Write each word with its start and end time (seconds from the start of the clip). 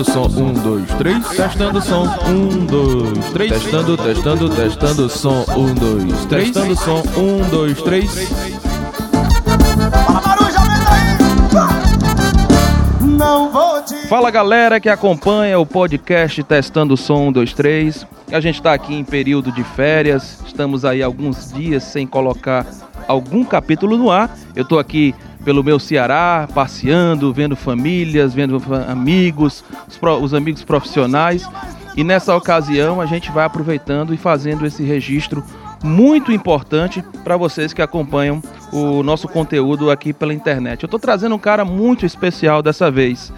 Testando 0.00 0.32
som, 0.32 0.40
um, 0.40 0.52
dois, 0.54 0.88
três. 0.94 1.28
Testando 1.28 1.82
som, 1.82 2.06
um, 2.26 2.64
dois, 2.64 3.30
três. 3.32 3.52
Testando, 3.52 3.98
testando, 3.98 4.48
testando 4.48 5.10
som, 5.10 5.44
um, 5.54 5.74
dois, 5.74 6.24
três. 6.24 6.50
Testando 6.50 6.74
som, 6.74 7.02
um, 7.18 7.46
dois, 7.50 7.82
três. 7.82 8.28
Fala, 10.06 10.22
Maruja, 10.26 10.58
aumenta 10.58 10.90
aí! 10.90 11.18
Não 13.10 13.50
vou 13.50 13.82
te... 13.82 13.94
Fala 14.08 14.30
galera 14.30 14.80
que 14.80 14.88
acompanha 14.88 15.58
o 15.58 15.66
podcast 15.66 16.42
Testando 16.44 16.96
Som 16.96 17.28
1, 17.28 17.32
2, 17.32 17.52
3. 17.52 18.06
A 18.32 18.40
gente 18.40 18.54
está 18.54 18.72
aqui 18.72 18.94
em 18.94 19.04
período 19.04 19.52
de 19.52 19.62
férias, 19.62 20.42
estamos 20.46 20.86
aí 20.86 21.02
alguns 21.02 21.52
dias 21.52 21.82
sem 21.84 22.06
colocar 22.06 22.64
algum 23.06 23.44
capítulo 23.44 23.98
no 23.98 24.10
ar. 24.10 24.34
Eu 24.56 24.62
estou 24.62 24.78
aqui 24.78 25.14
pelo 25.44 25.64
meu 25.64 25.78
Ceará, 25.78 26.48
passeando, 26.54 27.32
vendo 27.32 27.56
famílias, 27.56 28.34
vendo 28.34 28.62
amigos, 28.88 29.64
os, 29.88 29.96
pro- 29.96 30.18
os 30.18 30.34
amigos 30.34 30.62
profissionais. 30.64 31.48
E 31.96 32.04
nessa 32.04 32.36
ocasião 32.36 33.00
a 33.00 33.06
gente 33.06 33.30
vai 33.30 33.44
aproveitando 33.44 34.14
e 34.14 34.16
fazendo 34.16 34.64
esse 34.66 34.82
registro 34.82 35.42
muito 35.82 36.30
importante 36.30 37.02
para 37.24 37.36
vocês 37.36 37.72
que 37.72 37.80
acompanham 37.82 38.42
o 38.72 39.02
nosso 39.02 39.26
conteúdo 39.26 39.90
aqui 39.90 40.12
pela 40.12 40.34
internet. 40.34 40.82
Eu 40.82 40.86
estou 40.86 41.00
trazendo 41.00 41.34
um 41.34 41.38
cara 41.38 41.64
muito 41.64 42.04
especial 42.04 42.62
dessa 42.62 42.90
vez. 42.90 43.32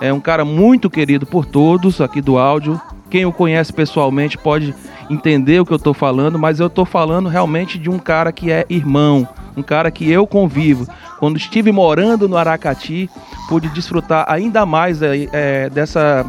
É 0.00 0.12
um 0.12 0.20
cara 0.20 0.44
muito 0.44 0.88
querido 0.88 1.26
por 1.26 1.44
todos 1.44 2.00
aqui 2.00 2.20
do 2.20 2.38
áudio. 2.38 2.80
Quem 3.12 3.26
o 3.26 3.32
conhece 3.32 3.70
pessoalmente 3.70 4.38
pode 4.38 4.74
entender 5.10 5.60
o 5.60 5.66
que 5.66 5.72
eu 5.74 5.76
estou 5.76 5.92
falando, 5.92 6.38
mas 6.38 6.60
eu 6.60 6.68
estou 6.68 6.86
falando 6.86 7.28
realmente 7.28 7.78
de 7.78 7.90
um 7.90 7.98
cara 7.98 8.32
que 8.32 8.50
é 8.50 8.64
irmão, 8.70 9.28
um 9.54 9.62
cara 9.62 9.90
que 9.90 10.10
eu 10.10 10.26
convivo. 10.26 10.88
Quando 11.18 11.36
estive 11.36 11.70
morando 11.70 12.26
no 12.26 12.38
Aracati, 12.38 13.10
pude 13.50 13.68
desfrutar 13.68 14.24
ainda 14.26 14.64
mais 14.64 15.02
é, 15.02 15.28
é, 15.30 15.68
dessa, 15.68 16.24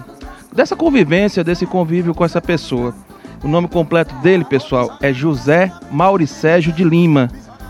dessa 0.54 0.76
convivência, 0.76 1.42
desse 1.42 1.66
convívio 1.66 2.14
com 2.14 2.26
essa 2.26 2.42
pessoa. 2.42 2.94
O 3.42 3.48
nome 3.48 3.70
completo 3.70 4.14
dele, 4.16 4.44
pessoal, 4.44 4.98
é 5.02 5.14
José 5.14 5.72
Mauricégio 5.90 6.74
de 6.74 6.84
Lima. 6.84 7.30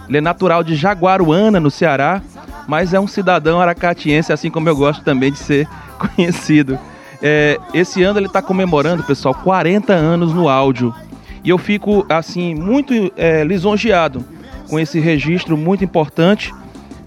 Ele 0.10 0.18
é 0.18 0.22
natural 0.22 0.64
de 0.64 0.76
Jaguaruana, 0.76 1.60
no 1.60 1.70
Ceará, 1.70 2.20
mas 2.68 2.96
é 2.96 3.00
um 3.00 3.06
cidadão 3.06 3.62
aracatiense, 3.62 4.34
assim 4.34 4.50
como 4.50 4.68
eu 4.70 4.76
gosto 4.76 5.04
também 5.04 5.32
de 5.32 5.38
ser 5.38 5.68
conhecido. 6.16 6.80
É, 7.26 7.58
esse 7.74 8.04
ano 8.04 8.20
ele 8.20 8.26
está 8.28 8.42
comemorando, 8.42 9.02
pessoal, 9.04 9.34
40 9.34 9.94
anos 9.94 10.34
no 10.34 10.50
áudio. 10.50 10.94
E 11.42 11.50
eu 11.50 11.58
fico, 11.58 12.06
assim, 12.10 12.54
muito 12.54 12.94
é, 13.16 13.44
lisonjeado 13.46 14.26
com 14.70 14.78
esse 14.78 15.00
registro 15.00 15.56
muito 15.56 15.84
importante, 15.86 16.54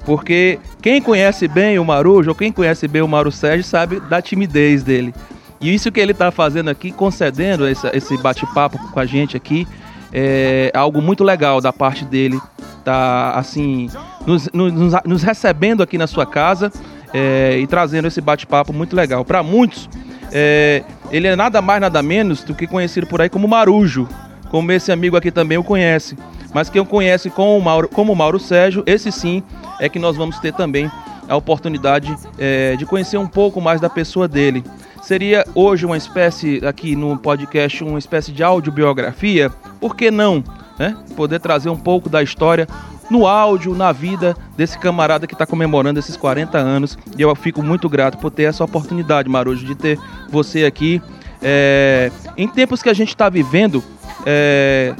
porque 0.06 0.58
quem 0.80 1.02
conhece 1.02 1.46
bem 1.46 1.78
o 1.78 1.84
Marujo, 1.84 2.30
ou 2.30 2.34
quem 2.34 2.50
conhece 2.50 2.88
bem 2.88 3.02
o 3.02 3.08
Mauro 3.08 3.30
Sérgio, 3.30 3.64
sabe 3.64 4.00
da 4.00 4.22
timidez 4.22 4.82
dele. 4.82 5.14
E 5.60 5.74
isso 5.74 5.90
que 5.92 6.00
ele 6.00 6.12
está 6.12 6.30
fazendo 6.30 6.68
aqui, 6.70 6.90
concedendo 6.92 7.66
essa- 7.66 7.90
esse 7.94 8.16
bate-papo 8.18 8.78
com 8.92 9.00
a 9.00 9.06
gente 9.06 9.36
aqui, 9.36 9.66
é 10.12 10.70
algo 10.74 11.02
muito 11.02 11.24
legal 11.24 11.60
da 11.60 11.72
parte 11.72 12.04
dele. 12.04 12.38
Tá, 12.84 13.32
assim, 13.32 13.90
nos, 14.26 14.48
nos- 14.52 14.94
nos 15.04 15.22
recebendo 15.22 15.82
aqui 15.82 15.98
na 15.98 16.06
sua 16.06 16.24
casa 16.24 16.70
é, 17.12 17.58
e 17.58 17.66
trazendo 17.66 18.08
esse 18.08 18.20
bate-papo 18.20 18.72
muito 18.72 18.94
legal. 18.94 19.24
Para 19.24 19.42
muitos, 19.42 19.88
é, 20.32 20.82
ele 21.10 21.26
é 21.26 21.36
nada 21.36 21.62
mais, 21.62 21.80
nada 21.80 22.02
menos 22.02 22.42
do 22.42 22.54
que 22.54 22.66
conhecido 22.66 23.06
por 23.06 23.20
aí 23.20 23.28
como 23.28 23.46
Marujo, 23.46 24.08
como 24.50 24.70
esse 24.72 24.90
amigo 24.92 25.16
aqui 25.16 25.30
também 25.30 25.58
o 25.58 25.64
conhece. 25.64 26.16
Mas 26.52 26.70
quem 26.70 26.80
o 26.80 26.86
conhece 26.86 27.28
com 27.28 27.58
o 27.58 27.62
Mauro, 27.62 27.88
como 27.88 28.14
Mauro 28.14 28.38
Sérgio, 28.38 28.82
esse 28.86 29.12
sim 29.12 29.42
é 29.78 29.88
que 29.88 29.98
nós 29.98 30.16
vamos 30.16 30.38
ter 30.38 30.52
também 30.52 30.90
a 31.28 31.36
oportunidade 31.36 32.16
é, 32.38 32.76
de 32.76 32.86
conhecer 32.86 33.18
um 33.18 33.26
pouco 33.26 33.60
mais 33.60 33.80
da 33.80 33.90
pessoa 33.90 34.28
dele. 34.28 34.64
Seria 35.02 35.44
hoje 35.54 35.84
uma 35.86 35.96
espécie, 35.96 36.64
aqui 36.64 36.96
no 36.96 37.16
podcast, 37.16 37.84
uma 37.84 37.98
espécie 37.98 38.32
de 38.32 38.42
audiobiografia? 38.42 39.50
Por 39.80 39.94
que 39.94 40.10
não? 40.10 40.42
Né? 40.78 40.96
Poder 41.16 41.40
trazer 41.40 41.68
um 41.68 41.76
pouco 41.76 42.08
da 42.08 42.22
história 42.22 42.66
no 43.10 43.26
áudio, 43.26 43.74
na 43.74 43.92
vida 43.92 44.36
desse 44.56 44.78
camarada 44.78 45.26
que 45.26 45.34
está 45.34 45.46
comemorando 45.46 45.98
esses 45.98 46.16
40 46.16 46.58
anos. 46.58 46.98
E 47.16 47.22
eu 47.22 47.34
fico 47.34 47.62
muito 47.62 47.88
grato 47.88 48.18
por 48.18 48.30
ter 48.30 48.44
essa 48.44 48.64
oportunidade, 48.64 49.28
Marujo, 49.28 49.64
de 49.64 49.74
ter 49.74 49.98
você 50.28 50.64
aqui. 50.64 51.00
É, 51.42 52.10
em 52.36 52.48
tempos 52.48 52.82
que 52.82 52.88
a 52.88 52.94
gente 52.94 53.10
está 53.10 53.28
vivendo, 53.28 53.84
é, 54.24 54.94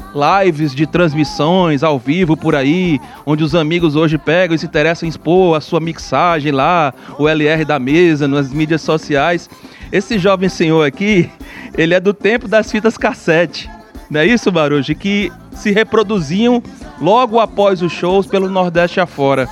lives 0.44 0.74
de 0.74 0.86
transmissões 0.86 1.82
ao 1.82 1.98
vivo 1.98 2.36
por 2.36 2.54
aí, 2.54 3.00
onde 3.24 3.42
os 3.42 3.54
amigos 3.54 3.96
hoje 3.96 4.18
pegam 4.18 4.54
e 4.54 4.58
se 4.58 4.66
interessam 4.66 5.06
em 5.06 5.10
expor 5.10 5.56
a 5.56 5.60
sua 5.60 5.80
mixagem 5.80 6.52
lá, 6.52 6.94
o 7.18 7.28
LR 7.28 7.64
da 7.64 7.78
mesa, 7.78 8.28
nas 8.28 8.52
mídias 8.52 8.82
sociais. 8.82 9.50
Esse 9.90 10.18
jovem 10.18 10.48
senhor 10.48 10.86
aqui, 10.86 11.30
ele 11.76 11.94
é 11.94 12.00
do 12.00 12.14
tempo 12.14 12.46
das 12.46 12.70
fitas 12.70 12.96
cassete. 12.96 13.68
Não 14.08 14.20
é 14.20 14.26
isso, 14.26 14.52
Baruji? 14.52 14.94
Que 14.94 15.32
se 15.52 15.72
reproduziam 15.72 16.62
logo 17.00 17.38
após 17.40 17.82
os 17.82 17.92
shows 17.92 18.26
pelo 18.26 18.48
Nordeste 18.48 19.00
afora. 19.00 19.48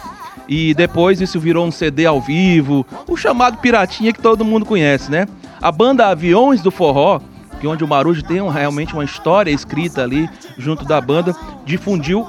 E 0.48 0.74
depois 0.74 1.20
isso 1.20 1.40
virou 1.40 1.66
um 1.66 1.70
CD 1.70 2.04
ao 2.06 2.20
vivo, 2.20 2.84
o 3.08 3.16
chamado 3.16 3.58
Piratinha 3.58 4.12
que 4.12 4.20
todo 4.20 4.44
mundo 4.44 4.66
conhece, 4.66 5.10
né? 5.10 5.26
A 5.60 5.72
banda 5.72 6.06
Aviões 6.08 6.60
do 6.60 6.70
Forró, 6.70 7.20
que 7.60 7.66
onde 7.66 7.82
o 7.82 7.88
Marujo 7.88 8.22
tem 8.22 8.42
um- 8.42 8.48
realmente 8.50 8.92
uma 8.92 9.04
história 9.04 9.50
escrita 9.50 10.02
ali 10.02 10.28
junto 10.58 10.84
da 10.84 11.00
banda, 11.00 11.34
difundiu 11.64 12.26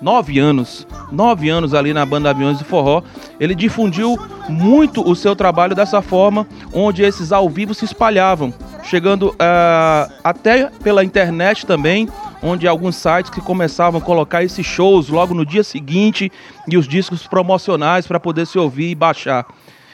nove 0.00 0.38
anos, 0.38 0.86
nove 1.12 1.48
anos 1.50 1.74
ali 1.74 1.92
na 1.92 2.06
banda 2.06 2.30
Aviões 2.30 2.58
do 2.58 2.64
Forró. 2.64 3.02
Ele 3.38 3.54
difundiu 3.54 4.18
muito 4.48 5.06
o 5.06 5.14
seu 5.14 5.36
trabalho 5.36 5.74
dessa 5.74 6.00
forma, 6.00 6.46
onde 6.72 7.02
esses 7.02 7.32
ao 7.32 7.48
vivo 7.50 7.74
se 7.74 7.84
espalhavam, 7.84 8.52
chegando 8.86 9.34
ah, 9.38 10.08
até 10.22 10.70
pela 10.82 11.04
internet 11.04 11.66
também, 11.66 12.08
onde 12.42 12.66
alguns 12.66 12.96
sites 12.96 13.30
que 13.30 13.40
começavam 13.40 14.00
a 14.00 14.02
colocar 14.02 14.42
esses 14.42 14.64
shows 14.64 15.08
logo 15.08 15.34
no 15.34 15.44
dia 15.44 15.64
seguinte 15.64 16.30
e 16.68 16.76
os 16.76 16.86
discos 16.86 17.26
promocionais 17.26 18.06
para 18.06 18.20
poder 18.20 18.46
se 18.46 18.58
ouvir 18.58 18.90
e 18.90 18.94
baixar. 18.94 19.46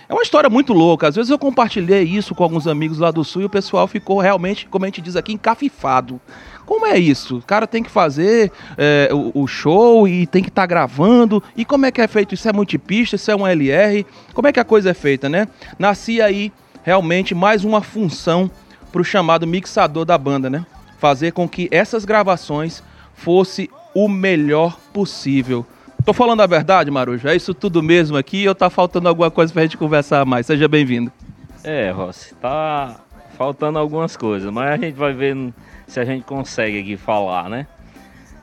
É 0.08 0.14
uma 0.14 0.22
história 0.22 0.50
muito 0.50 0.75
louca. 0.75 1.08
Às 1.08 1.16
vezes 1.16 1.30
eu 1.30 1.38
compartilhei 1.38 2.03
isso 2.03 2.34
com 2.34 2.44
alguns 2.44 2.66
amigos 2.66 2.98
lá 2.98 3.10
do 3.10 3.25
Sul 3.25 3.42
e 3.42 3.44
o 3.47 3.48
pessoal 3.48 3.88
ficou 3.88 4.20
realmente, 4.20 4.66
como 4.66 4.84
a 4.84 4.88
gente 4.88 5.00
diz 5.00 5.16
aqui, 5.16 5.32
encafifado. 5.32 6.20
Como 6.66 6.84
é 6.84 6.98
isso? 6.98 7.38
O 7.38 7.42
cara 7.42 7.66
tem 7.66 7.82
que 7.82 7.91
fazer 7.91 8.53
é, 8.76 9.09
o, 9.10 9.42
o 9.42 9.47
show 9.47 10.06
e 10.06 10.26
tem 10.26 10.42
que 10.42 10.50
estar 10.50 10.66
gravando. 10.66 11.42
E 11.56 11.64
como 11.64 11.86
é 11.86 11.91
que 11.91 12.00
é 12.00 12.06
feito? 12.06 12.34
Isso 12.34 12.47
é 12.47 12.53
multipista? 12.53 13.16
Isso 13.16 13.30
é 13.30 13.36
um 13.36 13.47
LR? 13.47 14.04
Como 14.34 14.47
é 14.47 14.53
que 14.53 14.60
a 14.60 14.64
coisa 14.64 14.91
é 14.91 14.94
feita, 14.94 15.30
né? 15.30 15.48
Nascia 15.78 16.26
aí 16.26 16.53
realmente 16.82 17.34
mais 17.34 17.64
uma 17.64 17.80
função 17.80 18.50
para 18.92 19.00
o 19.00 19.04
chamado 19.04 19.47
mixador 19.47 20.04
da 20.04 20.19
banda, 20.19 20.50
né? 20.50 20.64
Fazer 20.98 21.32
com 21.32 21.48
que 21.48 21.69
essas 21.72 22.04
gravações 22.04 22.82
fosse 23.14 23.70
o 23.94 24.08
melhor 24.08 24.78
possível. 24.92 25.66
Tô 26.04 26.12
falando 26.12 26.42
a 26.42 26.47
verdade, 26.47 26.91
Marujo? 26.91 27.28
É 27.28 27.34
isso 27.34 27.54
tudo 27.54 27.82
mesmo 27.82 28.16
aqui 28.16 28.47
ou 28.47 28.54
tá 28.54 28.69
faltando 28.69 29.08
alguma 29.08 29.30
coisa 29.30 29.53
pra 29.53 29.62
gente 29.62 29.76
conversar 29.76 30.25
mais? 30.26 30.47
Seja 30.47 30.69
bem-vindo. 30.69 31.10
É, 31.64 31.91
Rossi, 31.91 32.34
tá 32.34 33.00
faltando 33.38 33.78
algumas 33.78 34.16
coisas, 34.16 34.53
mas 34.53 34.72
a 34.72 34.76
gente 34.76 34.97
vai 34.97 35.12
ver 35.12 35.53
se 35.86 36.00
a 36.00 36.04
gente 36.04 36.24
consegue 36.24 36.80
aqui 36.80 36.97
falar, 36.97 37.48
né? 37.48 37.66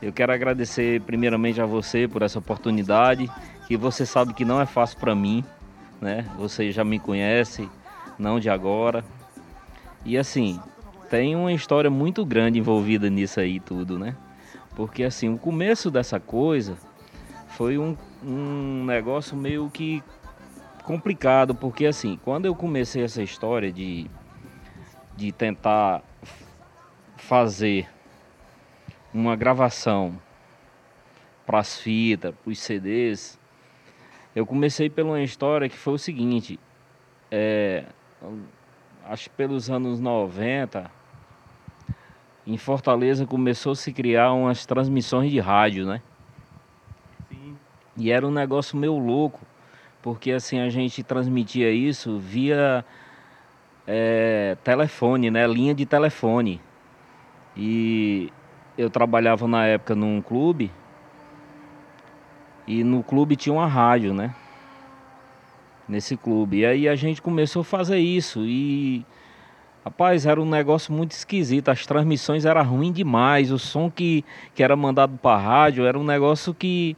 Eu 0.01 0.13
quero 0.13 0.31
agradecer 0.31 1.01
primeiramente 1.01 1.59
a 1.59 1.65
você 1.65 2.07
por 2.07 2.21
essa 2.21 2.39
oportunidade, 2.39 3.29
que 3.67 3.75
você 3.75 4.05
sabe 4.05 4.33
que 4.33 4.45
não 4.45 4.61
é 4.61 4.65
fácil 4.65 4.97
para 4.97 5.13
mim, 5.13 5.43
né? 5.99 6.25
Você 6.37 6.71
já 6.71 6.85
me 6.85 6.97
conhece, 6.97 7.69
não 8.17 8.39
de 8.39 8.49
agora. 8.49 9.03
E 10.05 10.17
assim, 10.17 10.59
tem 11.09 11.35
uma 11.35 11.51
história 11.51 11.89
muito 11.89 12.25
grande 12.25 12.59
envolvida 12.59 13.09
nisso 13.09 13.39
aí 13.39 13.59
tudo, 13.59 13.97
né? 13.97 14.15
Porque 14.75 15.03
assim, 15.03 15.33
o 15.33 15.37
começo 15.37 15.91
dessa 15.91 16.19
coisa 16.19 16.77
foi 17.49 17.77
um, 17.77 17.97
um 18.23 18.85
negócio 18.85 19.35
meio 19.35 19.69
que 19.69 20.03
complicado, 20.83 21.53
porque 21.53 21.85
assim, 21.85 22.19
quando 22.23 22.45
eu 22.45 22.55
comecei 22.55 23.03
essa 23.03 23.21
história 23.21 23.71
de, 23.71 24.09
de 25.15 25.31
tentar 25.31 26.01
fazer 27.17 27.87
uma 29.13 29.35
gravação 29.35 30.19
para 31.45 31.59
as 31.59 31.77
fitas, 31.79 32.33
para 32.33 32.51
os 32.51 32.59
CDs, 32.59 33.39
eu 34.35 34.45
comecei 34.45 34.89
pela 34.89 35.09
uma 35.09 35.21
história 35.21 35.67
que 35.67 35.77
foi 35.77 35.93
o 35.93 35.97
seguinte, 35.97 36.59
é, 37.31 37.85
acho 39.09 39.23
que 39.23 39.35
pelos 39.35 39.71
anos 39.71 39.99
90, 39.99 40.89
em 42.45 42.57
Fortaleza 42.57 43.25
começou 43.25 43.71
a 43.71 43.75
se 43.75 43.91
criar 43.91 44.31
umas 44.33 44.67
transmissões 44.67 45.31
de 45.31 45.39
rádio, 45.39 45.85
né? 45.85 46.01
E 47.97 48.11
era 48.11 48.25
um 48.25 48.31
negócio 48.31 48.77
meio 48.77 48.97
louco, 48.99 49.39
porque 50.01 50.31
assim 50.31 50.59
a 50.59 50.69
gente 50.69 51.01
transmitia 51.01 51.71
isso 51.71 52.19
via 52.19 52.85
é, 53.87 54.55
telefone, 54.63 55.31
né? 55.31 55.47
Linha 55.47 55.73
de 55.73 55.87
telefone. 55.87 56.61
E 57.57 58.31
eu 58.77 58.91
trabalhava 58.91 59.47
na 59.47 59.65
época 59.65 59.95
num 59.95 60.21
clube 60.21 60.71
e 62.67 62.83
no 62.83 63.03
clube 63.03 63.35
tinha 63.35 63.53
uma 63.53 63.67
rádio, 63.67 64.13
né? 64.13 64.35
Nesse 65.89 66.15
clube. 66.15 66.59
E 66.59 66.65
aí 66.65 66.87
a 66.87 66.95
gente 66.95 67.21
começou 67.21 67.61
a 67.61 67.65
fazer 67.65 67.97
isso 67.97 68.45
e 68.45 69.03
rapaz, 69.83 70.25
era 70.25 70.39
um 70.39 70.45
negócio 70.45 70.93
muito 70.93 71.11
esquisito. 71.11 71.69
As 71.69 71.85
transmissões 71.85 72.45
eram 72.45 72.63
ruins 72.63 72.93
demais, 72.93 73.51
o 73.51 73.57
som 73.57 73.89
que, 73.89 74.23
que 74.53 74.61
era 74.61 74.75
mandado 74.75 75.17
para 75.17 75.37
rádio 75.37 75.85
era 75.85 75.97
um 75.97 76.03
negócio 76.03 76.53
que 76.53 76.95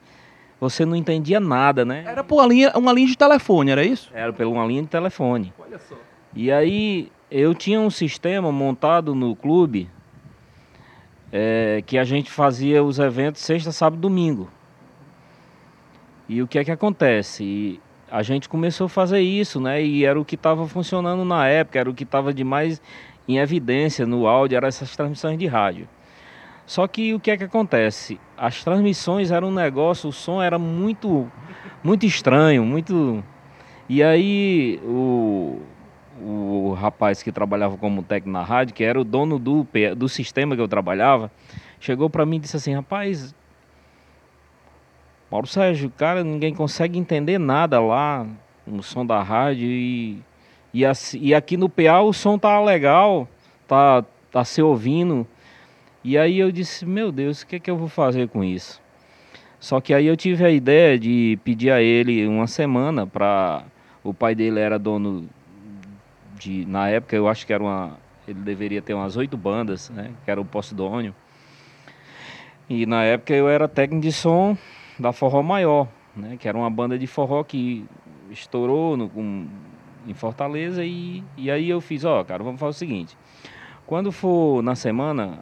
você 0.59 0.85
não 0.85 0.95
entendia 0.95 1.39
nada, 1.39 1.85
né? 1.85 2.03
Era 2.05 2.23
por 2.23 2.35
uma 2.35 2.47
linha, 2.47 2.71
uma 2.75 2.93
linha 2.93 3.07
de 3.07 3.17
telefone, 3.17 3.71
era 3.71 3.83
isso? 3.83 4.11
Era 4.13 4.31
por 4.31 4.45
uma 4.45 4.65
linha 4.65 4.83
de 4.83 4.89
telefone. 4.89 5.53
Olha 5.57 5.79
só. 5.79 5.95
E 6.35 6.51
aí 6.51 7.11
eu 7.31 7.55
tinha 7.55 7.79
um 7.79 7.89
sistema 7.89 8.51
montado 8.51 9.15
no 9.15 9.35
clube 9.35 9.89
é, 11.31 11.81
que 11.85 11.97
a 11.97 12.03
gente 12.03 12.29
fazia 12.29 12.83
os 12.83 12.99
eventos 12.99 13.41
sexta, 13.41 13.71
sábado, 13.71 13.99
domingo. 13.99 14.49
E 16.27 16.41
o 16.41 16.47
que 16.47 16.59
é 16.59 16.63
que 16.63 16.71
acontece? 16.71 17.43
E 17.43 17.81
a 18.11 18.21
gente 18.21 18.49
começou 18.49 18.85
a 18.85 18.89
fazer 18.89 19.21
isso, 19.21 19.59
né? 19.61 19.81
E 19.81 20.03
era 20.03 20.19
o 20.19 20.25
que 20.25 20.35
estava 20.35 20.67
funcionando 20.67 21.23
na 21.23 21.47
época, 21.47 21.79
era 21.79 21.89
o 21.89 21.93
que 21.93 22.03
estava 22.03 22.33
de 22.33 22.43
mais 22.43 22.81
em 23.27 23.37
evidência 23.37 24.05
no 24.05 24.27
áudio, 24.27 24.57
eram 24.57 24.67
essas 24.67 24.93
transmissões 24.95 25.39
de 25.39 25.47
rádio. 25.47 25.87
Só 26.65 26.87
que 26.87 27.13
o 27.13 27.19
que 27.19 27.31
é 27.31 27.37
que 27.37 27.45
acontece? 27.45 28.19
As 28.37 28.63
transmissões 28.63 29.31
eram 29.31 29.47
um 29.47 29.53
negócio, 29.53 30.09
o 30.09 30.11
som 30.11 30.41
era 30.41 30.59
muito, 30.59 31.31
muito 31.81 32.05
estranho, 32.05 32.65
muito. 32.65 33.23
E 33.87 34.03
aí 34.03 34.79
o, 34.83 35.61
o 36.21 36.73
rapaz 36.73 37.23
que 37.23 37.31
trabalhava 37.31 37.77
como 37.77 38.03
técnico 38.03 38.31
na 38.31 38.43
rádio, 38.43 38.75
que 38.75 38.83
era 38.83 38.99
o 38.99 39.05
dono 39.05 39.39
do, 39.39 39.65
do 39.95 40.09
sistema 40.09 40.55
que 40.55 40.61
eu 40.61 40.67
trabalhava, 40.67 41.31
chegou 41.79 42.09
para 42.09 42.25
mim 42.25 42.37
e 42.37 42.39
disse 42.39 42.57
assim: 42.57 42.73
rapaz, 42.73 43.33
Mauro 45.31 45.47
Sérgio, 45.47 45.89
cara, 45.89 46.25
ninguém 46.25 46.53
consegue 46.53 46.99
entender 46.99 47.37
nada 47.37 47.79
lá 47.79 48.27
no 48.67 48.83
som 48.83 49.05
da 49.05 49.23
rádio 49.23 49.65
e, 49.65 50.21
e, 50.73 50.85
assim, 50.85 51.19
e 51.21 51.33
aqui 51.33 51.55
no 51.55 51.69
PA 51.69 52.01
o 52.01 52.11
som 52.11 52.37
tá 52.37 52.59
legal, 52.59 53.25
tá, 53.65 54.03
tá 54.29 54.43
se 54.43 54.61
ouvindo. 54.61 55.25
E 56.03 56.17
aí 56.17 56.37
eu 56.37 56.51
disse: 56.51 56.85
meu 56.85 57.13
Deus, 57.13 57.43
o 57.43 57.47
que, 57.47 57.55
é 57.55 57.59
que 57.59 57.71
eu 57.71 57.77
vou 57.77 57.87
fazer 57.87 58.27
com 58.27 58.43
isso? 58.43 58.81
Só 59.57 59.79
que 59.79 59.93
aí 59.93 60.05
eu 60.05 60.17
tive 60.17 60.43
a 60.43 60.49
ideia 60.49 60.99
de 60.99 61.39
pedir 61.45 61.71
a 61.71 61.81
ele 61.81 62.27
uma 62.27 62.47
semana 62.47 63.07
para. 63.07 63.63
O 64.03 64.13
pai 64.13 64.35
dele 64.35 64.59
era 64.59 64.77
dono 64.77 65.29
de, 66.35 66.65
na 66.65 66.89
época 66.89 67.15
eu 67.15 67.27
acho 67.29 67.45
que 67.45 67.53
era 67.53 67.63
uma, 67.63 67.97
ele 68.27 68.39
deveria 68.39 68.81
ter 68.81 68.95
umas 68.95 69.15
oito 69.15 69.37
bandas, 69.37 69.91
né, 69.91 70.11
que 70.25 70.31
era 70.31 70.41
o 70.41 70.45
Postidônio. 70.45 71.15
E 72.67 72.85
na 72.85 73.03
época 73.03 73.33
eu 73.33 73.47
era 73.47 73.67
técnico 73.67 74.01
de 74.01 74.11
som 74.11 74.57
da 74.99 75.11
Forró 75.11 75.41
Maior, 75.41 75.87
né, 76.15 76.37
que 76.37 76.47
era 76.47 76.57
uma 76.57 76.69
banda 76.69 76.97
de 76.97 77.07
forró 77.07 77.43
que 77.43 77.85
estourou 78.29 78.97
no, 78.97 79.05
um, 79.15 79.47
em 80.07 80.13
Fortaleza 80.13 80.83
e, 80.83 81.23
e 81.37 81.49
aí 81.49 81.69
eu 81.69 81.81
fiz, 81.81 82.03
ó, 82.05 82.23
cara, 82.23 82.43
vamos 82.43 82.59
fazer 82.59 82.69
o 82.69 82.79
seguinte, 82.79 83.17
quando 83.85 84.11
for 84.11 84.61
na 84.61 84.75
semana, 84.75 85.39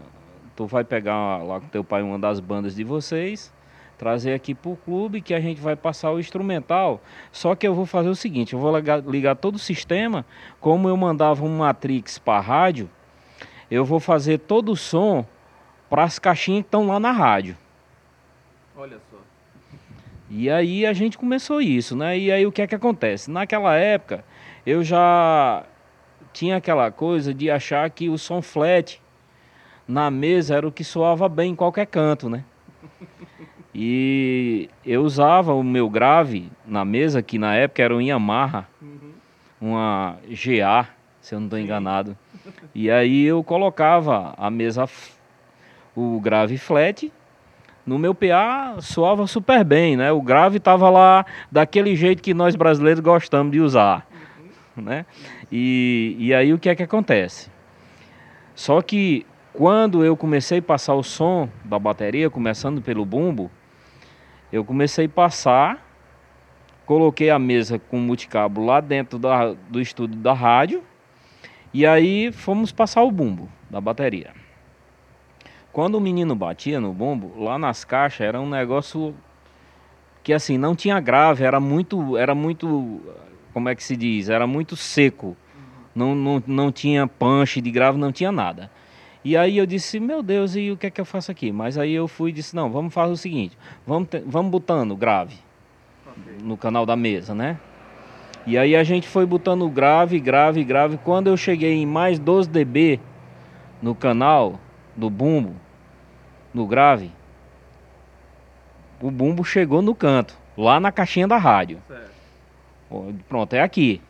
tu 0.55 0.65
vai 0.65 0.83
pegar 0.83 1.43
lá 1.43 1.59
com 1.59 1.67
teu 1.67 1.83
pai 1.83 2.01
uma 2.01 2.19
das 2.19 2.39
bandas 2.39 2.75
de 2.75 2.83
vocês, 2.83 3.53
trazer 3.97 4.33
aqui 4.33 4.55
para 4.55 4.71
o 4.71 4.77
clube 4.77 5.21
que 5.21 5.33
a 5.33 5.41
gente 5.41 5.59
vai 5.59 5.75
passar 5.75 6.11
o 6.11 6.19
instrumental. 6.19 7.01
Só 7.31 7.53
que 7.53 7.67
eu 7.67 7.75
vou 7.75 7.85
fazer 7.85 8.07
o 8.07 8.15
seguinte, 8.15 8.53
eu 8.53 8.59
vou 8.59 8.75
ligar, 8.75 9.03
ligar 9.05 9.35
todo 9.35 9.55
o 9.55 9.59
sistema, 9.59 10.25
como 10.59 10.87
eu 10.87 10.95
mandava 10.95 11.43
um 11.43 11.57
Matrix 11.57 12.17
para 12.17 12.39
rádio, 12.39 12.89
eu 13.69 13.83
vou 13.83 13.99
fazer 13.99 14.39
todo 14.39 14.71
o 14.71 14.75
som 14.75 15.25
para 15.89 16.03
as 16.03 16.17
caixinhas 16.17 16.61
que 16.61 16.67
estão 16.67 16.87
lá 16.87 16.99
na 16.99 17.11
rádio. 17.11 17.57
Olha 18.75 18.97
só. 19.08 19.08
E 20.29 20.49
aí 20.49 20.85
a 20.85 20.93
gente 20.93 21.17
começou 21.17 21.59
isso, 21.59 21.95
né? 21.95 22.17
E 22.17 22.31
aí 22.31 22.45
o 22.45 22.51
que 22.51 22.61
é 22.61 22.67
que 22.67 22.75
acontece? 22.75 23.31
Naquela 23.31 23.75
época 23.75 24.23
eu 24.65 24.83
já 24.83 25.63
tinha 26.31 26.57
aquela 26.57 26.91
coisa 26.91 27.33
de 27.33 27.49
achar 27.49 27.89
que 27.89 28.09
o 28.09 28.17
som 28.17 28.41
flat 28.41 29.01
na 29.87 30.11
mesa 30.11 30.55
era 30.55 30.67
o 30.67 30.71
que 30.71 30.83
soava 30.83 31.27
bem 31.27 31.51
em 31.51 31.55
qualquer 31.55 31.87
canto, 31.87 32.29
né? 32.29 32.43
E 33.73 34.69
eu 34.85 35.03
usava 35.03 35.53
o 35.53 35.63
meu 35.63 35.89
grave 35.89 36.51
na 36.65 36.83
mesa, 36.83 37.21
que 37.21 37.37
na 37.37 37.55
época 37.55 37.81
era 37.81 37.95
um 37.95 38.01
Yamaha, 38.01 38.67
uhum. 38.81 39.11
uma 39.61 40.17
GA, 40.27 40.89
se 41.21 41.33
eu 41.33 41.39
não 41.39 41.47
estou 41.47 41.59
enganado. 41.59 42.17
E 42.73 42.89
aí 42.89 43.25
eu 43.25 43.43
colocava 43.43 44.33
a 44.37 44.49
mesa, 44.49 44.87
o 45.95 46.19
grave 46.19 46.57
flat, 46.57 47.11
no 47.85 47.97
meu 47.97 48.13
PA 48.13 48.75
soava 48.79 49.25
super 49.27 49.63
bem, 49.63 49.97
né? 49.97 50.11
O 50.11 50.21
grave 50.21 50.57
estava 50.57 50.89
lá 50.89 51.25
daquele 51.51 51.95
jeito 51.95 52.21
que 52.21 52.33
nós 52.33 52.55
brasileiros 52.55 52.99
gostamos 52.99 53.51
de 53.51 53.59
usar, 53.59 54.07
uhum. 54.77 54.83
né? 54.83 55.05
E, 55.51 56.15
e 56.19 56.33
aí 56.33 56.53
o 56.53 56.59
que 56.59 56.69
é 56.69 56.75
que 56.75 56.83
acontece? 56.83 57.49
Só 58.53 58.81
que 58.81 59.25
quando 59.53 60.05
eu 60.05 60.15
comecei 60.15 60.59
a 60.59 60.61
passar 60.61 60.93
o 60.93 61.03
som 61.03 61.49
da 61.65 61.79
bateria, 61.79 62.29
começando 62.29 62.81
pelo 62.81 63.05
bumbo, 63.05 63.49
eu 64.51 64.63
comecei 64.63 65.05
a 65.05 65.09
passar, 65.09 65.85
coloquei 66.85 67.29
a 67.29 67.39
mesa 67.39 67.79
com 67.79 67.97
multicabo 67.97 68.63
lá 68.63 68.79
dentro 68.79 69.17
da, 69.19 69.53
do 69.69 69.81
estúdio 69.81 70.19
da 70.19 70.33
rádio 70.33 70.83
e 71.73 71.85
aí 71.85 72.31
fomos 72.31 72.71
passar 72.71 73.03
o 73.03 73.11
bumbo 73.11 73.49
da 73.69 73.79
bateria. 73.79 74.38
Quando 75.79 75.95
o 75.95 76.01
menino 76.01 76.35
batia 76.35 76.77
no 76.81 76.91
bumbo, 76.91 77.41
lá 77.41 77.57
nas 77.57 77.85
caixas 77.85 78.27
era 78.27 78.41
um 78.41 78.49
negócio 78.49 79.15
que 80.21 80.33
assim 80.33 80.57
não 80.57 80.75
tinha 80.75 80.99
grave, 80.99 81.45
era 81.45 81.57
muito, 81.57 82.17
era 82.17 82.35
muito, 82.35 82.99
como 83.53 83.69
é 83.69 83.75
que 83.75 83.81
se 83.81 83.95
diz, 83.95 84.27
era 84.27 84.45
muito 84.45 84.75
seco. 84.75 85.37
Não, 85.95 86.13
não, 86.13 86.43
não 86.45 86.69
tinha 86.69 87.07
punch 87.07 87.61
de 87.61 87.71
grave, 87.71 87.97
não 87.97 88.11
tinha 88.11 88.29
nada. 88.29 88.69
E 89.23 89.37
aí 89.37 89.57
eu 89.57 89.65
disse, 89.65 90.01
meu 90.01 90.21
Deus, 90.21 90.53
e 90.53 90.69
o 90.69 90.75
que 90.75 90.87
é 90.87 90.89
que 90.89 90.99
eu 90.99 91.05
faço 91.05 91.31
aqui? 91.31 91.49
Mas 91.49 91.77
aí 91.77 91.93
eu 91.93 92.09
fui 92.09 92.31
e 92.31 92.33
disse, 92.33 92.53
não, 92.53 92.69
vamos 92.69 92.93
fazer 92.93 93.13
o 93.13 93.15
seguinte, 93.15 93.57
vamos, 93.87 94.09
vamos 94.25 94.51
botando 94.51 94.97
grave 94.97 95.37
no 96.43 96.57
canal 96.57 96.85
da 96.85 96.97
mesa, 96.97 97.33
né? 97.33 97.57
E 98.45 98.57
aí 98.57 98.75
a 98.75 98.83
gente 98.83 99.07
foi 99.07 99.25
botando 99.25 99.69
grave, 99.69 100.19
grave, 100.19 100.61
grave. 100.61 100.99
Quando 101.05 101.27
eu 101.27 101.37
cheguei 101.37 101.75
em 101.75 101.85
mais 101.85 102.19
12 102.19 102.49
dB 102.49 102.99
no 103.81 103.95
canal 103.95 104.59
do 104.93 105.09
bumbo, 105.09 105.55
no 106.53 106.65
grave, 106.65 107.11
o 109.01 109.09
bumbo 109.09 109.43
chegou 109.43 109.81
no 109.81 109.95
canto, 109.95 110.37
lá 110.57 110.79
na 110.79 110.91
caixinha 110.91 111.27
da 111.27 111.37
rádio. 111.37 111.81
Certo. 111.87 112.09
Pronto, 113.27 113.53
é 113.53 113.61
aqui 113.61 114.01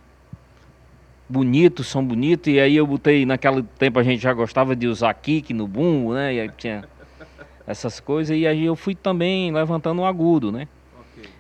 bonitos, 1.30 1.88
são 1.88 2.04
bonitos. 2.04 2.52
E 2.52 2.60
aí 2.60 2.76
eu 2.76 2.88
botei, 2.88 3.26
naquele 3.26 3.62
tempo 3.78 4.00
a 4.00 4.04
gente 4.04 4.22
já 4.22 4.34
gostava 4.34 4.76
de 4.76 4.88
usar 4.88 5.14
kick 5.14 5.54
no 5.54 5.68
bumbo, 5.68 6.14
né? 6.14 6.34
E 6.34 6.40
aí 6.40 6.50
tinha 6.58 6.84
essas 7.68 8.00
coisas. 8.00 8.36
E 8.36 8.48
aí 8.48 8.66
eu 8.66 8.76
fui 8.76 8.96
também 8.96 9.52
levantando 9.52 10.02
o 10.02 10.06
agudo, 10.06 10.52
né? 10.52 10.68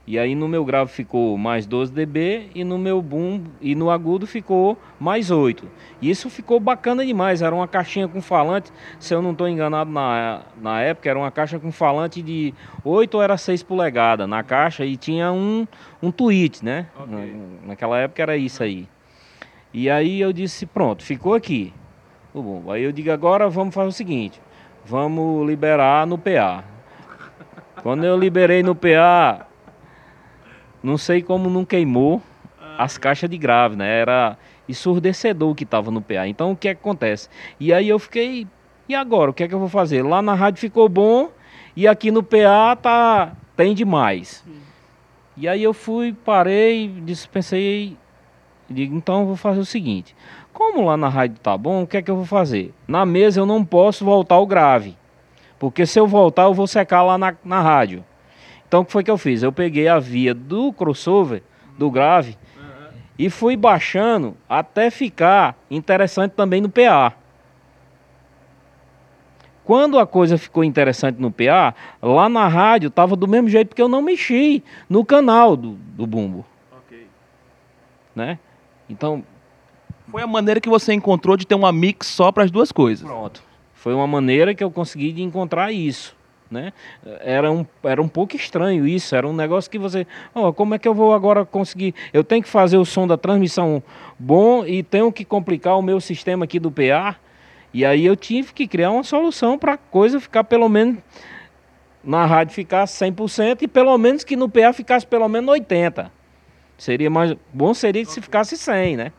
E 0.09 0.17
aí 0.17 0.33
no 0.33 0.47
meu 0.47 0.65
grave 0.65 0.91
ficou 0.91 1.37
mais 1.37 1.67
12 1.67 1.93
dB 1.93 2.49
e 2.55 2.63
no 2.63 2.79
meu 2.79 2.99
boom 2.99 3.43
e 3.61 3.75
no 3.75 3.91
agudo 3.91 4.25
ficou 4.25 4.75
mais 4.99 5.29
8. 5.29 5.69
E 6.01 6.09
isso 6.09 6.31
ficou 6.31 6.59
bacana 6.59 7.05
demais. 7.05 7.43
Era 7.43 7.53
uma 7.53 7.67
caixinha 7.67 8.07
com 8.07 8.19
falante, 8.19 8.73
se 8.99 9.13
eu 9.13 9.21
não 9.21 9.33
estou 9.33 9.47
enganado 9.47 9.91
na, 9.91 10.41
na 10.59 10.81
época, 10.81 11.11
era 11.11 11.19
uma 11.19 11.29
caixa 11.29 11.59
com 11.59 11.71
falante 11.71 12.23
de 12.23 12.55
8 12.83 13.13
ou 13.13 13.21
era 13.21 13.37
6 13.37 13.61
polegadas 13.61 14.27
na 14.27 14.41
caixa 14.41 14.83
e 14.83 14.97
tinha 14.97 15.31
um, 15.31 15.67
um 16.01 16.09
tweet, 16.09 16.65
né? 16.65 16.87
Okay. 16.99 17.15
Na, 17.15 17.67
naquela 17.67 17.99
época 17.99 18.19
era 18.23 18.35
isso 18.35 18.63
aí. 18.63 18.87
E 19.71 19.91
aí 19.91 20.19
eu 20.19 20.33
disse, 20.33 20.65
pronto, 20.65 21.03
ficou 21.03 21.35
aqui. 21.35 21.71
Bom, 22.33 22.71
aí 22.71 22.81
eu 22.81 22.91
digo, 22.91 23.11
agora 23.11 23.47
vamos 23.47 23.75
fazer 23.75 23.89
o 23.89 23.91
seguinte, 23.91 24.41
vamos 24.83 25.47
liberar 25.47 26.07
no 26.07 26.17
PA. 26.17 26.63
Quando 27.83 28.03
eu 28.03 28.17
liberei 28.17 28.63
no 28.63 28.73
PA, 28.73 29.48
não 30.81 30.97
sei 30.97 31.21
como 31.21 31.49
não 31.49 31.65
queimou 31.65 32.21
as 32.77 32.97
caixas 32.97 33.29
de 33.29 33.37
grave, 33.37 33.75
né? 33.75 33.99
Era 33.99 34.37
ensurdecedor 34.67 35.53
que 35.55 35.63
estava 35.63 35.91
no 35.91 36.01
PA. 36.01 36.27
Então 36.27 36.51
o 36.51 36.55
que, 36.55 36.69
é 36.69 36.73
que 36.73 36.79
acontece? 36.79 37.29
E 37.59 37.73
aí 37.73 37.89
eu 37.89 37.99
fiquei, 37.99 38.47
e 38.87 38.95
agora? 38.95 39.31
O 39.31 39.33
que 39.33 39.43
é 39.43 39.47
que 39.47 39.53
eu 39.53 39.59
vou 39.59 39.69
fazer? 39.69 40.03
Lá 40.03 40.21
na 40.21 40.33
rádio 40.33 40.59
ficou 40.59 40.87
bom 40.87 41.29
e 41.75 41.87
aqui 41.87 42.11
no 42.11 42.23
PA 42.23 42.75
tá 42.75 43.33
tem 43.55 43.73
demais. 43.73 44.45
E 45.35 45.47
aí 45.47 45.63
eu 45.63 45.73
fui, 45.73 46.13
parei, 46.13 46.87
dispensei 47.03 47.97
Digo, 48.69 48.95
então 48.95 49.21
eu 49.21 49.25
vou 49.25 49.35
fazer 49.35 49.59
o 49.59 49.65
seguinte: 49.65 50.15
como 50.53 50.85
lá 50.85 50.95
na 50.95 51.09
rádio 51.09 51.39
tá 51.39 51.57
bom, 51.57 51.83
o 51.83 51.87
que 51.87 51.97
é 51.97 52.01
que 52.01 52.11
eu 52.11 52.15
vou 52.15 52.25
fazer? 52.25 52.73
Na 52.87 53.05
mesa 53.05 53.39
eu 53.39 53.45
não 53.45 53.65
posso 53.65 54.05
voltar 54.05 54.37
o 54.37 54.45
grave, 54.45 54.95
porque 55.57 55.85
se 55.85 55.99
eu 55.99 56.05
voltar 56.05 56.43
eu 56.43 56.53
vou 56.53 56.67
secar 56.67 57.01
lá 57.01 57.17
na, 57.17 57.35
na 57.43 57.61
rádio. 57.61 58.05
Então 58.69 58.81
o 58.81 58.85
que 58.85 58.91
foi 58.91 59.03
que 59.03 59.09
eu 59.09 59.17
fiz? 59.17 59.41
Eu 59.41 59.51
peguei 59.51 59.87
a 59.87 59.97
via 59.97 60.31
do 60.31 60.71
crossover, 60.71 61.41
do 61.75 61.89
grave, 61.89 62.37
uhum. 62.55 62.91
e 63.17 63.27
fui 63.27 63.57
baixando 63.57 64.37
até 64.47 64.91
ficar 64.91 65.57
interessante 65.71 66.33
também 66.33 66.61
no 66.61 66.69
PA. 66.69 67.13
Quando 69.65 69.97
a 69.97 70.05
coisa 70.05 70.37
ficou 70.37 70.63
interessante 70.63 71.19
no 71.19 71.31
PA, 71.31 71.73
lá 71.99 72.29
na 72.29 72.47
rádio 72.47 72.89
estava 72.89 73.15
do 73.15 73.27
mesmo 73.27 73.49
jeito 73.49 73.69
porque 73.69 73.81
eu 73.81 73.87
não 73.87 74.03
mexi 74.03 74.63
no 74.87 75.03
canal 75.03 75.55
do, 75.57 75.71
do 75.71 76.05
bumbo. 76.05 76.45
né? 78.15 78.37
Então, 78.87 79.23
Foi 80.11 80.21
a 80.21 80.27
maneira 80.27 80.61
que 80.61 80.69
você 80.69 80.93
encontrou 80.93 81.35
de 81.35 81.45
ter 81.45 81.55
uma 81.55 81.71
mix 81.71 82.05
só 82.07 82.31
para 82.31 82.43
as 82.43 82.51
duas 82.51 82.71
coisas. 82.71 83.07
Pronto. 83.07 83.43
Foi 83.73 83.95
uma 83.95 84.05
maneira 84.05 84.53
que 84.53 84.63
eu 84.63 84.69
consegui 84.69 85.11
de 85.11 85.23
encontrar 85.23 85.71
isso. 85.71 86.15
Né? 86.49 86.73
Era, 87.19 87.51
um, 87.51 87.63
era 87.83 88.01
um 88.01 88.07
pouco 88.07 88.35
estranho 88.35 88.87
isso, 88.87 89.15
era 89.15 89.27
um 89.27 89.33
negócio 89.33 89.69
que 89.69 89.77
você. 89.77 90.07
Oh, 90.33 90.51
como 90.51 90.73
é 90.73 90.79
que 90.79 90.87
eu 90.87 90.95
vou 90.95 91.13
agora 91.13 91.45
conseguir? 91.45 91.93
Eu 92.11 92.23
tenho 92.23 92.41
que 92.41 92.49
fazer 92.49 92.77
o 92.77 92.85
som 92.85 93.05
da 93.05 93.17
transmissão 93.17 93.83
bom 94.17 94.65
e 94.65 94.81
tenho 94.81 95.11
que 95.11 95.23
complicar 95.23 95.77
o 95.77 95.81
meu 95.81 96.01
sistema 96.01 96.45
aqui 96.45 96.59
do 96.59 96.71
PA. 96.71 97.15
E 97.71 97.85
aí 97.85 98.03
eu 98.03 98.15
tive 98.15 98.51
que 98.51 98.67
criar 98.67 98.89
uma 98.89 99.03
solução 99.03 99.59
para 99.59 99.73
a 99.73 99.77
coisa 99.77 100.19
ficar 100.19 100.43
pelo 100.43 100.67
menos 100.67 100.97
na 102.03 102.25
rádio 102.25 102.55
ficar 102.55 102.85
100% 102.85 103.61
e 103.61 103.67
pelo 103.67 103.95
menos 103.97 104.23
que 104.23 104.35
no 104.35 104.49
PA 104.49 104.73
ficasse 104.73 105.05
pelo 105.05 105.27
menos 105.27 105.49
80. 105.49 106.11
Seria 106.77 107.09
mais 107.09 107.35
bom 107.53 107.73
seria 107.73 108.03
se 108.05 108.21
ficasse 108.21 108.57
100, 108.57 108.97
né? 108.97 109.11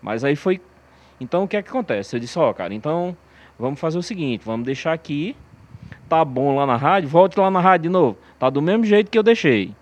Mas 0.00 0.22
aí 0.22 0.36
foi 0.36 0.60
então 1.20 1.44
o 1.44 1.48
que 1.48 1.56
é 1.56 1.62
que 1.62 1.70
acontece? 1.70 2.14
Eu 2.14 2.20
disse, 2.20 2.38
ó, 2.38 2.50
oh, 2.50 2.54
cara, 2.54 2.72
então 2.72 3.16
vamos 3.58 3.80
fazer 3.80 3.98
o 3.98 4.02
seguinte, 4.02 4.44
vamos 4.44 4.64
deixar 4.64 4.92
aqui, 4.92 5.34
tá 6.08 6.24
bom 6.24 6.56
lá 6.56 6.66
na 6.66 6.76
rádio, 6.76 7.08
volte 7.08 7.38
lá 7.38 7.50
na 7.50 7.60
rádio 7.60 7.84
de 7.84 7.88
novo. 7.88 8.16
Tá 8.38 8.48
do 8.48 8.62
mesmo 8.62 8.84
jeito 8.84 9.10
que 9.10 9.18
eu 9.18 9.22
deixei. 9.22 9.74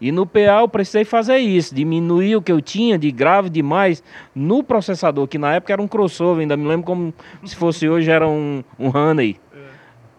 E 0.00 0.12
no 0.12 0.26
PA 0.26 0.60
eu 0.60 0.68
precisei 0.68 1.04
fazer 1.04 1.38
isso, 1.38 1.74
diminuir 1.74 2.36
o 2.36 2.42
que 2.42 2.52
eu 2.52 2.60
tinha 2.60 2.98
de 2.98 3.10
grave 3.10 3.48
demais 3.48 4.02
no 4.34 4.62
processador, 4.62 5.26
que 5.26 5.38
na 5.38 5.54
época 5.54 5.72
era 5.72 5.80
um 5.80 5.88
crossover, 5.88 6.42
ainda 6.42 6.56
me 6.56 6.66
lembro 6.66 6.84
como 6.84 7.14
se 7.44 7.56
fosse 7.56 7.88
hoje 7.88 8.10
era 8.10 8.28
um, 8.28 8.62
um 8.78 8.88
Honey. 8.94 9.40
É. 9.54 9.58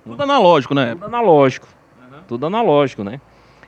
Tudo 0.03 0.23
analógico, 0.23 0.73
né? 0.73 0.93
Tudo 0.93 1.05
analógico. 1.05 1.67
Uhum. 1.99 2.19
Tudo 2.27 2.45
analógico, 2.47 3.03
né? 3.03 3.21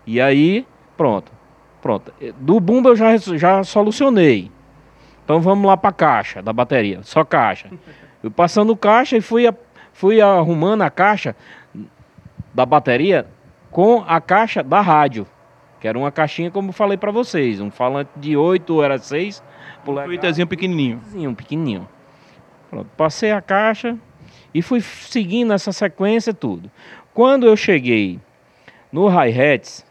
E 0.06 0.20
aí, 0.20 0.66
pronto. 0.98 1.32
Pronto. 1.80 2.12
Do 2.40 2.60
bumbo 2.60 2.90
eu 2.90 2.96
já, 2.96 3.16
já 3.18 3.64
solucionei. 3.64 4.52
Então 5.24 5.40
vamos 5.40 5.68
lá 5.68 5.78
para 5.78 5.92
a 5.92 5.94
caixa 5.94 6.42
da 6.42 6.52
bateria, 6.52 7.02
só 7.04 7.24
caixa. 7.24 7.70
Eu 8.22 8.30
passando 8.30 8.76
caixa 8.76 9.16
e 9.16 9.22
fui, 9.22 9.50
fui 10.00 10.22
arrumando 10.22 10.82
a 10.84 10.90
caixa 10.90 11.36
da 12.54 12.66
bateria 12.66 13.28
com 13.70 14.02
a 14.08 14.22
caixa 14.22 14.64
da 14.64 14.80
rádio, 14.80 15.28
que 15.78 15.90
era 15.90 16.00
uma 16.00 16.10
caixinha 16.10 16.50
como 16.50 16.70
eu 16.70 16.74
falei 16.74 16.98
para 16.98 17.12
vocês, 17.12 17.60
um 17.60 17.70
falante 17.70 18.10
de 18.16 18.38
8 18.38 18.82
era 18.82 18.98
6 18.98 19.44
polegadas. 19.84 20.40
Um 20.40 20.48
pequenininho. 20.48 21.02
Um 21.14 21.36
pequenininho. 21.36 21.90
Pronto, 22.70 22.90
passei 22.96 23.34
a 23.34 23.42
caixa 23.42 23.98
e 24.54 24.62
fui 24.62 24.80
seguindo 24.80 25.52
essa 25.52 25.74
sequência 25.74 26.34
tudo. 26.34 26.72
Quando 27.14 27.46
eu 27.46 27.58
cheguei 27.58 28.22
no 28.94 29.10
hi-hats, 29.10 29.86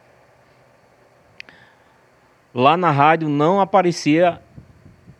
lá 2.54 2.78
na 2.78 2.90
rádio 2.90 3.28
não 3.28 3.60
aparecia 3.60 4.40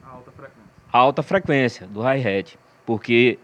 alta 0.03 0.31
frequência, 0.31 0.63
alta 0.91 1.23
frequência 1.23 1.87
do 1.87 2.01
hi-hat, 2.01 2.59
porque 2.87 3.39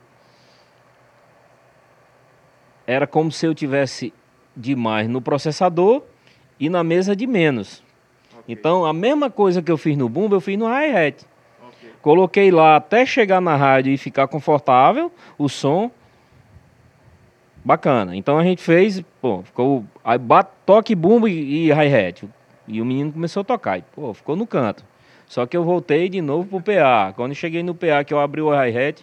era 2.87 3.07
como 3.07 3.31
se 3.31 3.47
eu 3.47 3.55
tivesse 3.55 4.12
demais 4.57 5.09
no 5.09 5.21
processador 5.21 6.03
e 6.59 6.69
na 6.69 6.85
mesa 6.85 7.17
de 7.17 7.26
menos. 7.26 7.83
Okay. 8.31 8.55
Então, 8.55 8.85
a 8.85 8.93
mesma 8.93 9.31
coisa 9.31 9.62
que 9.62 9.71
eu 9.71 9.76
fiz 9.76 9.97
no 9.97 10.09
bumbo, 10.09 10.37
eu 10.37 10.41
fiz 10.41 10.59
no 10.59 10.67
hi-hat. 10.67 11.26
Okay. 11.69 11.91
Coloquei 12.00 12.50
lá 12.50 12.76
até 12.76 13.05
chegar 13.05 13.41
na 13.41 13.57
rádio 13.57 13.93
e 13.93 13.99
ficar 13.99 14.29
confortável 14.29 15.11
o 15.38 15.49
som. 15.49 15.91
Bacana. 17.64 18.14
Então 18.14 18.38
a 18.38 18.45
gente 18.45 18.62
fez, 18.62 19.03
pô, 19.23 19.43
ficou 19.43 19.87
aí 20.05 20.19
bate, 20.19 20.50
toque 20.67 20.95
bumbo 20.95 21.26
e, 21.26 21.69
e 21.69 21.73
hi-hat. 21.73 22.29
E 22.69 22.81
o 22.81 22.85
menino 22.85 23.12
começou 23.12 23.41
a 23.41 23.45
tocar. 23.45 23.79
E, 23.79 23.83
pô, 23.95 24.12
ficou 24.12 24.37
no 24.37 24.47
canto. 24.47 24.85
Só 25.26 25.47
que 25.47 25.57
eu 25.57 25.64
voltei 25.64 26.11
de 26.11 26.21
novo 26.21 26.47
pro 26.47 26.61
PA. 26.61 27.14
Quando 27.17 27.35
cheguei 27.35 27.62
no 27.62 27.75
PA, 27.75 28.05
que 28.05 28.12
eu 28.12 28.21
abri 28.21 28.43
o 28.43 28.50
hi-hat, 28.50 29.03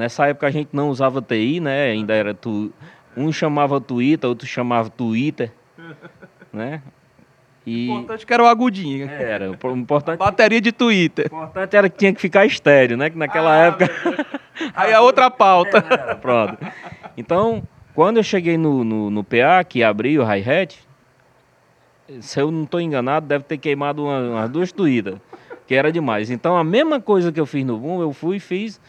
nessa 0.00 0.26
época 0.26 0.46
a 0.46 0.50
gente 0.50 0.70
não 0.72 0.88
usava 0.88 1.20
TI, 1.20 1.60
né? 1.60 1.90
Ainda 1.90 2.14
era 2.14 2.32
tu... 2.32 2.72
um 3.16 3.30
chamava 3.30 3.80
Twitter, 3.80 4.28
outro 4.28 4.46
chamava 4.46 4.88
Twitter, 4.88 5.52
né? 6.52 6.82
E... 7.66 7.90
O 7.90 7.92
importante 7.92 8.26
que 8.26 8.32
era 8.32 8.42
o 8.42 8.46
agudinho. 8.46 9.08
Era, 9.08 9.50
o 9.50 9.76
importante... 9.76 10.18
Bateria 10.18 10.60
de 10.60 10.72
Twitter. 10.72 11.26
O 11.30 11.36
importante 11.36 11.76
era 11.76 11.90
que 11.90 11.98
tinha 11.98 12.12
que 12.12 12.20
ficar 12.20 12.46
estéreo, 12.46 12.96
né? 12.96 13.10
Que 13.10 13.18
naquela 13.18 13.52
ah, 13.52 13.66
época... 13.66 13.90
Aí 14.74 14.92
a 14.92 15.00
outra 15.00 15.30
pauta. 15.30 15.78
Era, 15.88 16.16
pronto. 16.16 16.58
Então, 17.16 17.62
quando 17.94 18.18
eu 18.18 18.22
cheguei 18.22 18.58
no, 18.58 18.84
no, 18.84 19.10
no 19.10 19.24
PA, 19.24 19.64
que 19.66 19.82
abri 19.82 20.18
o 20.18 20.22
hi-hat, 20.22 20.78
se 22.20 22.40
eu 22.40 22.50
não 22.50 22.64
estou 22.64 22.80
enganado, 22.80 23.26
deve 23.26 23.44
ter 23.44 23.58
queimado 23.58 24.04
umas, 24.04 24.24
umas 24.24 24.50
duas 24.50 24.72
doídas, 24.72 25.18
que 25.66 25.74
era 25.74 25.92
demais. 25.92 26.30
Então 26.30 26.56
a 26.56 26.64
mesma 26.64 27.00
coisa 27.00 27.30
que 27.30 27.40
eu 27.40 27.46
fiz 27.46 27.64
no 27.64 27.78
boom, 27.78 28.02
eu 28.02 28.12
fui 28.12 28.36
e 28.36 28.40
fiz 28.40 28.80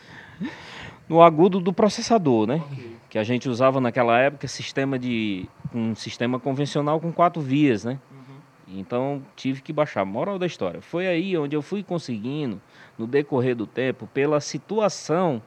no 1.11 1.21
agudo 1.21 1.59
do 1.59 1.73
processador, 1.73 2.47
né? 2.47 2.63
Okay. 2.71 2.95
Que 3.09 3.17
a 3.17 3.23
gente 3.23 3.49
usava 3.49 3.81
naquela 3.81 4.17
época 4.17 4.47
sistema 4.47 4.97
de 4.97 5.45
um 5.75 5.93
sistema 5.93 6.39
convencional 6.39 7.01
com 7.01 7.11
quatro 7.11 7.41
vias, 7.41 7.83
né? 7.83 7.99
Uhum. 8.09 8.79
Então 8.79 9.21
tive 9.35 9.61
que 9.61 9.73
baixar. 9.73 10.05
Moral 10.05 10.39
da 10.39 10.45
história. 10.45 10.79
Foi 10.79 11.05
aí 11.05 11.37
onde 11.37 11.53
eu 11.53 11.61
fui 11.61 11.83
conseguindo, 11.83 12.61
no 12.97 13.05
decorrer 13.05 13.57
do 13.57 13.67
tempo, 13.67 14.07
pela 14.13 14.39
situação, 14.39 15.41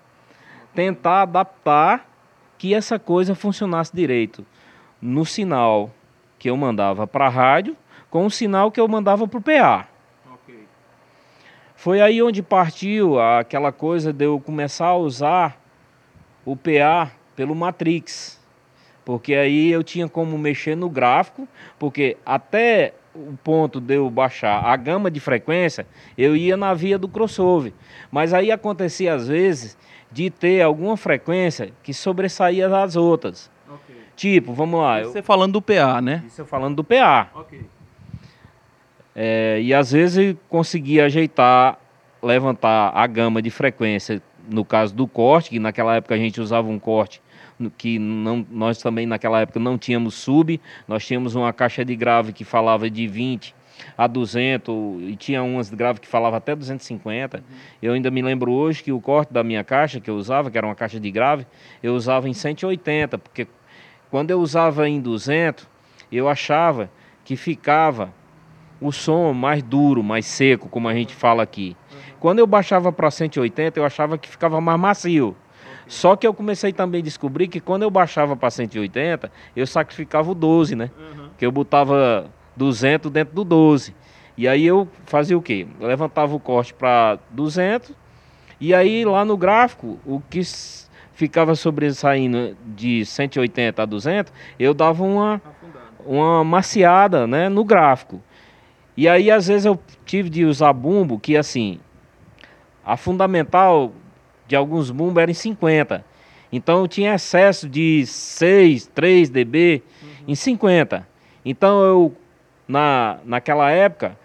tentar 0.75 1.23
adaptar 1.23 2.07
que 2.59 2.75
essa 2.75 2.99
coisa 2.99 3.35
funcionasse 3.35 3.97
direito 3.97 4.45
no 5.01 5.25
sinal 5.25 5.91
que 6.39 6.51
eu 6.51 6.59
mandava 6.59 7.07
para 7.07 7.25
a 7.25 7.31
rádio 7.31 7.75
com 8.11 8.27
o 8.27 8.31
sinal 8.31 8.71
que 8.71 8.79
eu 8.79 8.87
mandava 8.87 9.27
para 9.27 9.39
o 9.39 9.43
PA. 9.43 9.89
Okay. 11.75 11.83
Foi 11.83 12.01
aí 12.01 12.23
onde 12.23 12.43
partiu 12.43 13.21
aquela 13.21 13.73
coisa 13.73 14.13
de 14.13 14.25
eu 14.25 14.41
começar 14.41 14.87
a 14.87 14.97
usar 14.97 15.61
o 16.45 16.57
PA 16.57 17.11
pelo 17.37 17.55
Matrix. 17.55 18.41
Porque 19.05 19.35
aí 19.35 19.71
eu 19.71 19.83
tinha 19.83 20.09
como 20.09 20.39
mexer 20.39 20.75
no 20.77 20.89
gráfico, 20.89 21.47
porque 21.79 22.17
até 22.25 22.95
o 23.15 23.37
ponto 23.45 23.81
de 23.81 23.95
eu 23.95 24.09
baixar 24.11 24.65
a 24.65 24.75
gama 24.77 25.11
de 25.11 25.21
frequência, 25.21 25.87
eu 26.17 26.35
ia 26.35 26.57
na 26.57 26.73
via 26.75 26.99
do 26.99 27.07
crossover. 27.07 27.73
Mas 28.11 28.33
aí 28.33 28.51
acontecia 28.51 29.15
às 29.15 29.29
vezes 29.29 29.77
de 30.11 30.31
ter 30.31 30.63
alguma 30.63 30.97
frequência 30.97 31.73
que 31.83 31.93
sobressaía 31.93 32.69
das 32.69 32.97
outras. 32.97 33.51
Tipo, 34.17 34.53
vamos 34.53 34.81
lá. 34.81 35.03
Você 35.03 35.19
eu... 35.19 35.23
falando 35.23 35.55
do 35.55 35.63
PA, 35.63 36.01
né? 36.01 36.23
Isso 36.27 36.41
eu 36.41 36.47
falando 36.47 36.77
do 36.77 36.85
PA. 36.85 37.29
Ok. 37.35 37.61
É, 39.15 39.61
e 39.63 39.73
às 39.73 39.93
vezes 39.93 40.37
conseguia 40.49 41.07
ajeitar, 41.07 41.79
levantar 42.23 42.91
a 42.95 43.07
gama 43.07 43.41
de 43.41 43.51
frequência, 43.51 44.23
no 44.51 44.65
caso 44.65 44.95
do 44.95 45.07
corte, 45.07 45.51
que 45.51 45.59
naquela 45.59 45.97
época 45.97 46.15
a 46.15 46.19
gente 46.19 46.41
usava 46.41 46.69
um 46.69 46.79
corte 46.79 47.23
que 47.79 47.99
não, 47.99 48.45
nós 48.51 48.79
também 48.79 49.07
naquela 49.07 49.41
época 49.41 49.61
não 49.61 49.79
tínhamos 49.79 50.15
sub, 50.15 50.61
nós 50.89 51.07
tínhamos 51.07 51.35
uma 51.35 51.53
caixa 51.53 51.85
de 51.85 51.95
grave 51.95 52.33
que 52.33 52.45
falava 52.45 52.91
de 52.91 53.07
20 53.07 53.55
a 53.97 54.07
200 54.07 54.75
e 55.03 55.17
tinha 55.17 55.43
umas 55.43 55.71
de 55.71 55.77
grave 55.77 56.01
que 56.01 56.09
falava 56.09 56.37
até 56.37 56.55
250. 56.55 57.39
Uhum. 57.39 57.43
Eu 57.83 57.93
ainda 57.93 58.11
me 58.11 58.23
lembro 58.23 58.53
hoje 58.53 58.83
que 58.83 58.93
o 58.93 59.01
corte 59.01 59.33
da 59.33 59.43
minha 59.43 59.65
caixa 59.65 60.01
que 60.01 60.11
eu 60.11 60.17
usava, 60.17 60.51
que 60.51 60.59
era 60.59 60.67
uma 60.67 60.75
caixa 60.75 60.99
de 60.99 61.11
grave, 61.11 61.47
eu 61.83 61.95
usava 61.95 62.29
em 62.29 62.35
180, 62.35 63.19
porque 63.19 63.47
quando 64.11 64.31
eu 64.31 64.41
usava 64.41 64.89
em 64.89 65.01
200, 65.01 65.69
eu 66.11 66.29
achava 66.29 66.91
que 67.25 67.37
ficava 67.37 68.13
o 68.85 68.93
som 68.93 69.33
mais 69.33 69.63
duro, 69.63 70.03
mais 70.03 70.27
seco, 70.27 70.69
como 70.69 70.89
a 70.89 70.95
gente 70.95 71.15
fala 71.15 71.43
aqui. 71.43 71.75
Quando 72.21 72.39
eu 72.39 72.47
baixava 72.47 72.93
para 72.93 73.11
180, 73.11 73.81
eu 73.81 73.85
achava 73.85 74.19
que 74.19 74.29
ficava 74.29 74.61
mais 74.61 74.79
macio. 74.79 75.35
Só 75.87 76.17
que 76.17 76.27
eu 76.27 76.35
comecei 76.35 76.73
também 76.73 77.01
a 77.01 77.05
descobrir 77.05 77.49
que 77.49 77.61
quando 77.61 77.83
eu 77.83 77.91
baixava 77.91 78.37
para 78.37 78.51
180, 78.51 79.31
eu 79.57 79.67
sacrificava 79.67 80.31
o 80.31 80.35
12, 80.35 80.77
né? 80.77 80.91
Uhum. 80.99 81.29
Que 81.39 81.47
eu 81.47 81.53
botava 81.53 82.31
200 82.57 83.11
dentro 83.11 83.35
do 83.35 83.45
12. 83.45 83.95
E 84.37 84.47
aí 84.47 84.67
eu 84.67 84.87
fazia 85.07 85.37
o 85.37 85.43
quê? 85.43 85.67
Eu 85.81 85.89
levantava 85.89 86.35
o 86.35 86.41
corte 86.41 86.75
para 86.75 87.19
200 87.31 87.93
e 88.61 88.75
aí 88.75 89.05
lá 89.05 89.25
no 89.25 89.37
gráfico, 89.37 89.99
o 90.05 90.21
que 90.21 90.43
ficava 91.15 91.55
sobressaindo 91.55 92.57
de 92.67 93.05
180 93.05 93.83
a 93.83 93.87
200, 93.87 94.33
eu 94.59 94.75
dava 94.75 95.05
uma, 95.05 95.41
uma 96.05 96.45
maciada 96.45 97.27
né, 97.27 97.49
no 97.49 97.65
gráfico. 97.65 98.23
E 98.97 99.09
aí, 99.09 99.31
às 99.31 99.49
vezes, 99.49 99.65
eu 99.65 99.79
tive 100.05 100.31
de 100.31 100.45
usar 100.45 100.73
bumbo 100.73 101.19
que, 101.19 101.37
assim, 101.37 101.81
a 102.85 102.97
fundamental 102.97 103.93
de 104.47 104.55
alguns 104.55 104.91
bumbos 104.91 105.21
era 105.23 105.31
em 105.31 105.35
50. 105.35 106.05
Então, 106.53 106.81
eu 106.81 106.89
tinha 106.89 107.15
excesso 107.15 107.69
de 107.69 108.07
6, 108.07 108.87
3 108.95 109.29
dB 109.31 109.83
uhum. 110.03 110.09
em 110.29 110.35
50. 110.35 111.07
Então, 111.45 111.83
eu, 111.83 112.17
na, 112.69 113.19
naquela 113.25 113.71
época, 113.71 114.17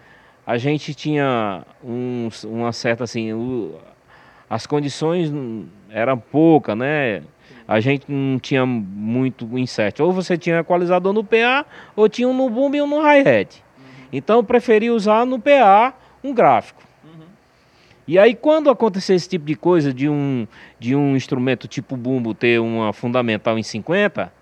a 0.46 0.56
gente 0.56 0.94
tinha 0.94 1.64
um, 1.82 2.28
uma 2.44 2.72
certa, 2.72 3.04
assim, 3.04 3.32
o, 3.32 3.74
as 4.48 4.66
condições 4.66 5.32
eram 5.90 6.18
poucas, 6.18 6.76
né? 6.76 7.22
A 7.66 7.78
gente 7.78 8.04
não 8.08 8.38
tinha 8.38 8.66
muito 8.66 9.46
insert. 9.58 10.00
Ou 10.00 10.12
você 10.12 10.36
tinha 10.36 10.58
equalizador 10.58 11.12
no 11.12 11.22
PA, 11.22 11.64
ou 11.94 12.08
tinha 12.08 12.28
um 12.28 12.34
no 12.34 12.50
boom 12.50 12.74
e 12.74 12.82
um 12.82 12.86
no 12.86 13.00
hi-hat. 13.00 13.62
Então 14.12 14.36
eu 14.36 14.44
preferi 14.44 14.90
usar 14.90 15.24
no 15.24 15.38
PA 15.38 15.94
um 16.22 16.34
gráfico. 16.34 16.82
E 18.06 18.18
aí 18.18 18.34
quando 18.34 18.70
acontecer 18.70 19.14
esse 19.14 19.28
tipo 19.28 19.44
de 19.44 19.54
coisa, 19.54 19.94
de 19.94 20.08
um, 20.08 20.46
de 20.78 20.96
um 20.96 21.14
instrumento 21.14 21.68
tipo 21.68 21.96
bumbo 21.96 22.34
ter 22.34 22.60
uma 22.60 22.92
fundamental 22.92 23.56
em 23.58 23.62
50, 23.62 24.32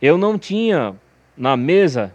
eu 0.00 0.18
não 0.18 0.38
tinha 0.38 0.94
na 1.36 1.56
mesa 1.56 2.14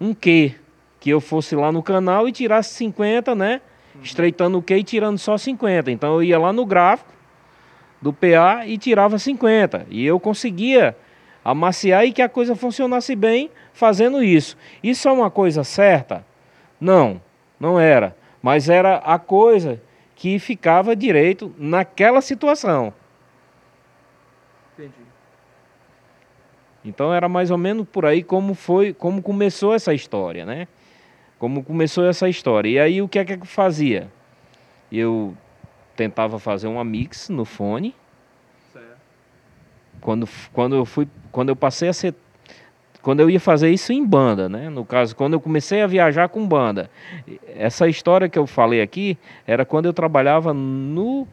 um 0.00 0.14
Q, 0.14 0.54
que 1.00 1.10
eu 1.10 1.20
fosse 1.20 1.56
lá 1.56 1.72
no 1.72 1.82
canal 1.82 2.28
e 2.28 2.32
tirasse 2.32 2.74
50, 2.74 3.34
né? 3.34 3.60
Uhum. 3.94 4.02
Estreitando 4.02 4.58
o 4.58 4.62
Q 4.62 4.76
e 4.76 4.84
tirando 4.84 5.18
só 5.18 5.36
50. 5.36 5.90
Então 5.90 6.14
eu 6.14 6.22
ia 6.22 6.38
lá 6.38 6.52
no 6.52 6.64
gráfico 6.64 7.12
do 8.00 8.12
PA 8.12 8.64
e 8.66 8.78
tirava 8.78 9.18
50. 9.18 9.86
E 9.90 10.06
eu 10.06 10.20
conseguia 10.20 10.96
amaciar 11.46 12.04
e 12.04 12.12
que 12.12 12.20
a 12.20 12.28
coisa 12.28 12.56
funcionasse 12.56 13.14
bem 13.14 13.50
fazendo 13.72 14.20
isso. 14.20 14.56
Isso 14.82 15.08
é 15.08 15.12
uma 15.12 15.30
coisa 15.30 15.62
certa? 15.62 16.26
Não, 16.80 17.22
não 17.58 17.78
era. 17.78 18.16
Mas 18.42 18.68
era 18.68 18.96
a 18.96 19.16
coisa 19.16 19.80
que 20.16 20.40
ficava 20.40 20.96
direito 20.96 21.54
naquela 21.56 22.20
situação. 22.20 22.92
Entendi. 24.74 25.06
Então 26.84 27.14
era 27.14 27.28
mais 27.28 27.52
ou 27.52 27.58
menos 27.58 27.86
por 27.88 28.04
aí 28.04 28.24
como 28.24 28.52
foi, 28.52 28.92
como 28.92 29.22
começou 29.22 29.72
essa 29.72 29.94
história, 29.94 30.44
né? 30.44 30.66
Como 31.38 31.62
começou 31.62 32.04
essa 32.06 32.28
história. 32.28 32.68
E 32.68 32.78
aí 32.78 33.02
o 33.02 33.08
que 33.08 33.20
é 33.20 33.24
que 33.24 33.34
eu 33.34 33.44
fazia? 33.44 34.10
Eu 34.90 35.36
tentava 35.94 36.40
fazer 36.40 36.66
uma 36.66 36.84
mix 36.84 37.28
no 37.28 37.44
fone. 37.44 37.94
Quando, 40.00 40.28
quando 40.52 40.76
eu 40.76 40.84
fui, 40.84 41.08
quando 41.32 41.48
eu 41.48 41.56
passei 41.56 41.88
a 41.88 41.92
ser 41.92 42.14
quando 43.06 43.20
eu 43.20 43.30
ia 43.30 43.38
fazer 43.38 43.70
isso 43.70 43.92
em 43.92 44.04
banda, 44.04 44.48
né? 44.48 44.68
No 44.68 44.84
caso, 44.84 45.14
quando 45.14 45.34
eu 45.34 45.40
comecei 45.40 45.80
a 45.80 45.86
viajar 45.86 46.28
com 46.28 46.44
banda. 46.44 46.90
Essa 47.54 47.86
história 47.86 48.28
que 48.28 48.36
eu 48.36 48.48
falei 48.48 48.82
aqui 48.82 49.16
era 49.46 49.64
quando 49.64 49.86
eu 49.86 49.92
trabalhava 49.92 50.52
no 50.52 51.24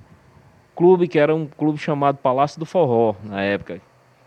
clube, 0.76 1.08
que 1.08 1.18
era 1.18 1.34
um 1.34 1.48
clube 1.48 1.80
chamado 1.80 2.18
Palácio 2.18 2.60
do 2.60 2.66
Forró, 2.66 3.16
na 3.24 3.42
época, 3.42 3.82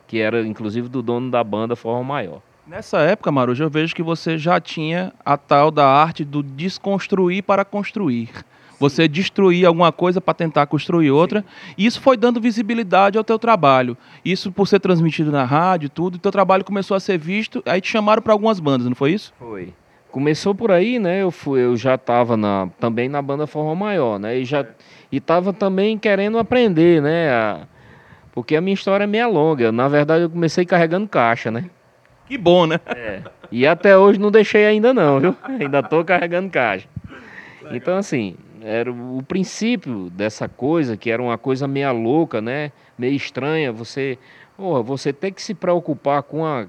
que 0.09 0.21
era 0.21 0.45
inclusive 0.45 0.89
do 0.89 1.01
dono 1.01 1.31
da 1.31 1.45
banda 1.45 1.77
Forró 1.77 2.03
Maior. 2.03 2.43
Nessa 2.67 2.99
época, 3.03 3.31
Marujo, 3.31 3.63
eu 3.63 3.71
vejo 3.71 3.95
que 3.95 4.03
você 4.03 4.37
já 4.37 4.61
tinha 4.61 5.13
a 5.25 5.37
tal 5.37 5.71
da 5.71 5.87
arte 5.87 6.25
do 6.25 6.43
desconstruir 6.43 7.45
para 7.45 7.65
construir. 7.65 8.31
Você 8.79 9.09
destruir 9.09 9.65
alguma 9.67 9.91
coisa 9.91 10.21
para 10.21 10.35
tentar 10.35 10.67
construir 10.67 11.11
outra. 11.11 11.45
E 11.79 11.87
isso 11.87 12.01
foi 12.01 12.17
dando 12.17 12.41
visibilidade 12.41 13.17
ao 13.17 13.25
teu 13.25 13.39
trabalho. 13.39 13.97
Isso 14.25 14.53
por 14.53 14.69
ser 14.69 14.81
transmitido 14.81 15.33
na 15.33 15.45
rádio, 15.45 15.89
tudo. 15.89 16.19
Teu 16.19 16.31
trabalho 16.31 16.65
começou 16.65 16.97
a 16.97 17.01
ser 17.01 17.19
visto. 17.19 17.63
Aí 17.65 17.81
te 17.81 17.89
chamaram 17.89 18.23
para 18.23 18.33
algumas 18.33 18.61
bandas, 18.61 18.87
não 18.87 18.95
foi 18.95 19.13
isso? 19.13 19.33
Foi. 19.39 19.73
Começou 20.11 20.55
por 20.55 20.71
aí, 20.71 20.99
né? 20.99 21.23
Eu 21.23 21.31
fui, 21.31 21.61
eu 21.61 21.77
já 21.77 21.95
estava 21.95 22.37
na, 22.37 22.69
também 22.81 23.09
na 23.09 23.21
banda 23.21 23.47
Forró 23.47 23.75
Maior, 23.75 24.19
né? 24.19 24.39
E 24.39 24.45
já 24.45 24.65
e 25.11 25.21
tava 25.21 25.53
também 25.53 25.99
querendo 25.99 26.39
aprender, 26.39 27.03
né? 27.03 27.31
A, 27.31 27.61
porque 28.33 28.57
a 28.57 28.61
minha 28.61 28.75
história 28.75 29.05
é 29.05 29.07
meio 29.07 29.31
longa. 29.31 29.73
Na 29.73 29.89
verdade, 29.89 30.25
eu 30.25 30.31
comecei 30.31 30.65
carregando 30.65 31.09
caixa, 31.09 31.51
né? 31.51 31.71
Que 32.27 32.37
bom, 32.37 32.67
né? 32.67 32.81
É. 32.89 33.23
E 33.51 33.67
até 33.67 33.97
hoje 33.97 34.19
não 34.19 34.31
deixei 34.31 34.67
ainda 34.67 34.93
não, 34.93 35.21
viu? 35.21 35.37
Ainda 35.45 35.79
estou 35.81 36.05
carregando 36.05 36.51
caixa. 36.51 36.89
Então, 37.71 37.97
assim, 37.97 38.37
era 38.63 38.91
o 38.91 39.23
princípio 39.27 40.11
dessa 40.11 40.49
coisa, 40.49 40.97
que 40.97 41.11
era 41.11 41.23
uma 41.23 41.37
coisa 41.37 41.67
meia 41.67 41.93
louca, 41.93 42.41
né? 42.41 42.73
Meio 42.99 43.15
estranha, 43.15 43.73
você, 43.73 44.19
porra, 44.57 44.83
você 44.83 45.13
tem 45.13 45.33
que 45.33 45.43
se 45.43 45.55
preocupar 45.55 46.23
com 46.23 46.45
a, 46.45 46.67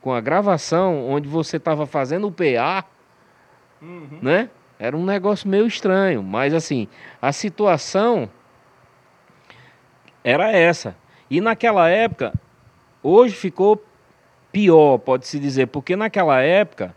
com 0.00 0.12
a 0.12 0.20
gravação 0.20 1.08
onde 1.08 1.28
você 1.28 1.56
estava 1.56 1.86
fazendo 1.86 2.26
o 2.28 2.32
PA, 2.32 2.84
uhum. 3.80 4.18
né? 4.20 4.50
Era 4.78 4.96
um 4.96 5.04
negócio 5.04 5.48
meio 5.48 5.66
estranho, 5.66 6.22
mas 6.22 6.52
assim, 6.52 6.88
a 7.20 7.32
situação 7.32 8.28
era 10.24 10.50
essa. 10.50 10.96
E 11.30 11.40
naquela 11.40 11.88
época, 11.88 12.32
hoje 13.02 13.34
ficou 13.34 13.82
pior, 14.50 14.98
pode-se 14.98 15.38
dizer, 15.38 15.68
porque 15.68 15.96
naquela 15.96 16.40
época 16.40 16.94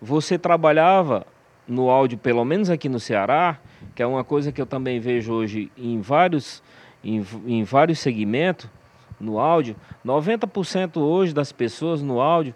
você 0.00 0.36
trabalhava 0.38 1.26
no 1.72 1.88
áudio, 1.90 2.18
pelo 2.18 2.44
menos 2.44 2.70
aqui 2.70 2.88
no 2.88 3.00
Ceará, 3.00 3.58
que 3.94 4.02
é 4.02 4.06
uma 4.06 4.22
coisa 4.22 4.52
que 4.52 4.60
eu 4.60 4.66
também 4.66 5.00
vejo 5.00 5.32
hoje 5.32 5.72
em 5.76 6.00
vários, 6.00 6.62
em, 7.02 7.24
em 7.46 7.64
vários 7.64 7.98
segmentos 7.98 8.68
no 9.18 9.38
áudio, 9.38 9.76
90% 10.04 10.98
hoje 10.98 11.32
das 11.32 11.52
pessoas 11.52 12.02
no 12.02 12.20
áudio 12.20 12.54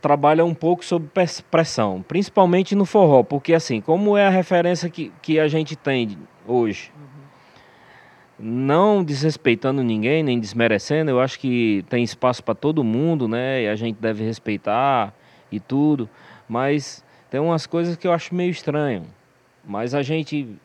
trabalham 0.00 0.46
um 0.46 0.54
pouco 0.54 0.84
sob 0.84 1.08
pressão, 1.50 2.04
principalmente 2.06 2.74
no 2.74 2.84
forró, 2.84 3.22
porque 3.24 3.52
assim, 3.52 3.80
como 3.80 4.16
é 4.16 4.26
a 4.26 4.30
referência 4.30 4.88
que, 4.88 5.12
que 5.20 5.40
a 5.40 5.48
gente 5.48 5.74
tem 5.74 6.16
hoje, 6.46 6.92
não 8.38 9.02
desrespeitando 9.02 9.82
ninguém, 9.82 10.22
nem 10.22 10.38
desmerecendo, 10.38 11.10
eu 11.10 11.20
acho 11.20 11.40
que 11.40 11.84
tem 11.88 12.04
espaço 12.04 12.44
para 12.44 12.54
todo 12.54 12.84
mundo, 12.84 13.26
né? 13.26 13.64
E 13.64 13.68
a 13.68 13.74
gente 13.74 13.96
deve 14.00 14.22
respeitar 14.22 15.12
e 15.50 15.58
tudo, 15.58 16.08
mas 16.48 17.04
tem 17.30 17.40
umas 17.40 17.66
coisas 17.66 17.96
que 17.96 18.06
eu 18.06 18.12
acho 18.12 18.34
meio 18.34 18.50
estranho. 18.50 19.06
Mas 19.64 19.94
a 19.94 20.02
gente 20.02 20.56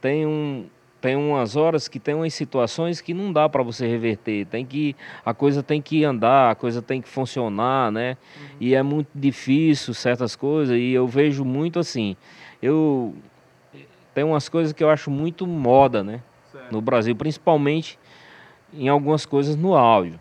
tem 0.00 0.26
um 0.26 0.66
tem 0.98 1.14
umas 1.14 1.54
horas 1.54 1.86
que 1.86 2.00
tem 2.00 2.14
umas 2.14 2.34
situações 2.34 3.00
que 3.00 3.14
não 3.14 3.32
dá 3.32 3.48
para 3.48 3.62
você 3.62 3.86
reverter. 3.86 4.46
Tem 4.46 4.64
que 4.64 4.96
a 5.24 5.32
coisa 5.32 5.62
tem 5.62 5.80
que 5.80 6.04
andar, 6.04 6.50
a 6.50 6.54
coisa 6.54 6.82
tem 6.82 7.00
que 7.00 7.08
funcionar, 7.08 7.92
né? 7.92 8.16
Uhum. 8.36 8.56
E 8.58 8.74
é 8.74 8.82
muito 8.82 9.08
difícil 9.14 9.94
certas 9.94 10.34
coisas 10.34 10.76
e 10.76 10.92
eu 10.92 11.06
vejo 11.06 11.44
muito 11.44 11.78
assim. 11.78 12.16
Eu 12.60 13.14
tem 14.14 14.24
umas 14.24 14.48
coisas 14.48 14.72
que 14.72 14.82
eu 14.82 14.88
acho 14.88 15.10
muito 15.10 15.46
moda, 15.46 16.02
né? 16.02 16.22
Certo. 16.50 16.72
No 16.72 16.80
Brasil, 16.80 17.14
principalmente 17.14 17.98
em 18.72 18.88
algumas 18.88 19.26
coisas 19.26 19.54
no 19.54 19.76
áudio, 19.76 20.18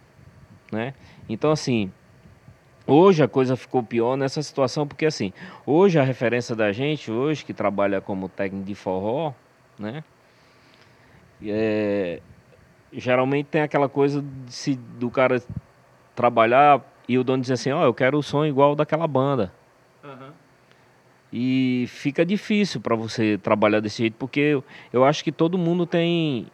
né? 0.71 0.93
Então 1.27 1.49
assim, 1.51 1.91
Hoje 2.87 3.23
a 3.23 3.27
coisa 3.27 3.55
ficou 3.55 3.81
pior 3.81 4.15
nessa 4.15 4.43
situação, 4.43 4.87
porque 4.87 5.05
assim, 5.05 5.33
hoje 5.65 5.97
a 5.97 6.03
referência 6.03 6.55
da 6.55 6.71
gente, 6.71 7.11
hoje 7.11 7.43
que 7.43 7.53
trabalha 7.53 7.99
como 7.99 8.29
técnico 8.29 8.65
de 8.65 8.75
forró, 8.75 9.33
né? 9.77 10.03
É, 11.43 12.21
geralmente 12.93 13.47
tem 13.47 13.61
aquela 13.61 13.89
coisa 13.89 14.21
de 14.21 14.53
se, 14.53 14.75
do 14.75 15.09
cara 15.09 15.41
trabalhar 16.15 16.81
e 17.07 17.17
o 17.17 17.23
dono 17.23 17.41
dizer 17.41 17.53
assim, 17.53 17.71
ó, 17.71 17.81
oh, 17.81 17.85
eu 17.85 17.93
quero 17.93 18.17
o 18.17 18.23
som 18.23 18.45
igual 18.45 18.75
daquela 18.75 19.07
banda. 19.07 19.51
Uhum. 20.03 20.29
E 21.33 21.85
fica 21.87 22.25
difícil 22.25 22.79
para 22.79 22.95
você 22.95 23.37
trabalhar 23.37 23.79
desse 23.79 23.97
jeito, 23.97 24.15
porque 24.17 24.39
eu, 24.39 24.63
eu 24.93 25.03
acho 25.03 25.23
que 25.23 25.31
todo 25.31 25.57
mundo 25.57 25.85
tem 25.85 26.47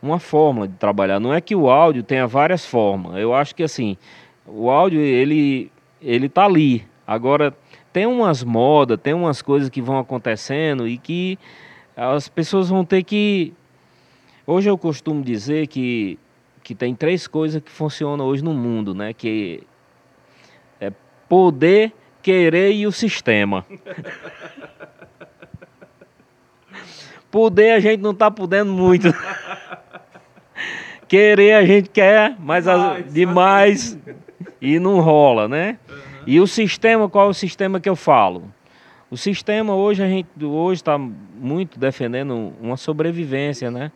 uma 0.00 0.18
forma 0.18 0.66
de 0.66 0.74
trabalhar. 0.74 1.20
Não 1.20 1.34
é 1.34 1.40
que 1.40 1.54
o 1.54 1.68
áudio 1.68 2.02
tenha 2.02 2.26
várias 2.26 2.64
formas. 2.64 3.16
Eu 3.18 3.34
acho 3.34 3.54
que 3.54 3.62
assim, 3.62 3.96
o 4.48 4.70
áudio, 4.70 5.00
ele, 5.00 5.70
ele 6.00 6.28
tá 6.28 6.44
ali. 6.44 6.86
Agora, 7.06 7.54
tem 7.92 8.06
umas 8.06 8.42
modas, 8.42 8.98
tem 9.00 9.14
umas 9.14 9.42
coisas 9.42 9.68
que 9.68 9.80
vão 9.80 9.98
acontecendo 9.98 10.88
e 10.88 10.98
que 10.98 11.38
as 11.96 12.28
pessoas 12.28 12.68
vão 12.68 12.84
ter 12.84 13.02
que... 13.02 13.52
Hoje 14.46 14.70
eu 14.70 14.78
costumo 14.78 15.22
dizer 15.22 15.66
que, 15.66 16.18
que 16.62 16.74
tem 16.74 16.94
três 16.94 17.26
coisas 17.26 17.62
que 17.62 17.70
funcionam 17.70 18.24
hoje 18.24 18.42
no 18.42 18.54
mundo, 18.54 18.94
né? 18.94 19.12
Que 19.12 19.62
é 20.80 20.90
poder, 21.28 21.92
querer 22.22 22.72
e 22.72 22.86
o 22.86 22.92
sistema. 22.92 23.66
poder 27.30 27.72
a 27.72 27.80
gente 27.80 28.00
não 28.00 28.14
tá 28.14 28.30
podendo 28.30 28.72
muito. 28.72 29.08
querer 31.06 31.54
a 31.54 31.64
gente 31.64 31.90
quer, 31.90 32.36
mas 32.38 32.64
demais, 32.64 33.12
demais 33.12 33.98
e 34.60 34.78
não 34.78 35.00
rola, 35.00 35.48
né? 35.48 35.78
Uhum. 35.88 35.96
E 36.26 36.40
o 36.40 36.46
sistema, 36.46 37.08
qual 37.08 37.26
é 37.26 37.30
o 37.30 37.34
sistema 37.34 37.80
que 37.80 37.88
eu 37.88 37.96
falo? 37.96 38.52
O 39.10 39.16
sistema 39.16 39.74
hoje 39.74 40.02
a 40.02 40.08
gente 40.08 40.28
hoje 40.44 40.80
está 40.80 40.98
muito 40.98 41.78
defendendo 41.78 42.52
uma 42.60 42.76
sobrevivência, 42.76 43.70
né? 43.70 43.90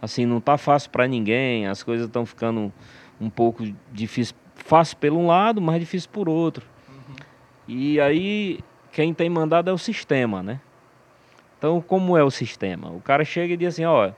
Assim, 0.00 0.26
não 0.26 0.38
está 0.38 0.58
fácil 0.58 0.90
para 0.90 1.06
ninguém, 1.06 1.66
as 1.66 1.82
coisas 1.82 2.06
estão 2.06 2.26
ficando 2.26 2.72
um 3.20 3.30
pouco 3.30 3.64
difícil, 3.92 4.34
fácil 4.54 4.96
por 4.96 5.12
um 5.12 5.26
lado, 5.26 5.60
mas 5.60 5.80
difícil 5.80 6.10
por 6.10 6.28
outro. 6.28 6.66
Uhum. 6.88 7.14
E 7.68 8.00
aí 8.00 8.58
quem 8.92 9.14
tem 9.14 9.30
mandado 9.30 9.70
é 9.70 9.72
o 9.72 9.78
sistema, 9.78 10.42
né? 10.42 10.60
Então, 11.56 11.80
como 11.80 12.16
é 12.16 12.24
o 12.24 12.30
sistema? 12.30 12.90
O 12.90 13.00
cara 13.00 13.24
chega 13.24 13.54
e 13.54 13.56
diz 13.56 13.68
assim, 13.68 13.84
ó, 13.84 14.10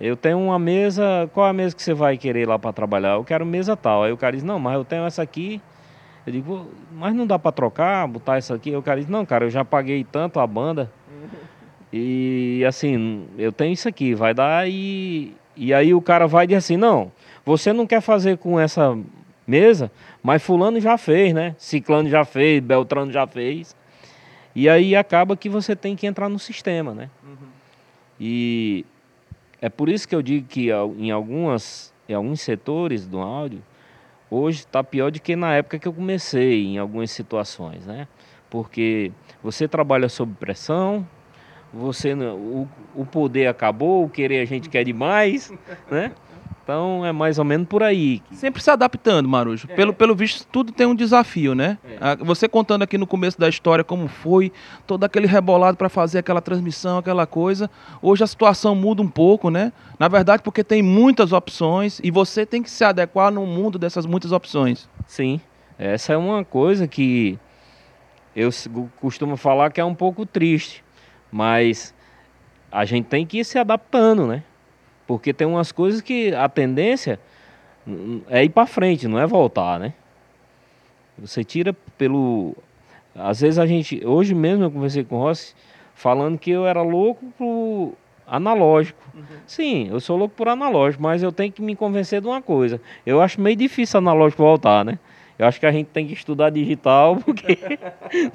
eu 0.00 0.16
tenho 0.16 0.38
uma 0.38 0.58
mesa, 0.58 1.28
qual 1.34 1.46
é 1.46 1.50
a 1.50 1.52
mesa 1.52 1.74
que 1.74 1.82
você 1.82 1.92
vai 1.92 2.16
querer 2.16 2.46
lá 2.46 2.58
para 2.58 2.72
trabalhar? 2.72 3.14
Eu 3.14 3.24
quero 3.24 3.44
mesa 3.44 3.76
tal. 3.76 4.04
Aí 4.04 4.12
o 4.12 4.16
cara 4.16 4.36
diz, 4.36 4.44
não, 4.44 4.58
mas 4.58 4.74
eu 4.74 4.84
tenho 4.84 5.04
essa 5.04 5.22
aqui. 5.22 5.60
Eu 6.24 6.32
digo, 6.32 6.70
mas 6.92 7.14
não 7.14 7.26
dá 7.26 7.38
para 7.38 7.50
trocar, 7.50 8.06
botar 8.06 8.36
essa 8.36 8.54
aqui? 8.54 8.70
Aí 8.70 8.76
o 8.76 8.82
cara 8.82 9.00
diz, 9.00 9.08
não, 9.08 9.26
cara, 9.26 9.46
eu 9.46 9.50
já 9.50 9.64
paguei 9.64 10.04
tanto 10.04 10.40
a 10.40 10.46
banda. 10.46 10.90
E 11.90 12.62
assim, 12.68 13.26
eu 13.38 13.50
tenho 13.50 13.72
isso 13.72 13.88
aqui, 13.88 14.14
vai 14.14 14.34
dar 14.34 14.68
e. 14.68 15.34
E 15.56 15.72
aí 15.72 15.94
o 15.94 16.02
cara 16.02 16.26
vai 16.26 16.44
e 16.44 16.48
diz 16.48 16.58
assim, 16.58 16.76
não, 16.76 17.10
você 17.46 17.72
não 17.72 17.86
quer 17.86 18.02
fazer 18.02 18.36
com 18.36 18.60
essa 18.60 18.94
mesa, 19.46 19.90
mas 20.22 20.42
fulano 20.42 20.78
já 20.78 20.98
fez, 20.98 21.32
né? 21.32 21.56
Ciclano 21.56 22.06
já 22.10 22.26
fez, 22.26 22.60
Beltrano 22.62 23.10
já 23.10 23.26
fez. 23.26 23.74
E 24.54 24.68
aí 24.68 24.94
acaba 24.94 25.34
que 25.34 25.48
você 25.48 25.74
tem 25.74 25.96
que 25.96 26.06
entrar 26.06 26.28
no 26.28 26.38
sistema, 26.38 26.92
né? 26.92 27.08
Uhum. 27.24 27.48
E 28.20 28.84
é 29.60 29.68
por 29.68 29.88
isso 29.88 30.06
que 30.06 30.14
eu 30.14 30.22
digo 30.22 30.46
que 30.46 30.68
em, 30.98 31.10
algumas, 31.10 31.92
em 32.08 32.14
alguns 32.14 32.40
setores 32.40 33.06
do 33.06 33.18
áudio, 33.18 33.62
hoje 34.30 34.60
está 34.60 34.82
pior 34.84 35.10
do 35.10 35.20
que 35.20 35.34
na 35.34 35.54
época 35.54 35.78
que 35.78 35.88
eu 35.88 35.92
comecei, 35.92 36.66
em 36.66 36.78
algumas 36.78 37.10
situações, 37.10 37.86
né? 37.86 38.06
Porque 38.48 39.12
você 39.42 39.66
trabalha 39.66 40.08
sob 40.08 40.32
pressão, 40.38 41.06
você 41.72 42.14
o, 42.14 42.68
o 42.94 43.04
poder 43.04 43.46
acabou, 43.46 44.04
o 44.04 44.08
querer 44.08 44.40
a 44.40 44.44
gente 44.44 44.68
quer 44.68 44.84
demais, 44.84 45.52
né? 45.90 46.12
Então 46.68 47.02
é 47.02 47.12
mais 47.12 47.38
ou 47.38 47.46
menos 47.46 47.66
por 47.66 47.82
aí. 47.82 48.22
Sempre 48.30 48.62
se 48.62 48.70
adaptando, 48.70 49.26
Marujo. 49.26 49.66
É. 49.70 49.74
Pelo, 49.74 49.94
pelo 49.94 50.14
visto, 50.14 50.46
tudo 50.48 50.70
tem 50.70 50.86
um 50.86 50.94
desafio, 50.94 51.54
né? 51.54 51.78
É. 51.82 51.96
Ah, 51.98 52.14
você 52.16 52.46
contando 52.46 52.82
aqui 52.82 52.98
no 52.98 53.06
começo 53.06 53.40
da 53.40 53.48
história 53.48 53.82
como 53.82 54.06
foi, 54.06 54.52
todo 54.86 55.02
aquele 55.02 55.26
rebolado 55.26 55.78
para 55.78 55.88
fazer 55.88 56.18
aquela 56.18 56.42
transmissão, 56.42 56.98
aquela 56.98 57.26
coisa. 57.26 57.70
Hoje 58.02 58.22
a 58.22 58.26
situação 58.26 58.74
muda 58.74 59.00
um 59.00 59.08
pouco, 59.08 59.48
né? 59.48 59.72
Na 59.98 60.08
verdade, 60.08 60.42
porque 60.42 60.62
tem 60.62 60.82
muitas 60.82 61.32
opções 61.32 62.02
e 62.04 62.10
você 62.10 62.44
tem 62.44 62.62
que 62.62 62.70
se 62.70 62.84
adequar 62.84 63.32
no 63.32 63.46
mundo 63.46 63.78
dessas 63.78 64.04
muitas 64.04 64.30
opções. 64.30 64.90
Sim, 65.06 65.40
essa 65.78 66.12
é 66.12 66.18
uma 66.18 66.44
coisa 66.44 66.86
que 66.86 67.38
eu 68.36 68.50
costumo 69.00 69.38
falar 69.38 69.72
que 69.72 69.80
é 69.80 69.84
um 69.86 69.94
pouco 69.94 70.26
triste, 70.26 70.84
mas 71.32 71.94
a 72.70 72.84
gente 72.84 73.06
tem 73.06 73.24
que 73.24 73.38
ir 73.38 73.44
se 73.46 73.58
adaptando, 73.58 74.26
né? 74.26 74.42
Porque 75.08 75.32
tem 75.32 75.46
umas 75.46 75.72
coisas 75.72 76.02
que 76.02 76.34
a 76.34 76.50
tendência 76.50 77.18
é 78.28 78.44
ir 78.44 78.50
para 78.50 78.66
frente, 78.66 79.08
não 79.08 79.18
é 79.18 79.26
voltar, 79.26 79.80
né? 79.80 79.94
Você 81.16 81.42
tira 81.42 81.72
pelo. 81.96 82.54
Às 83.14 83.40
vezes 83.40 83.58
a 83.58 83.64
gente. 83.64 84.06
Hoje 84.06 84.34
mesmo 84.34 84.64
eu 84.64 84.70
conversei 84.70 85.02
com 85.02 85.16
o 85.16 85.18
Rossi 85.20 85.54
falando 85.94 86.38
que 86.38 86.50
eu 86.50 86.66
era 86.66 86.82
louco 86.82 87.24
pro 87.38 87.94
analógico. 88.26 89.00
Uhum. 89.14 89.24
Sim, 89.46 89.88
eu 89.90 89.98
sou 89.98 90.18
louco 90.18 90.34
por 90.36 90.46
analógico, 90.46 91.02
mas 91.02 91.22
eu 91.22 91.32
tenho 91.32 91.50
que 91.50 91.62
me 91.62 91.74
convencer 91.74 92.20
de 92.20 92.26
uma 92.26 92.42
coisa. 92.42 92.78
Eu 93.06 93.22
acho 93.22 93.40
meio 93.40 93.56
difícil 93.56 93.96
analógico 93.96 94.42
voltar, 94.42 94.84
né? 94.84 94.98
Eu 95.38 95.46
acho 95.46 95.58
que 95.58 95.64
a 95.64 95.72
gente 95.72 95.86
tem 95.86 96.06
que 96.06 96.12
estudar 96.12 96.50
digital 96.50 97.16
porque 97.24 97.58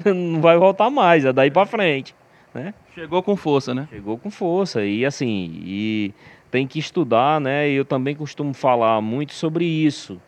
não 0.04 0.40
vai 0.40 0.58
voltar 0.58 0.90
mais, 0.90 1.24
é 1.24 1.32
daí 1.32 1.52
para 1.52 1.66
frente, 1.66 2.16
né? 2.52 2.74
Chegou 2.96 3.22
com 3.22 3.36
força, 3.36 3.72
né? 3.72 3.86
Chegou 3.90 4.18
com 4.18 4.28
força 4.28 4.84
e 4.84 5.06
assim, 5.06 5.52
e 5.64 6.12
tem 6.54 6.68
que 6.68 6.78
estudar, 6.78 7.40
né? 7.40 7.68
E 7.68 7.74
eu 7.74 7.84
também 7.84 8.14
costumo 8.14 8.54
falar 8.54 9.00
muito 9.00 9.34
sobre 9.34 9.64
isso 9.64 10.22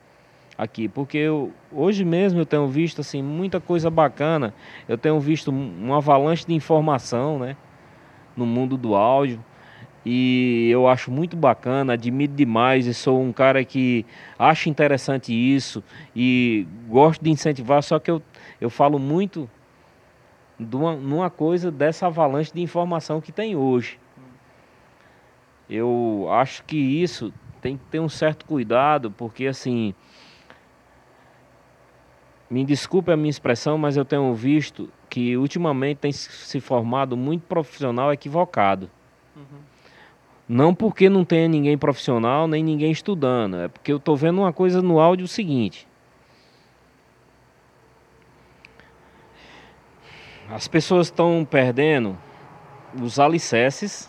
aqui, 0.58 0.88
porque 0.88 1.16
eu, 1.18 1.52
hoje 1.70 2.04
mesmo 2.04 2.40
eu 2.40 2.44
tenho 2.44 2.66
visto 2.66 3.00
assim 3.00 3.22
muita 3.22 3.60
coisa 3.60 3.88
bacana. 3.88 4.52
Eu 4.88 4.98
tenho 4.98 5.20
visto 5.20 5.52
um 5.52 5.94
avalanche 5.94 6.44
de 6.44 6.52
informação, 6.52 7.38
né? 7.38 7.56
No 8.36 8.44
mundo 8.44 8.76
do 8.76 8.96
áudio. 8.96 9.38
E 10.04 10.68
eu 10.68 10.88
acho 10.88 11.12
muito 11.12 11.36
bacana, 11.36 11.92
admiro 11.92 12.32
demais 12.32 12.88
e 12.88 12.94
sou 12.94 13.22
um 13.22 13.32
cara 13.32 13.64
que 13.64 14.04
acha 14.36 14.68
interessante 14.68 15.32
isso 15.32 15.80
e 16.14 16.66
gosto 16.88 17.22
de 17.22 17.30
incentivar, 17.30 17.84
só 17.84 18.00
que 18.00 18.10
eu, 18.10 18.20
eu 18.60 18.68
falo 18.68 18.98
muito 18.98 19.48
de 20.58 20.74
uma, 20.74 20.96
numa 20.96 21.30
coisa 21.30 21.70
dessa 21.70 22.08
avalanche 22.08 22.52
de 22.52 22.60
informação 22.60 23.20
que 23.20 23.30
tem 23.30 23.54
hoje. 23.54 23.96
Eu 25.68 26.28
acho 26.30 26.62
que 26.64 26.76
isso 26.76 27.32
tem 27.60 27.76
que 27.76 27.84
ter 27.86 28.00
um 28.00 28.08
certo 28.08 28.44
cuidado, 28.46 29.10
porque 29.10 29.46
assim. 29.46 29.94
Me 32.48 32.64
desculpe 32.64 33.10
a 33.10 33.16
minha 33.16 33.30
expressão, 33.30 33.76
mas 33.76 33.96
eu 33.96 34.04
tenho 34.04 34.32
visto 34.32 34.88
que 35.10 35.36
ultimamente 35.36 35.98
tem 35.98 36.12
se 36.12 36.60
formado 36.60 37.16
muito 37.16 37.42
profissional 37.42 38.12
equivocado. 38.12 38.88
Uhum. 39.34 39.58
Não 40.48 40.72
porque 40.72 41.08
não 41.08 41.24
tenha 41.24 41.48
ninguém 41.48 41.76
profissional 41.76 42.46
nem 42.46 42.62
ninguém 42.62 42.92
estudando, 42.92 43.56
é 43.56 43.68
porque 43.68 43.90
eu 43.90 43.96
estou 43.96 44.16
vendo 44.16 44.42
uma 44.42 44.52
coisa 44.52 44.80
no 44.80 45.00
áudio 45.00 45.26
seguinte. 45.26 45.88
As 50.48 50.68
pessoas 50.68 51.08
estão 51.08 51.44
perdendo 51.44 52.16
os 53.02 53.18
alicerces 53.18 54.08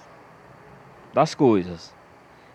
das 1.17 1.33
coisas. 1.33 1.95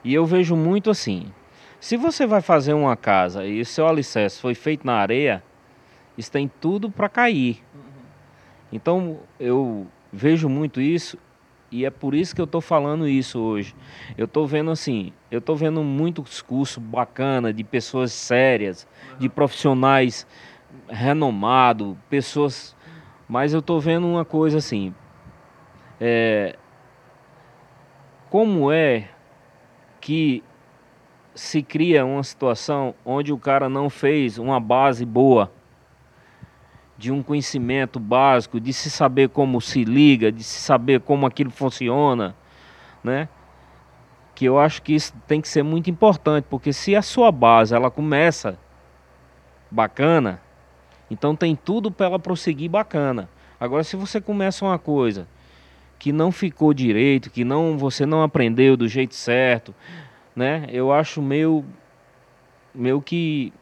E 0.04 0.14
eu 0.14 0.24
vejo 0.24 0.54
muito 0.54 0.88
assim. 0.88 1.32
Se 1.80 1.96
você 1.96 2.28
vai 2.28 2.40
fazer 2.40 2.74
uma 2.74 2.96
casa 2.96 3.44
e 3.44 3.60
o 3.60 3.66
seu 3.66 3.88
alicerce 3.88 4.40
foi 4.40 4.54
feito 4.54 4.86
na 4.86 4.94
areia, 4.94 5.42
isso 6.16 6.30
tem 6.30 6.48
tudo 6.60 6.88
para 6.88 7.08
cair. 7.08 7.60
Então 8.72 9.18
eu 9.40 9.88
vejo 10.12 10.48
muito 10.48 10.80
isso 10.80 11.18
e 11.72 11.84
é 11.84 11.90
por 11.90 12.14
isso 12.14 12.36
que 12.36 12.40
eu 12.40 12.44
estou 12.44 12.60
falando 12.60 13.08
isso 13.08 13.40
hoje. 13.40 13.74
Eu 14.16 14.26
estou 14.26 14.46
vendo 14.46 14.70
assim, 14.70 15.12
eu 15.28 15.40
estou 15.40 15.56
vendo 15.56 15.82
muitos 15.82 16.40
cursos 16.40 16.78
bacana 16.80 17.52
de 17.52 17.64
pessoas 17.64 18.12
sérias, 18.12 18.86
de 19.18 19.28
profissionais 19.28 20.24
renomados, 20.88 21.96
pessoas. 22.08 22.76
Mas 23.28 23.52
eu 23.52 23.58
estou 23.58 23.80
vendo 23.80 24.06
uma 24.06 24.24
coisa 24.24 24.58
assim. 24.58 24.94
É, 26.00 26.56
como 28.32 28.72
é 28.72 29.10
que 30.00 30.42
se 31.34 31.62
cria 31.62 32.02
uma 32.02 32.22
situação 32.22 32.94
onde 33.04 33.30
o 33.30 33.36
cara 33.36 33.68
não 33.68 33.90
fez 33.90 34.38
uma 34.38 34.58
base 34.58 35.04
boa 35.04 35.52
de 36.96 37.12
um 37.12 37.22
conhecimento 37.22 38.00
básico, 38.00 38.58
de 38.58 38.72
se 38.72 38.90
saber 38.90 39.28
como 39.28 39.60
se 39.60 39.84
liga, 39.84 40.32
de 40.32 40.42
se 40.42 40.62
saber 40.62 41.00
como 41.02 41.26
aquilo 41.26 41.50
funciona, 41.50 42.34
né? 43.04 43.28
Que 44.34 44.46
eu 44.46 44.58
acho 44.58 44.80
que 44.80 44.94
isso 44.94 45.12
tem 45.26 45.38
que 45.38 45.48
ser 45.48 45.62
muito 45.62 45.90
importante, 45.90 46.46
porque 46.48 46.72
se 46.72 46.96
a 46.96 47.02
sua 47.02 47.30
base 47.30 47.74
ela 47.74 47.90
começa 47.90 48.58
bacana, 49.70 50.40
então 51.10 51.36
tem 51.36 51.54
tudo 51.54 51.90
para 51.90 52.06
ela 52.06 52.18
prosseguir 52.18 52.70
bacana. 52.70 53.28
Agora 53.60 53.84
se 53.84 53.94
você 53.94 54.22
começa 54.22 54.64
uma 54.64 54.78
coisa 54.78 55.28
que 56.02 56.10
não 56.10 56.32
ficou 56.32 56.74
direito, 56.74 57.30
que 57.30 57.44
não 57.44 57.78
você 57.78 58.04
não 58.04 58.24
aprendeu 58.24 58.76
do 58.76 58.88
jeito 58.88 59.14
certo, 59.14 59.72
né? 60.34 60.66
Eu 60.72 60.90
acho 60.90 61.22
meio 61.22 61.64
meio 62.74 63.00
que 63.00 63.52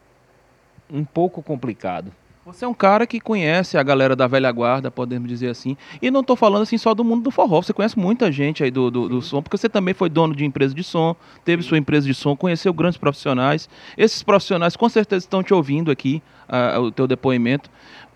um 0.91 1.05
pouco 1.05 1.43
complicado. 1.43 2.11
Você 2.43 2.65
é 2.65 2.67
um 2.67 2.73
cara 2.73 3.05
que 3.05 3.19
conhece 3.19 3.77
a 3.77 3.83
galera 3.83 4.15
da 4.15 4.25
velha 4.25 4.51
guarda, 4.51 4.89
podemos 4.89 5.29
dizer 5.29 5.49
assim. 5.49 5.77
E 6.01 6.09
não 6.09 6.21
estou 6.21 6.35
falando 6.35 6.63
assim 6.63 6.79
só 6.79 6.95
do 6.95 7.03
mundo 7.03 7.21
do 7.21 7.29
forró. 7.29 7.61
Você 7.61 7.73
conhece 7.73 7.99
muita 7.99 8.31
gente 8.31 8.63
aí 8.63 8.71
do, 8.71 8.89
do, 8.89 9.07
do, 9.07 9.21
som, 9.21 9.43
porque 9.43 9.55
você 9.55 9.69
também 9.69 9.93
foi 9.93 10.09
dono 10.09 10.35
de 10.35 10.43
empresa 10.43 10.73
de 10.73 10.83
som, 10.83 11.15
teve 11.45 11.61
sua 11.61 11.77
empresa 11.77 12.07
de 12.07 12.15
som, 12.15 12.35
conheceu 12.35 12.73
grandes 12.73 12.97
profissionais. 12.97 13.69
Esses 13.95 14.23
profissionais 14.23 14.75
com 14.75 14.89
certeza 14.89 15.23
estão 15.23 15.43
te 15.43 15.53
ouvindo 15.53 15.91
aqui, 15.91 16.23
uh, 16.49 16.79
o 16.79 16.91
teu 16.91 17.05
depoimento. 17.05 17.69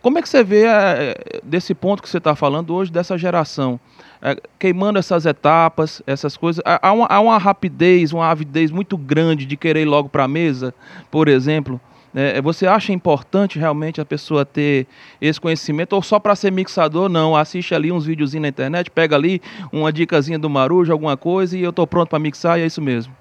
Como 0.05 0.19
é 0.19 0.21
que 0.21 0.29
você 0.29 0.43
vê 0.43 0.65
uh, 0.67 1.41
desse 1.43 1.73
ponto 1.73 2.03
que 2.03 2.07
você 2.07 2.19
está 2.19 2.35
falando 2.35 2.75
hoje, 2.75 2.91
dessa 2.91 3.17
geração? 3.17 3.79
é, 4.21 4.37
queimando 4.59 4.99
essas 4.99 5.25
etapas, 5.25 6.01
essas 6.05 6.37
coisas. 6.37 6.61
Há 6.63 6.91
uma, 6.91 7.07
há 7.07 7.19
uma 7.19 7.37
rapidez, 7.37 8.13
uma 8.13 8.29
avidez 8.29 8.69
muito 8.69 8.97
grande 8.97 9.45
de 9.45 9.57
querer 9.57 9.81
ir 9.81 9.85
logo 9.85 10.09
para 10.09 10.25
a 10.25 10.27
mesa, 10.27 10.73
por 11.09 11.27
exemplo. 11.27 11.79
É, 12.13 12.41
você 12.41 12.65
acha 12.65 12.93
importante 12.93 13.59
realmente 13.59 13.99
a 13.99 14.05
pessoa 14.05 14.45
ter 14.45 14.87
esse 15.19 15.41
conhecimento 15.41 15.93
ou 15.93 16.01
só 16.01 16.19
para 16.19 16.35
ser 16.35 16.51
mixador? 16.51 17.09
Não, 17.09 17.35
assiste 17.35 17.75
ali 17.75 17.91
uns 17.91 18.05
videozinhos 18.05 18.43
na 18.43 18.49
internet, 18.49 18.89
pega 18.91 19.15
ali 19.15 19.41
uma 19.71 19.91
dicasinha 19.91 20.39
do 20.39 20.49
Marujo, 20.49 20.91
alguma 20.91 21.17
coisa 21.17 21.57
e 21.57 21.61
eu 21.61 21.71
estou 21.71 21.85
pronto 21.85 22.09
para 22.09 22.19
mixar 22.19 22.57
e 22.57 22.61
é 22.61 22.65
isso 22.65 22.81
mesmo. 22.81 23.11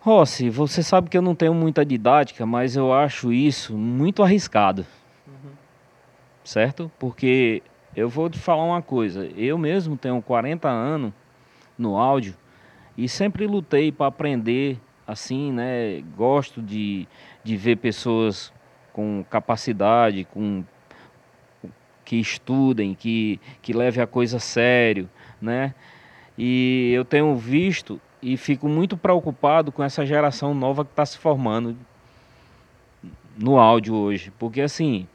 Rossi, 0.00 0.50
você 0.50 0.82
sabe 0.82 1.10
que 1.10 1.16
eu 1.16 1.22
não 1.22 1.34
tenho 1.34 1.52
muita 1.52 1.84
didática, 1.84 2.46
mas 2.46 2.74
eu 2.74 2.92
acho 2.92 3.32
isso 3.32 3.74
muito 3.74 4.22
arriscado. 4.22 4.86
Certo? 6.44 6.92
Porque 6.98 7.62
eu 7.96 8.08
vou 8.08 8.28
te 8.28 8.38
falar 8.38 8.64
uma 8.64 8.82
coisa. 8.82 9.26
Eu 9.36 9.56
mesmo 9.56 9.96
tenho 9.96 10.20
40 10.20 10.68
anos 10.68 11.12
no 11.78 11.96
áudio 11.96 12.34
e 12.96 13.08
sempre 13.08 13.46
lutei 13.46 13.90
para 13.90 14.06
aprender 14.06 14.78
assim, 15.06 15.50
né? 15.50 16.02
Gosto 16.16 16.60
de, 16.60 17.08
de 17.42 17.56
ver 17.56 17.76
pessoas 17.76 18.52
com 18.92 19.24
capacidade, 19.28 20.24
com 20.26 20.62
que 22.04 22.16
estudem, 22.16 22.94
que, 22.94 23.40
que 23.62 23.72
levem 23.72 24.02
a 24.02 24.06
coisa 24.06 24.36
a 24.36 24.40
sério, 24.40 25.08
né? 25.40 25.74
E 26.36 26.92
eu 26.94 27.04
tenho 27.04 27.34
visto 27.34 28.00
e 28.20 28.36
fico 28.36 28.68
muito 28.68 28.96
preocupado 28.96 29.72
com 29.72 29.82
essa 29.82 30.04
geração 30.04 30.54
nova 30.54 30.84
que 30.84 30.92
está 30.92 31.06
se 31.06 31.18
formando 31.18 31.76
no 33.36 33.58
áudio 33.58 33.94
hoje, 33.94 34.32
porque 34.38 34.60
assim 34.60 35.06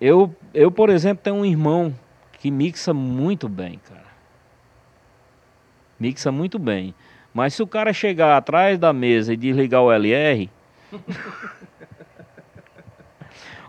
eu, 0.00 0.34
eu, 0.54 0.70
por 0.70 0.90
exemplo, 0.90 1.22
tenho 1.22 1.36
um 1.36 1.44
irmão 1.44 1.94
que 2.38 2.50
mixa 2.50 2.94
muito 2.94 3.48
bem, 3.48 3.80
cara. 3.88 4.06
Mixa 5.98 6.30
muito 6.30 6.58
bem. 6.58 6.94
Mas 7.34 7.54
se 7.54 7.62
o 7.62 7.66
cara 7.66 7.92
chegar 7.92 8.36
atrás 8.36 8.78
da 8.78 8.92
mesa 8.92 9.32
e 9.32 9.36
desligar 9.36 9.82
o 9.82 9.92
LR, 9.92 10.48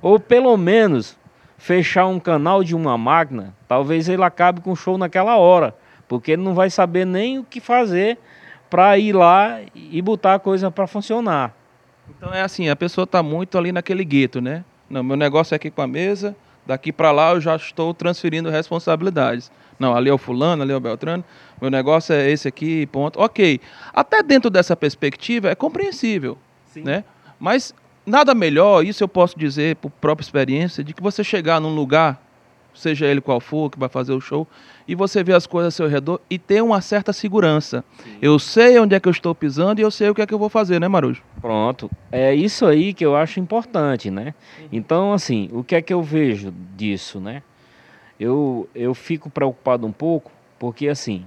ou 0.02 0.20
pelo 0.20 0.56
menos 0.56 1.18
fechar 1.58 2.08
um 2.08 2.20
canal 2.20 2.63
de 2.63 2.76
uma 2.76 2.98
máquina, 2.98 3.54
talvez 3.68 4.08
ele 4.08 4.24
acabe 4.24 4.62
com 4.62 4.72
o 4.72 4.76
show 4.76 4.98
naquela 4.98 5.38
hora, 5.38 5.76
porque 6.08 6.32
ele 6.32 6.42
não 6.42 6.54
vai 6.54 6.70
saber 6.70 7.06
nem 7.06 7.39
o 7.39 7.44
que 7.44 7.60
fazer 7.60 8.18
para 8.70 8.98
ir 8.98 9.13
lá 9.13 9.60
e 9.76 10.02
botar 10.02 10.36
a 10.36 10.39
coisa 10.39 10.72
para 10.72 10.88
funcionar. 10.88 11.54
Então 12.10 12.34
é 12.34 12.42
assim, 12.42 12.70
a 12.70 12.76
pessoa 12.76 13.04
está 13.04 13.22
muito 13.22 13.58
ali 13.58 13.72
naquele 13.72 14.06
gueto, 14.06 14.39
né? 14.39 14.63
Não, 14.89 15.04
meu 15.04 15.15
negócio 15.15 15.54
é 15.54 15.58
aqui 15.58 15.69
com 15.69 15.82
a 15.82 15.88
mesa, 15.88 16.36
daqui 16.65 16.91
para 16.91 17.12
lá 17.12 17.32
eu 17.34 17.41
já 17.41 17.56
estou 17.56 17.93
transferindo 17.93 18.49
responsabilidades. 18.49 19.52
Não, 19.78 19.95
ali 19.95 20.10
é 20.10 20.13
o 20.13 20.17
fulano, 20.17 20.63
ali 20.63 20.73
é 20.73 20.75
o 20.75 20.80
Beltrano, 20.80 21.23
meu 21.62 21.69
negócio 21.69 22.13
é 22.13 22.30
esse 22.30 22.47
aqui, 22.47 22.86
ponto. 22.88 23.19
Ok, 23.19 23.62
até 23.93 24.21
dentro 24.21 24.49
dessa 24.49 24.75
perspectiva 24.75 25.49
é 25.49 25.56
compreensível, 25.56 26.38
Sim. 26.65 26.84
né? 26.84 27.04
Mas 27.39 27.73
nada 28.06 28.34
melhor, 28.34 28.86
isso 28.86 29.04
eu 29.04 29.08
posso 29.08 29.38
dizer 29.38 29.78
por 29.78 29.89
própria 29.89 30.23
experiência, 30.23 30.84
de 30.84 30.93
que 30.93 31.02
você 31.02 31.23
chegar 31.23 31.62
num 31.62 31.73
lugar, 31.73 32.21
seja 32.80 33.06
ele 33.06 33.22
qual 33.22 33.39
for, 33.39 33.70
que 33.70 33.80
vai 33.80 33.89
fazer 33.89 34.13
o 34.13 34.22
show, 34.22 34.48
e 34.88 34.96
você 34.96 35.24
ver 35.24 35.36
as 35.36 35.46
coisas 35.46 35.74
ao 35.74 35.86
seu 35.86 35.88
redor 35.88 36.20
e 36.30 36.39
ter 36.39 36.62
uma 36.62 36.82
certa 36.82 37.13
segurança. 37.13 37.84
Sim. 38.04 38.18
Eu 38.22 38.39
sei 38.39 38.80
onde 38.80 38.96
é 38.96 39.00
que 39.00 39.08
eu 39.08 39.12
estou 39.12 39.36
pisando 39.36 39.80
e 39.80 39.84
eu 39.84 39.92
sei 39.92 40.10
o 40.10 40.15
que 40.15 40.22
é 40.22 40.26
que 40.26 40.34
eu 40.34 40.39
vou 40.39 40.50
fazer, 40.50 40.80
né, 40.80 40.88
Marujo? 40.88 41.22
Pronto. 41.42 41.89
É 42.12 42.34
isso 42.34 42.65
aí 42.65 42.94
que 42.94 43.06
eu 43.06 43.15
acho 43.15 43.39
importante, 43.39 44.10
né? 44.10 44.34
Uhum. 44.60 44.68
Então, 44.72 45.13
assim, 45.13 45.50
o 45.52 45.63
que 45.63 45.76
é 45.76 45.82
que 45.82 45.94
eu 45.94 46.02
vejo 46.02 46.54
disso, 46.76 47.20
né? 47.20 47.44
Eu, 48.20 48.68
eu 48.76 48.94
fico 48.94 49.30
preocupado 49.30 49.88
um 49.88 49.92
pouco, 49.92 50.32
porque 50.58 50.89
assim, 50.89 51.26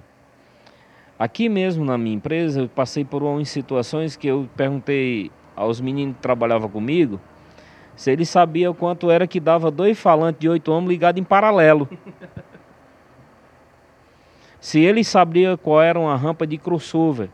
aqui 1.19 1.49
mesmo 1.49 1.85
na 1.85 1.97
minha 1.97 2.17
empresa, 2.17 2.61
eu 2.63 2.69
passei 2.69 3.05
por 3.05 3.23
umas 3.23 3.49
situações 3.49 4.15
que 4.15 4.27
eu 4.27 4.49
perguntei 4.57 5.31
aos 5.57 5.81
meninos 5.81 6.17
que 6.17 6.23
trabalhavam 6.23 6.69
comigo 6.69 7.21
se 7.97 8.11
eles 8.11 8.29
sabiam 8.29 8.73
quanto 8.75 9.11
era 9.11 9.27
que 9.27 9.39
dava 9.39 9.71
dois 9.71 9.99
falantes 9.99 10.41
de 10.41 10.49
oito 10.49 10.73
ohms 10.73 10.89
ligados 10.89 11.21
em 11.21 11.25
paralelo. 11.25 11.89
se 14.61 14.81
eles 14.81 15.09
sabiam 15.09 15.57
qual 15.57 15.83
era 15.83 15.99
uma 15.99 16.17
rampa 16.17 16.47
de 16.47 16.57
crossover 16.57 17.29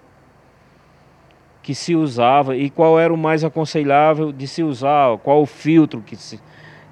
que 1.68 1.74
se 1.74 1.94
usava 1.94 2.56
e 2.56 2.70
qual 2.70 2.98
era 2.98 3.12
o 3.12 3.16
mais 3.16 3.44
aconselhável 3.44 4.32
de 4.32 4.48
se 4.48 4.62
usar, 4.62 5.18
qual 5.18 5.42
o 5.42 5.46
filtro 5.46 6.00
que, 6.00 6.16
se, 6.16 6.40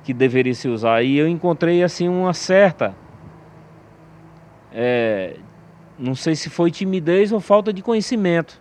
que 0.05 0.13
deveria 0.13 0.53
se 0.53 0.69
usar. 0.69 1.03
E 1.03 1.17
eu 1.17 1.27
encontrei 1.27 1.83
assim 1.83 2.07
uma 2.09 2.35
certa, 2.35 2.95
é, 4.71 5.37
não 5.99 6.15
sei 6.15 6.37
se 6.37 6.51
foi 6.51 6.71
timidez 6.71 7.33
ou 7.33 7.41
falta 7.41 7.73
de 7.73 7.81
conhecimento, 7.81 8.61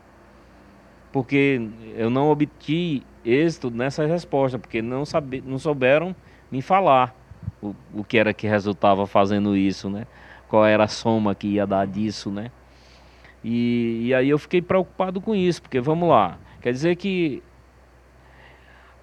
porque 1.12 1.70
eu 1.98 2.10
não 2.10 2.30
obtive 2.30 3.04
êxito 3.25 3.71
nessa 3.71 4.05
resposta, 4.05 4.59
porque 4.59 4.81
não, 4.81 5.05
sabe, 5.05 5.43
não 5.45 5.57
souberam 5.57 6.15
me 6.51 6.61
falar 6.61 7.15
o, 7.61 7.75
o 7.93 8.03
que 8.03 8.17
era 8.17 8.33
que 8.33 8.47
resultava 8.47 9.07
fazendo 9.07 9.57
isso, 9.57 9.89
né? 9.89 10.05
qual 10.47 10.65
era 10.65 10.85
a 10.85 10.88
soma 10.88 11.35
que 11.35 11.47
ia 11.47 11.65
dar 11.65 11.85
disso, 11.85 12.29
né? 12.29 12.51
E, 13.43 14.07
e 14.07 14.13
aí 14.13 14.29
eu 14.29 14.39
fiquei 14.39 14.61
preocupado 14.61 15.21
com 15.21 15.35
isso, 15.35 15.61
porque 15.61 15.79
vamos 15.79 16.09
lá, 16.09 16.38
quer 16.61 16.71
dizer 16.71 16.95
que 16.95 17.43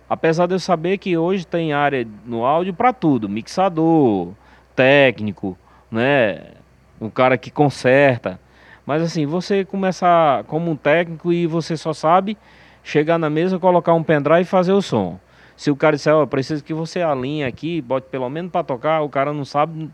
apesar 0.08 0.46
de 0.46 0.54
eu 0.54 0.58
saber 0.58 0.98
que 0.98 1.16
hoje 1.16 1.46
tem 1.46 1.72
área 1.72 2.06
no 2.24 2.44
áudio 2.44 2.74
para 2.74 2.92
tudo, 2.92 3.28
mixador, 3.28 4.32
técnico, 4.74 5.56
né, 5.90 6.54
um 7.00 7.08
cara 7.08 7.38
que 7.38 7.50
conserta, 7.50 8.40
mas 8.84 9.00
assim, 9.00 9.26
você 9.26 9.64
começar 9.64 10.42
como 10.44 10.70
um 10.70 10.76
técnico 10.76 11.32
e 11.32 11.46
você 11.46 11.76
só 11.76 11.92
sabe 11.92 12.36
chegar 12.82 13.18
na 13.18 13.30
mesa, 13.30 13.58
colocar 13.58 13.94
um 13.94 14.02
pendrive 14.02 14.42
e 14.42 14.44
fazer 14.44 14.72
o 14.72 14.82
som. 14.82 15.18
Se 15.56 15.70
o 15.70 15.76
cara 15.76 15.96
disser, 15.96 16.14
ó, 16.14 16.22
oh, 16.22 16.26
preciso 16.26 16.64
que 16.64 16.74
você 16.74 17.02
alinhe 17.02 17.44
aqui, 17.44 17.80
bote 17.80 18.08
pelo 18.10 18.28
menos 18.28 18.50
para 18.50 18.64
tocar, 18.64 19.02
o 19.02 19.08
cara 19.08 19.32
não 19.32 19.44
sabe 19.44 19.90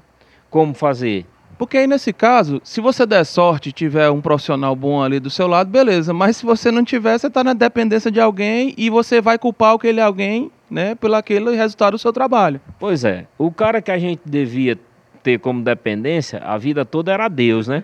como 0.49 0.75
fazer. 0.75 1.27
Porque 1.59 1.77
aí 1.77 1.87
nesse 1.87 2.13
caso, 2.13 2.61
se 2.63 2.81
você 2.81 3.05
der 3.05 3.25
sorte 3.25 3.71
e 3.71 3.73
tiver 3.73 4.09
um 4.11 4.21
profissional 4.21 4.77
bom 4.77 5.03
ali 5.03 5.19
do 5.19 5.29
seu 5.29 5.49
lado, 5.49 5.69
beleza. 5.69 6.15
Mas 6.15 6.37
se 6.37 6.47
você 6.47 6.71
não 6.71 6.85
tiver, 6.85 7.19
você 7.19 7.27
está 7.27 7.43
na 7.43 7.53
dependência 7.53 8.11
de 8.11 8.21
alguém 8.21 8.73
e 8.79 8.89
você 8.89 9.21
vai 9.21 9.37
culpar 9.37 9.75
aquele 9.75 10.01
alguém, 10.01 10.53
né, 10.71 10.95
pelo 10.95 11.17
aquele 11.17 11.57
resultado 11.57 11.93
do 11.93 11.99
seu 11.99 12.13
trabalho. 12.13 12.61
Pois 12.79 13.05
é. 13.05 13.27
O 13.37 13.51
cara 13.51 13.83
que 13.83 13.91
a 13.91 13.99
gente 13.99 14.21
devia 14.25 14.79
ter 15.23 15.39
como 15.41 15.63
dependência, 15.63 16.39
a 16.45 16.57
vida 16.57 16.85
toda 16.85 17.13
era 17.13 17.29
Deus, 17.29 17.67
né? 17.67 17.83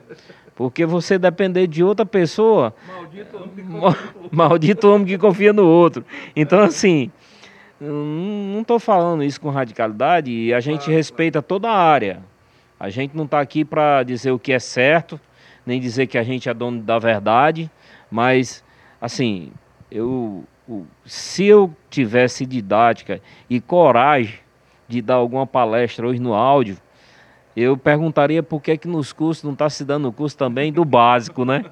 Porque 0.55 0.87
você 0.87 1.19
depender 1.19 1.67
de 1.67 1.83
outra 1.83 2.07
pessoa. 2.07 2.75
Maldito 2.87 3.37
homem 3.37 3.55
que 3.55 3.59
confia 3.59 3.73
no 3.73 3.83
outro. 3.83 4.29
Maldito 4.31 4.89
homem 4.89 5.07
que 5.07 5.19
confia 5.19 5.53
no 5.53 5.67
outro. 5.67 6.05
Então, 6.37 6.61
assim, 6.61 7.11
não 7.81 8.61
estou 8.61 8.79
falando 8.79 9.25
isso 9.25 9.41
com 9.41 9.51
radicalidade 9.51 10.31
e 10.31 10.55
a 10.55 10.61
gente 10.61 10.91
respeita 10.91 11.43
toda 11.43 11.69
a 11.69 11.77
área 11.77 12.23
a 12.79 12.91
gente 12.91 13.17
não 13.17 13.25
está 13.25 13.41
aqui 13.41 13.65
para 13.65 14.03
dizer 14.03 14.31
o 14.33 14.39
que 14.39 14.53
é 14.53 14.59
certo, 14.59 15.19
nem 15.65 15.81
dizer 15.81 16.07
que 16.07 16.19
a 16.19 16.23
gente 16.23 16.49
é 16.49 16.55
dono 16.55 16.83
da 16.83 16.99
verdade, 16.99 17.71
mas, 18.11 18.63
assim, 19.01 19.53
eu, 19.91 20.45
se 21.07 21.47
eu 21.47 21.75
tivesse 21.89 22.45
didática 22.45 23.21
e 23.49 23.61
coragem 23.61 24.39
de 24.87 25.01
dar 25.01 25.15
alguma 25.15 25.47
palestra 25.47 26.07
hoje 26.07 26.21
no 26.21 26.35
áudio, 26.35 26.77
eu 27.57 27.77
perguntaria 27.77 28.43
por 28.43 28.61
que, 28.61 28.77
que 28.77 28.89
nos 28.89 29.13
cursos 29.13 29.45
não 29.45 29.53
está 29.53 29.71
se 29.71 29.85
dando 29.85 30.09
o 30.09 30.13
curso 30.13 30.37
também 30.37 30.73
do 30.73 30.85
básico, 30.85 31.45
né? 31.45 31.65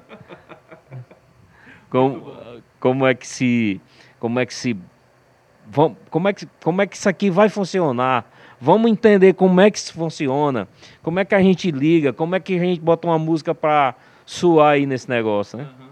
Como, 1.89 2.33
como 2.79 3.05
é 3.05 3.13
que 3.13 3.27
se. 3.27 3.81
Como 4.19 4.39
é 4.39 4.45
que 4.45 4.53
se. 4.53 4.77
Como 6.09 6.27
é 6.27 6.33
que, 6.33 6.47
como 6.63 6.81
é 6.81 6.87
que 6.87 6.95
isso 6.95 7.07
aqui 7.07 7.29
vai 7.29 7.49
funcionar? 7.49 8.25
Vamos 8.59 8.89
entender 8.89 9.33
como 9.33 9.59
é 9.59 9.69
que 9.69 9.77
isso 9.77 9.93
funciona, 9.93 10.67
como 11.01 11.19
é 11.19 11.25
que 11.25 11.35
a 11.35 11.41
gente 11.41 11.69
liga, 11.69 12.13
como 12.13 12.33
é 12.35 12.39
que 12.39 12.55
a 12.55 12.59
gente 12.59 12.79
bota 12.79 13.07
uma 13.07 13.19
música 13.19 13.53
para 13.53 13.93
suar 14.25 14.73
aí 14.73 14.85
nesse 14.85 15.09
negócio, 15.09 15.57
né? 15.57 15.65
Uhum. 15.65 15.87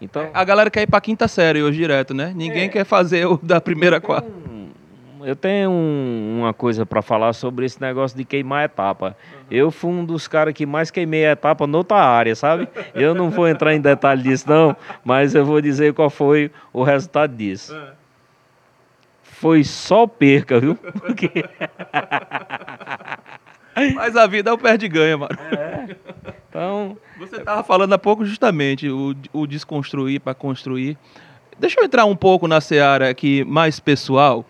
Então, 0.00 0.30
a 0.32 0.44
galera 0.44 0.70
quer 0.70 0.82
ir 0.82 0.86
para 0.86 1.00
quinta 1.00 1.26
série 1.26 1.62
hoje 1.62 1.78
direto, 1.78 2.14
né? 2.14 2.32
Ninguém 2.36 2.64
é, 2.64 2.68
quer 2.68 2.84
fazer 2.84 3.26
o 3.26 3.38
da 3.42 3.60
primeira 3.60 4.00
quadra. 4.00 4.30
Eu 5.24 5.36
tenho 5.36 5.70
um, 5.70 6.40
uma 6.40 6.52
coisa 6.52 6.84
para 6.86 7.02
falar 7.02 7.32
sobre 7.32 7.66
esse 7.66 7.80
negócio 7.80 8.16
de 8.16 8.24
queimar 8.24 8.64
etapa. 8.64 9.16
Uhum. 9.32 9.46
Eu 9.50 9.70
fui 9.70 9.90
um 9.90 10.04
dos 10.04 10.28
caras 10.28 10.54
que 10.54 10.66
mais 10.66 10.90
queimei 10.90 11.26
a 11.26 11.32
etapa 11.32 11.66
noutra 11.66 11.98
área, 11.98 12.34
sabe? 12.34 12.68
Eu 12.94 13.14
não 13.14 13.30
vou 13.30 13.48
entrar 13.48 13.74
em 13.74 13.80
detalhe 13.80 14.22
disso 14.22 14.48
não, 14.48 14.76
mas 15.04 15.34
eu 15.34 15.44
vou 15.44 15.60
dizer 15.60 15.94
qual 15.94 16.10
foi 16.10 16.50
o 16.72 16.82
resultado 16.82 17.34
disso. 17.34 17.74
Uhum 17.74 17.98
foi 19.38 19.62
só 19.62 20.06
perca, 20.06 20.58
viu? 20.58 20.74
Porque... 20.74 21.30
Mas 23.94 24.16
a 24.16 24.26
vida 24.26 24.50
é 24.50 24.52
o 24.52 24.58
perde-ganha, 24.58 25.16
mano. 25.16 25.38
É. 25.52 25.96
Então. 26.48 26.96
Você 27.16 27.36
estava 27.36 27.62
falando 27.62 27.92
há 27.92 27.98
pouco 27.98 28.24
justamente 28.24 28.88
o, 28.90 29.14
o 29.32 29.46
desconstruir 29.46 30.20
para 30.20 30.34
construir. 30.34 30.98
Deixa 31.56 31.80
eu 31.80 31.84
entrar 31.84 32.04
um 32.04 32.16
pouco 32.16 32.48
na 32.48 32.60
seara 32.60 33.08
aqui 33.08 33.44
mais 33.44 33.78
pessoal. 33.78 34.44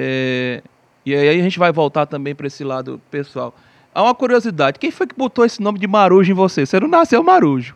É, 0.00 0.62
e 1.04 1.12
aí 1.12 1.40
a 1.40 1.42
gente 1.42 1.58
vai 1.58 1.72
voltar 1.72 2.06
também 2.06 2.32
para 2.32 2.46
esse 2.46 2.62
lado 2.62 3.00
pessoal. 3.10 3.52
Há 3.92 4.04
uma 4.04 4.14
curiosidade: 4.14 4.78
quem 4.78 4.92
foi 4.92 5.08
que 5.08 5.14
botou 5.16 5.44
esse 5.44 5.60
nome 5.60 5.76
de 5.76 5.88
Marujo 5.88 6.30
em 6.30 6.34
você? 6.34 6.64
Você 6.64 6.78
não 6.78 6.86
nasceu 6.86 7.20
Marujo. 7.20 7.74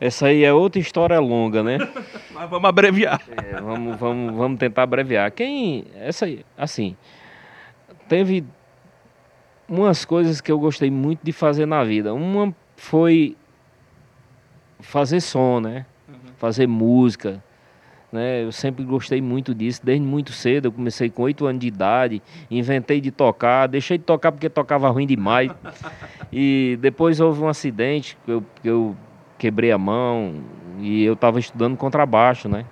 Essa 0.00 0.26
aí 0.26 0.42
é 0.42 0.52
outra 0.52 0.80
história 0.80 1.20
longa, 1.20 1.62
né? 1.62 1.78
Mas 2.34 2.50
vamos 2.50 2.68
abreviar. 2.68 3.22
É, 3.30 3.60
vamos, 3.60 3.96
vamos, 3.96 4.34
vamos 4.34 4.58
tentar 4.58 4.82
abreviar. 4.82 5.30
Quem. 5.30 5.84
Essa 5.94 6.24
aí, 6.24 6.44
assim. 6.58 6.96
Teve 8.08 8.44
umas 9.68 10.04
coisas 10.04 10.40
que 10.40 10.50
eu 10.50 10.58
gostei 10.58 10.90
muito 10.90 11.20
de 11.22 11.30
fazer 11.30 11.66
na 11.66 11.84
vida. 11.84 12.12
Uma 12.12 12.52
foi 12.76 13.36
fazer 14.80 15.20
som, 15.20 15.60
né? 15.60 15.86
Uhum. 16.08 16.32
Fazer 16.36 16.66
música. 16.66 17.40
Né? 18.14 18.44
Eu 18.44 18.52
sempre 18.52 18.84
gostei 18.84 19.20
muito 19.20 19.52
disso, 19.52 19.80
desde 19.82 20.06
muito 20.06 20.30
cedo. 20.30 20.66
Eu 20.66 20.72
comecei 20.72 21.10
com 21.10 21.22
oito 21.22 21.46
anos 21.46 21.60
de 21.60 21.66
idade, 21.66 22.22
inventei 22.48 23.00
de 23.00 23.10
tocar, 23.10 23.66
deixei 23.66 23.98
de 23.98 24.04
tocar 24.04 24.30
porque 24.30 24.48
tocava 24.48 24.88
ruim 24.88 25.04
demais. 25.04 25.50
e 26.32 26.78
depois 26.80 27.18
houve 27.18 27.42
um 27.42 27.48
acidente 27.48 28.16
que 28.24 28.30
eu, 28.30 28.44
eu 28.62 28.96
quebrei 29.36 29.72
a 29.72 29.78
mão 29.78 30.44
e 30.78 31.02
eu 31.02 31.14
estava 31.14 31.40
estudando 31.40 31.76
contrabaixo, 31.76 32.48
né? 32.48 32.64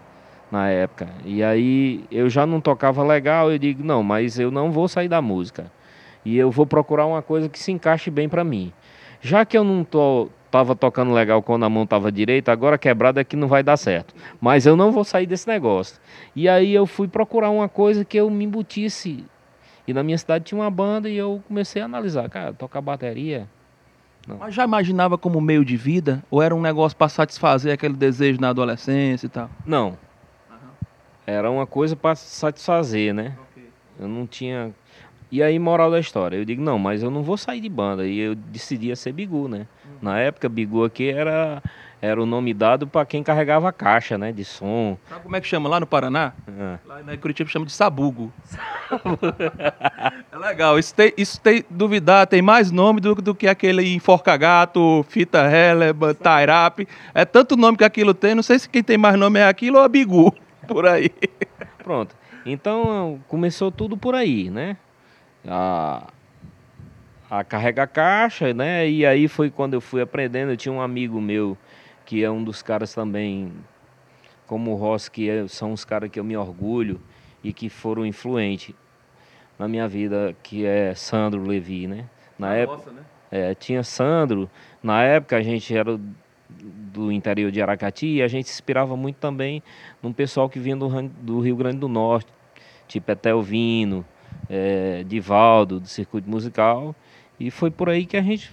Na 0.49 0.69
época. 0.69 1.09
E 1.25 1.43
aí 1.43 2.05
eu 2.09 2.31
já 2.31 2.47
não 2.47 2.61
tocava 2.61 3.03
legal, 3.03 3.51
eu 3.51 3.59
digo, 3.59 3.83
não, 3.83 4.01
mas 4.01 4.39
eu 4.39 4.49
não 4.49 4.71
vou 4.71 4.87
sair 4.87 5.09
da 5.09 5.21
música. 5.21 5.73
E 6.25 6.39
eu 6.39 6.53
vou 6.53 6.67
procurar 6.67 7.05
uma 7.05 7.21
coisa 7.21 7.49
que 7.49 7.59
se 7.59 7.73
encaixe 7.73 8.13
bem 8.13 8.29
para 8.29 8.45
mim. 8.45 8.73
Já 9.21 9.45
que 9.45 9.59
eu 9.59 9.65
não 9.65 9.83
tô 9.83 10.29
tava 10.53 10.77
tocando 10.77 11.13
legal 11.13 11.43
quando 11.43 11.65
a 11.65 11.69
mão 11.69 11.87
tava 11.87 12.13
direita, 12.13 12.53
agora 12.53 12.77
quebrada 12.77 13.21
é 13.21 13.25
que 13.25 13.35
não 13.35 13.49
vai 13.49 13.63
dar 13.63 13.77
certo. 13.77 14.15
Mas 14.39 14.67
eu 14.67 14.77
não 14.77 14.93
vou 14.93 15.03
sair 15.03 15.27
desse 15.27 15.49
negócio. 15.49 15.99
E 16.37 16.49
aí 16.49 16.75
eu 16.75 16.87
fui 16.87 17.09
procurar 17.09 17.51
uma 17.51 17.69
coisa 17.69 18.05
que 18.05 18.19
eu 18.19 18.29
me 18.29 18.45
embutisse. 18.45 19.25
E 19.89 19.95
na 19.95 20.03
minha 20.03 20.19
cidade 20.19 20.45
tinha 20.45 20.61
uma 20.61 20.71
banda 20.71 21.09
e 21.09 21.17
eu 21.17 21.43
comecei 21.49 21.81
a 21.81 21.87
analisar, 21.87 22.29
cara, 22.29 22.53
tocar 22.53 22.83
bateria, 22.83 23.49
não. 24.27 24.39
Mas 24.39 24.55
já 24.55 24.65
imaginava 24.65 25.19
como 25.19 25.41
meio 25.41 25.65
de 25.65 25.77
vida? 25.77 26.23
Ou 26.31 26.41
era 26.41 26.55
um 26.55 26.61
negócio 26.61 26.97
para 26.97 27.09
satisfazer 27.09 27.73
aquele 27.73 27.95
desejo 27.95 28.41
na 28.41 28.51
adolescência 28.51 29.27
e 29.27 29.29
tal? 29.29 29.51
Não. 29.67 29.89
Uhum. 29.89 30.69
Era 31.27 31.51
uma 31.51 31.67
coisa 31.67 31.97
para 31.97 32.15
satisfazer, 32.15 33.13
né? 33.13 33.37
Okay. 33.51 33.69
Eu 33.99 34.07
não 34.07 34.27
tinha. 34.27 34.73
E 35.33 35.43
aí, 35.43 35.59
moral 35.59 35.91
da 35.91 35.99
história, 35.99 36.37
eu 36.37 36.45
digo, 36.45 36.63
não, 36.63 36.79
mas 36.79 37.03
eu 37.03 37.11
não 37.11 37.23
vou 37.23 37.39
sair 37.39 37.59
de 37.59 37.69
banda. 37.71 38.07
E 38.07 38.19
eu 38.19 38.35
decidi 38.35 38.95
ser 38.95 39.13
Bigu, 39.13 39.49
né? 39.49 39.67
Uhum. 39.83 39.93
Na 40.03 40.19
época, 40.19 40.47
Bigu 40.47 40.85
aqui 40.85 41.09
era 41.09 41.63
era 42.03 42.21
o 42.21 42.27
nome 42.27 42.53
dado 42.53 42.85
para 42.85 43.07
quem 43.07 43.23
carregava 43.23 43.69
a 43.69 43.73
caixa, 43.73 44.19
né, 44.19 44.33
de 44.33 44.45
som. 44.45 44.99
Sabe 45.09 45.23
como 45.23 45.37
é 45.37 45.41
que 45.41 45.47
chama 45.47 45.69
lá 45.69 45.79
no 45.79 45.87
Paraná? 45.87 46.33
É. 46.49 46.79
Lá 46.85 47.15
em 47.15 47.17
Curitiba 47.17 47.49
chama 47.49 47.65
de 47.65 47.71
sabugo. 47.71 48.33
é 50.33 50.37
legal. 50.37 50.81
Isso 50.81 50.93
tem, 50.93 51.15
isso 51.17 51.41
tem, 51.41 51.65
duvidar, 51.71 52.27
tem 52.27 52.43
mais 52.43 52.73
nome 52.73 53.01
do, 53.01 53.15
do 53.15 53.35
que 53.37 53.47
aquele 53.47 53.95
enforca-gato, 53.95 55.07
fita 55.09 55.47
releba, 55.47 56.13
tairap. 56.13 56.87
É 57.15 57.25
tanto 57.25 57.57
nome 57.57 57.79
que 57.79 57.85
aquilo 57.85 58.13
tem, 58.13 58.35
não 58.35 58.43
sei 58.43 58.59
se 58.59 58.69
quem 58.69 58.83
tem 58.83 58.99
mais 58.99 59.17
nome 59.17 59.39
é 59.39 59.47
aquilo 59.47 59.79
ou 59.79 59.85
a 59.85 59.89
bigu, 59.89 60.35
por 60.67 60.85
aí. 60.85 61.11
Pronto. 61.85 62.17
Então, 62.45 63.21
começou 63.29 63.71
tudo 63.71 63.97
por 63.97 64.17
aí, 64.17 64.51
né? 64.51 64.77
A, 65.47 66.07
a 67.31 67.43
carregar 67.43 67.87
caixa, 67.89 68.53
né? 68.53 68.89
E 68.89 69.05
aí 69.05 69.27
foi 69.29 69.51
quando 69.51 69.75
eu 69.75 69.81
fui 69.81 70.01
aprendendo. 70.01 70.53
Eu 70.53 70.57
tinha 70.57 70.73
um 70.73 70.81
amigo 70.81 71.21
meu 71.21 71.57
que 72.05 72.23
é 72.23 72.31
um 72.31 72.43
dos 72.43 72.63
caras 72.63 72.95
também, 72.95 73.53
como 74.47 74.73
o 74.73 74.75
Ross, 74.75 75.09
que 75.09 75.31
é, 75.31 75.47
são 75.49 75.73
os 75.73 75.85
caras 75.85 76.11
que 76.11 76.21
eu 76.21 76.25
me 76.25 76.37
orgulho 76.37 77.01
e 77.43 77.53
que 77.53 77.69
foram 77.69 78.05
influentes 78.05 78.75
na 79.59 79.69
minha 79.69 79.87
vida, 79.89 80.35
que 80.43 80.65
é 80.65 80.95
Sandro 80.95 81.43
Levi, 81.43 81.87
né? 81.87 82.07
Na 82.39 82.55
época, 82.55 82.91
né? 82.91 83.03
É, 83.31 83.55
tinha 83.55 83.83
Sandro, 83.83 84.51
na 84.83 85.03
época 85.03 85.37
a 85.37 85.43
gente 85.43 85.75
era 85.75 85.99
do 86.51 87.11
interior 87.11 87.51
de 87.51 87.63
Aracati 87.63 88.07
e 88.07 88.23
a 88.23 88.29
gente 88.29 88.49
se 88.49 88.55
inspirava 88.55 88.95
muito 88.95 89.17
também 89.17 89.63
num 90.03 90.13
pessoal 90.13 90.51
que 90.51 90.59
vinha 90.59 90.77
do, 90.77 90.89
do 91.03 91.41
Rio 91.41 91.57
Grande 91.57 91.79
do 91.79 91.89
Norte, 91.89 92.31
tipo 92.87 93.11
Etelvino, 93.11 94.05
é, 94.49 95.05
Divaldo, 95.07 95.81
do 95.81 95.87
circuito 95.87 96.29
musical, 96.29 96.95
e 97.39 97.51
foi 97.51 97.71
por 97.71 97.89
aí 97.89 98.07
que 98.07 98.17
a 98.17 98.23
gente 98.23 98.51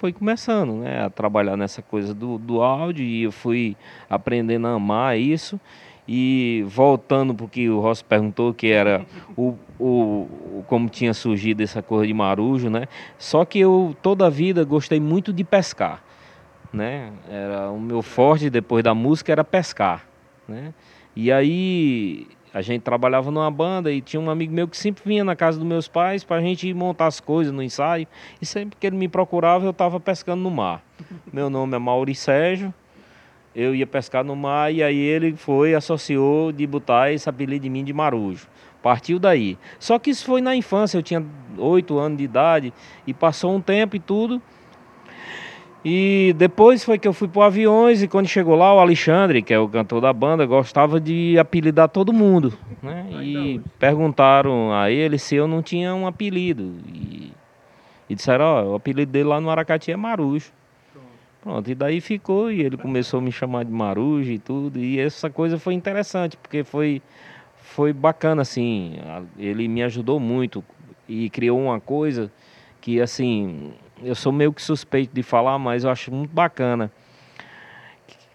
foi 0.00 0.14
começando 0.14 0.72
né, 0.76 1.04
a 1.04 1.10
trabalhar 1.10 1.58
nessa 1.58 1.82
coisa 1.82 2.14
do, 2.14 2.38
do 2.38 2.62
áudio 2.62 3.04
e 3.04 3.24
eu 3.24 3.30
fui 3.32 3.76
aprendendo 4.08 4.66
a 4.66 4.72
amar 4.72 5.18
isso. 5.18 5.60
E 6.08 6.64
voltando 6.66 7.34
para 7.34 7.44
o 7.44 7.48
que 7.48 7.68
o 7.68 7.78
Ross 7.78 8.02
perguntou, 8.02 8.52
que 8.52 8.68
era 8.68 9.06
o, 9.36 9.54
o, 9.78 10.64
como 10.66 10.88
tinha 10.88 11.14
surgido 11.14 11.62
essa 11.62 11.82
coisa 11.82 12.06
de 12.06 12.12
marujo, 12.12 12.68
né? 12.68 12.88
Só 13.16 13.44
que 13.44 13.60
eu 13.60 13.94
toda 14.02 14.26
a 14.26 14.30
vida 14.30 14.64
gostei 14.64 14.98
muito 14.98 15.32
de 15.32 15.44
pescar, 15.44 16.02
né? 16.72 17.12
Era 17.28 17.70
o 17.70 17.78
meu 17.78 18.02
forte 18.02 18.50
depois 18.50 18.82
da 18.82 18.92
música 18.92 19.30
era 19.30 19.44
pescar, 19.44 20.04
né? 20.48 20.74
E 21.14 21.30
aí 21.30 22.26
a 22.52 22.60
gente 22.62 22.82
trabalhava 22.82 23.30
numa 23.30 23.50
banda 23.50 23.92
e 23.92 24.00
tinha 24.00 24.20
um 24.20 24.28
amigo 24.28 24.52
meu 24.52 24.66
que 24.66 24.76
sempre 24.76 25.02
vinha 25.06 25.22
na 25.22 25.36
casa 25.36 25.58
dos 25.58 25.66
meus 25.66 25.86
pais 25.86 26.24
para 26.24 26.36
a 26.36 26.40
gente 26.40 26.72
montar 26.74 27.06
as 27.06 27.20
coisas 27.20 27.52
no 27.52 27.62
ensaio. 27.62 28.06
E 28.42 28.46
sempre 28.46 28.76
que 28.78 28.86
ele 28.86 28.96
me 28.96 29.08
procurava, 29.08 29.64
eu 29.64 29.70
estava 29.70 30.00
pescando 30.00 30.42
no 30.42 30.50
mar. 30.50 30.82
Meu 31.32 31.48
nome 31.48 31.76
é 31.76 31.78
Maurício 31.78 32.24
Sérgio. 32.24 32.74
Eu 33.54 33.74
ia 33.74 33.86
pescar 33.86 34.24
no 34.24 34.36
mar 34.36 34.72
e 34.72 34.82
aí 34.82 34.98
ele 34.98 35.34
foi, 35.36 35.74
associou 35.74 36.52
de 36.52 36.66
botar 36.66 37.12
esse 37.12 37.28
apelido 37.28 37.62
de 37.62 37.70
mim 37.70 37.84
de 37.84 37.92
Marujo. 37.92 38.46
Partiu 38.82 39.18
daí. 39.18 39.58
Só 39.78 39.98
que 39.98 40.10
isso 40.10 40.24
foi 40.24 40.40
na 40.40 40.54
infância, 40.54 40.96
eu 40.96 41.02
tinha 41.02 41.24
oito 41.58 41.98
anos 41.98 42.18
de 42.18 42.24
idade 42.24 42.72
e 43.06 43.12
passou 43.12 43.54
um 43.54 43.60
tempo 43.60 43.96
e 43.96 44.00
tudo. 44.00 44.40
E 45.84 46.34
depois 46.36 46.84
foi 46.84 46.98
que 46.98 47.08
eu 47.08 47.12
fui 47.12 47.26
para 47.26 47.46
Aviões 47.46 48.02
e 48.02 48.08
quando 48.08 48.28
chegou 48.28 48.54
lá 48.54 48.74
o 48.74 48.80
Alexandre, 48.80 49.40
que 49.40 49.54
é 49.54 49.58
o 49.58 49.68
cantor 49.68 50.02
da 50.02 50.12
banda, 50.12 50.44
gostava 50.44 51.00
de 51.00 51.38
apelidar 51.38 51.88
todo 51.88 52.12
mundo, 52.12 52.52
né? 52.82 53.06
E 53.22 53.60
perguntaram 53.78 54.74
a 54.74 54.90
ele 54.90 55.18
se 55.18 55.36
eu 55.36 55.48
não 55.48 55.62
tinha 55.62 55.94
um 55.94 56.06
apelido. 56.06 56.74
E, 56.86 57.32
e 58.10 58.14
disseram, 58.14 58.44
ó, 58.44 58.62
oh, 58.62 58.72
o 58.72 58.74
apelido 58.74 59.10
dele 59.10 59.28
lá 59.30 59.40
no 59.40 59.48
Aracati 59.48 59.90
é 59.90 59.96
Marujo. 59.96 60.52
Pronto, 61.42 61.70
e 61.70 61.74
daí 61.74 62.02
ficou 62.02 62.52
e 62.52 62.60
ele 62.60 62.76
começou 62.76 63.18
a 63.18 63.22
me 63.22 63.32
chamar 63.32 63.64
de 63.64 63.72
Marujo 63.72 64.30
e 64.30 64.38
tudo. 64.38 64.78
E 64.78 65.00
essa 65.00 65.30
coisa 65.30 65.58
foi 65.58 65.72
interessante, 65.72 66.36
porque 66.36 66.62
foi, 66.62 67.00
foi 67.56 67.94
bacana, 67.94 68.42
assim. 68.42 68.98
Ele 69.38 69.66
me 69.66 69.82
ajudou 69.82 70.20
muito 70.20 70.62
e 71.08 71.30
criou 71.30 71.58
uma 71.58 71.80
coisa 71.80 72.30
que, 72.82 73.00
assim, 73.00 73.72
eu 74.02 74.14
sou 74.14 74.32
meio 74.32 74.52
que 74.52 74.62
suspeito 74.62 75.14
de 75.14 75.22
falar, 75.22 75.58
mas 75.58 75.84
eu 75.84 75.90
acho 75.90 76.12
muito 76.12 76.32
bacana. 76.32 76.90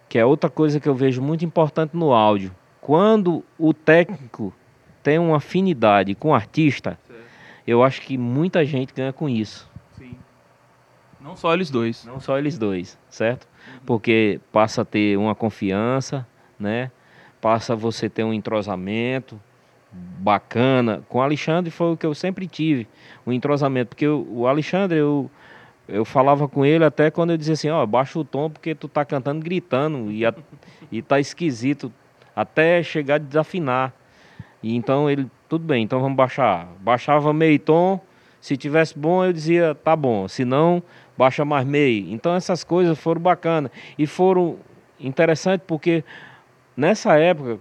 Que 0.08 0.20
é 0.20 0.26
outra 0.26 0.50
coisa 0.50 0.80
que 0.80 0.88
eu 0.88 0.96
vejo 0.96 1.22
muito 1.22 1.44
importante 1.44 1.96
no 1.96 2.14
áudio. 2.14 2.56
Quando 2.80 3.44
o 3.58 3.74
técnico 3.74 4.54
tem 5.02 5.20
uma 5.20 5.38
afinidade 5.38 6.16
com 6.16 6.30
o 6.30 6.34
artista, 6.34 6.98
certo. 7.08 7.22
eu 7.66 7.84
acho 7.84 8.02
que 8.02 8.18
muita 8.18 8.64
gente 8.66 8.94
ganha 8.94 9.12
com 9.12 9.28
isso. 9.28 9.70
Sim. 9.98 10.16
Não 11.20 11.36
só 11.36 11.54
eles 11.54 11.70
dois. 11.70 12.06
Não 12.06 12.20
só 12.20 12.38
eles 12.38 12.58
dois, 12.58 12.98
certo? 13.10 13.46
Uhum. 13.46 13.80
Porque 13.86 14.40
passa 14.52 14.84
a 14.84 14.86
ter 14.86 15.18
uma 15.18 15.34
confiança, 15.34 16.28
né? 16.60 16.92
Passa 17.42 17.76
você 17.76 18.10
ter 18.10 18.24
um 18.24 18.34
entrosamento, 18.34 19.40
bacana. 20.20 21.04
Com 21.10 21.20
o 21.20 21.22
Alexandre 21.22 21.72
foi 21.72 21.94
o 21.94 21.98
que 21.98 22.06
eu 22.06 22.14
sempre 22.14 22.48
tive, 22.48 22.88
o 23.26 23.32
entrosamento, 23.32 23.90
porque 23.90 24.08
o 24.08 24.48
Alexandre 24.48 25.00
eu 25.00 25.30
eu 25.88 26.04
falava 26.04 26.48
com 26.48 26.66
ele 26.66 26.84
até 26.84 27.12
quando 27.12 27.32
eu 27.32 27.38
dizia 27.38 27.54
assim, 27.54 27.70
ó, 27.70 27.84
oh, 27.84 27.88
baixa 27.88 28.18
o 28.18 28.24
tom 28.24 28.50
porque 28.50 28.74
tu 28.74 28.88
tá 28.88 29.06
cantando 29.06 29.44
gritando 29.44 30.12
e, 30.12 30.26
a, 30.26 30.34
e 30.92 31.02
tá 31.02 31.20
esquisito 31.20 31.94
até 32.36 32.82
chegar 32.82 33.16
a 33.16 33.20
desafinar. 33.20 33.94
E 34.62 34.76
então 34.76 35.10
ele, 35.10 35.30
tudo 35.48 35.64
bem, 35.64 35.84
então 35.84 36.00
vamos 36.00 36.18
baixar. 36.18 36.68
Baixava 36.80 37.32
meio 37.32 37.60
tom, 37.60 38.00
se 38.42 38.58
tivesse 38.58 38.98
bom 38.98 39.24
eu 39.24 39.32
dizia, 39.32 39.76
tá 39.76 39.96
bom, 39.96 40.28
se 40.28 40.44
não, 40.44 40.82
baixa 41.18 41.46
mais 41.46 41.66
meio. 41.66 42.12
Então 42.12 42.34
essas 42.34 42.64
coisas 42.64 42.98
foram 42.98 43.22
bacanas 43.22 43.72
e 43.98 44.08
foram 44.08 44.58
interessantes 45.00 45.66
porque 45.68 46.04
nessa 46.76 47.18
época 47.18 47.60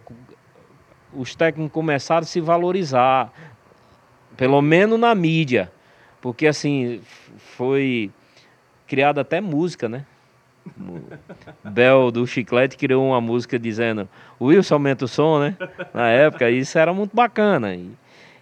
os 1.12 1.34
técnicos 1.34 1.72
começaram 1.72 2.22
a 2.22 2.26
se 2.26 2.40
valorizar, 2.40 3.32
pelo 4.36 4.60
menos 4.60 4.98
na 4.98 5.14
mídia, 5.14 5.70
porque 6.24 6.46
assim 6.46 7.02
foi 7.54 8.10
criada 8.86 9.20
até 9.20 9.42
música, 9.42 9.90
né? 9.90 10.06
Bel 11.62 12.10
do 12.10 12.26
Chiclete 12.26 12.78
criou 12.78 13.06
uma 13.06 13.20
música 13.20 13.58
dizendo 13.58 14.08
o 14.40 14.46
Wilson 14.46 14.76
aumenta 14.76 15.04
o 15.04 15.08
som, 15.08 15.38
né? 15.38 15.54
Na 15.92 16.08
época, 16.08 16.50
isso 16.50 16.78
era 16.78 16.94
muito 16.94 17.14
bacana. 17.14 17.74
E, 17.74 17.90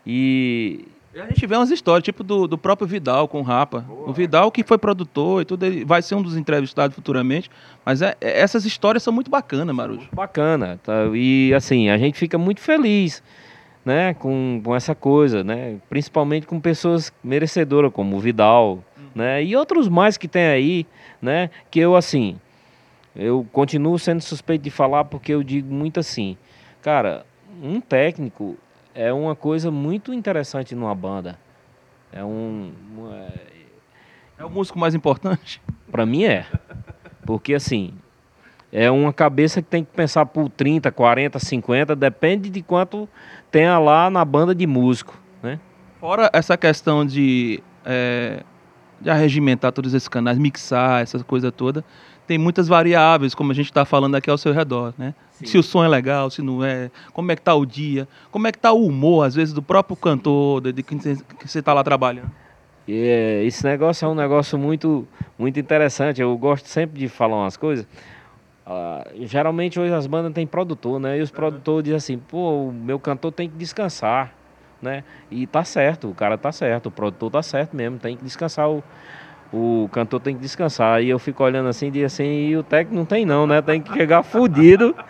e... 0.07 0.87
a 1.17 1.27
gente 1.27 1.45
vê 1.45 1.57
umas 1.57 1.73
histórias, 1.73 2.05
tipo 2.05 2.23
do, 2.23 2.47
do 2.47 2.57
próprio 2.57 2.87
Vidal 2.87 3.27
com 3.27 3.41
o 3.41 3.43
Rapa. 3.43 3.81
Boa. 3.81 4.11
O 4.11 4.13
Vidal 4.13 4.53
que 4.53 4.63
foi 4.63 4.79
produtor 4.79 5.43
e 5.43 5.45
tudo, 5.45 5.67
ele 5.67 5.85
vai 5.85 6.03
ser 6.03 6.15
um 6.15 6.23
dos 6.23 6.37
entrevistados 6.37 6.95
futuramente. 6.95 7.51
Mas 7.85 8.01
é, 8.01 8.17
é 8.21 8.41
essas 8.41 8.65
histórias 8.65 9.03
são 9.03 9.13
muito 9.13 9.29
bacanas, 9.29 9.75
Marujo. 9.75 10.09
Bacana. 10.13 10.79
Tá? 10.85 11.07
E 11.13 11.53
assim, 11.53 11.91
a 11.91 11.99
gente 11.99 12.17
fica 12.17 12.39
muito 12.39 12.61
feliz 12.61 13.21
né, 13.85 14.15
com, 14.15 14.61
com 14.65 14.75
essa 14.75 14.95
coisa, 14.95 15.43
né? 15.43 15.79
Principalmente 15.89 16.47
com 16.47 16.61
pessoas 16.61 17.13
merecedoras, 17.23 17.93
como 17.93 18.17
o 18.17 18.21
Vidal, 18.21 18.85
hum. 18.99 19.03
né? 19.15 19.43
E 19.43 19.57
outros 19.57 19.89
mais 19.89 20.17
que 20.17 20.29
tem 20.29 20.47
aí, 20.47 20.87
né? 21.21 21.51
Que 21.71 21.81
eu, 21.81 21.97
assim, 21.97 22.39
eu 23.15 23.47
continuo 23.53 23.99
sendo 23.99 24.21
suspeito 24.21 24.65
de 24.65 24.71
falar 24.71 25.05
porque 25.05 25.33
eu 25.33 25.43
digo 25.43 25.73
muito 25.73 26.01
assim, 26.01 26.37
cara, 26.81 27.27
um 27.63 27.81
técnico 27.81 28.57
é 28.95 29.13
uma 29.13 29.35
coisa 29.35 29.71
muito 29.71 30.13
interessante 30.13 30.75
numa 30.75 30.95
banda. 30.95 31.39
É 32.13 32.25
um... 32.25 32.73
É, 33.13 33.63
é 34.39 34.45
o 34.45 34.51
músico 34.51 34.79
mais 34.79 34.95
importante? 34.95 35.61
Para 35.91 36.05
mim 36.05 36.25
é. 36.25 36.47
Porque, 37.25 37.55
assim, 37.55 37.95
é 38.73 38.91
uma 38.91 39.13
cabeça 39.13 39.61
que 39.61 39.69
tem 39.69 39.85
que 39.85 39.93
pensar 39.93 40.25
por 40.25 40.49
30, 40.49 40.91
40, 40.91 41.39
50, 41.39 41.95
depende 41.95 42.49
de 42.49 42.63
quanto 42.63 43.07
tenha 43.51 43.79
lá 43.79 44.09
na 44.09 44.25
banda 44.25 44.55
de 44.55 44.67
músico, 44.67 45.15
né? 45.43 45.61
Fora 46.01 46.31
essa 46.33 46.57
questão 46.57 47.05
de, 47.05 47.63
é, 47.85 48.43
de 48.99 49.11
arregimentar 49.11 49.73
todos 49.73 49.93
esses 49.93 50.09
canais, 50.09 50.39
mixar, 50.39 51.03
essa 51.03 51.23
coisa 51.23 51.53
toda, 51.53 51.85
tem 52.27 52.39
muitas 52.39 52.67
variáveis, 52.67 53.35
como 53.35 53.53
a 53.53 53.55
gente 53.55 53.67
está 53.67 53.85
falando 53.85 54.15
aqui 54.15 54.31
ao 54.31 54.39
seu 54.39 54.55
redor, 54.55 54.95
né? 54.97 55.15
Sim. 55.33 55.47
Se 55.47 55.59
o 55.59 55.63
som 55.63 55.85
é 55.85 55.89
legal, 55.89 56.31
se 56.31 56.41
não 56.41 56.65
é, 56.65 56.91
como 57.13 57.31
é 57.31 57.37
que 57.37 57.43
tá 57.43 57.55
o 57.55 57.67
dia, 57.67 58.09
como 58.31 58.47
é 58.47 58.53
que 58.53 58.59
tá 58.59 58.73
o 58.73 58.87
humor, 58.87 59.27
às 59.27 59.35
vezes, 59.35 59.53
do 59.53 59.61
próprio 59.63 59.97
cantor, 59.97 60.63
de, 60.63 60.73
de 60.73 60.83
que 60.83 60.95
você 61.47 61.59
está 61.59 61.75
lá 61.75 61.85
trabalhando. 61.85 62.31
É, 62.89 63.45
esse 63.45 63.65
negócio 63.65 64.07
é 64.07 64.09
um 64.09 64.15
negócio 64.15 64.59
muito, 64.59 65.07
muito 65.39 65.61
interessante. 65.61 66.21
Eu 66.21 66.37
gosto 66.37 66.67
sempre 66.67 66.99
de 66.99 67.09
falar 67.09 67.37
umas 67.37 67.57
coisas. 67.57 67.87
Uh, 68.65 69.27
geralmente 69.27 69.81
hoje 69.81 69.93
as 69.93 70.07
bandas 70.07 70.33
têm 70.33 70.47
produtor, 70.47 71.01
né? 71.01 71.19
E 71.19 71.23
os 71.23 71.31
produtores 71.31 71.85
dizem 71.85 71.97
assim, 71.97 72.19
pô, 72.19 72.69
o 72.69 72.73
meu 72.73 72.99
cantor 72.99 73.33
tem 73.33 73.49
que 73.49 73.57
descansar, 73.57 74.33
né? 74.81 75.03
E 75.31 75.47
tá 75.47 75.65
certo, 75.65 76.09
o 76.09 76.15
cara 76.15 76.39
tá 76.39 76.53
certo, 76.53 76.87
o 76.87 76.91
produtor 76.91 77.31
tá 77.31 77.43
certo 77.43 77.77
mesmo, 77.77 77.99
tem 77.99 78.17
que 78.17 78.23
descansar, 78.23 78.71
o, 78.71 78.83
o 79.53 79.89
cantor 79.91 80.21
tem 80.21 80.37
que 80.37 80.41
descansar. 80.41 81.03
E 81.03 81.09
eu 81.09 81.19
fico 81.19 81.43
olhando 81.43 81.69
assim, 81.69 81.91
e 81.93 82.05
assim, 82.05 82.25
e 82.25 82.57
o 82.57 82.63
técnico 82.63 82.97
não 82.97 83.05
tem 83.05 83.27
não, 83.27 83.47
né? 83.47 83.61
Tem 83.61 83.81
que 83.81 83.93
chegar 83.93 84.23
fudido. 84.23 84.95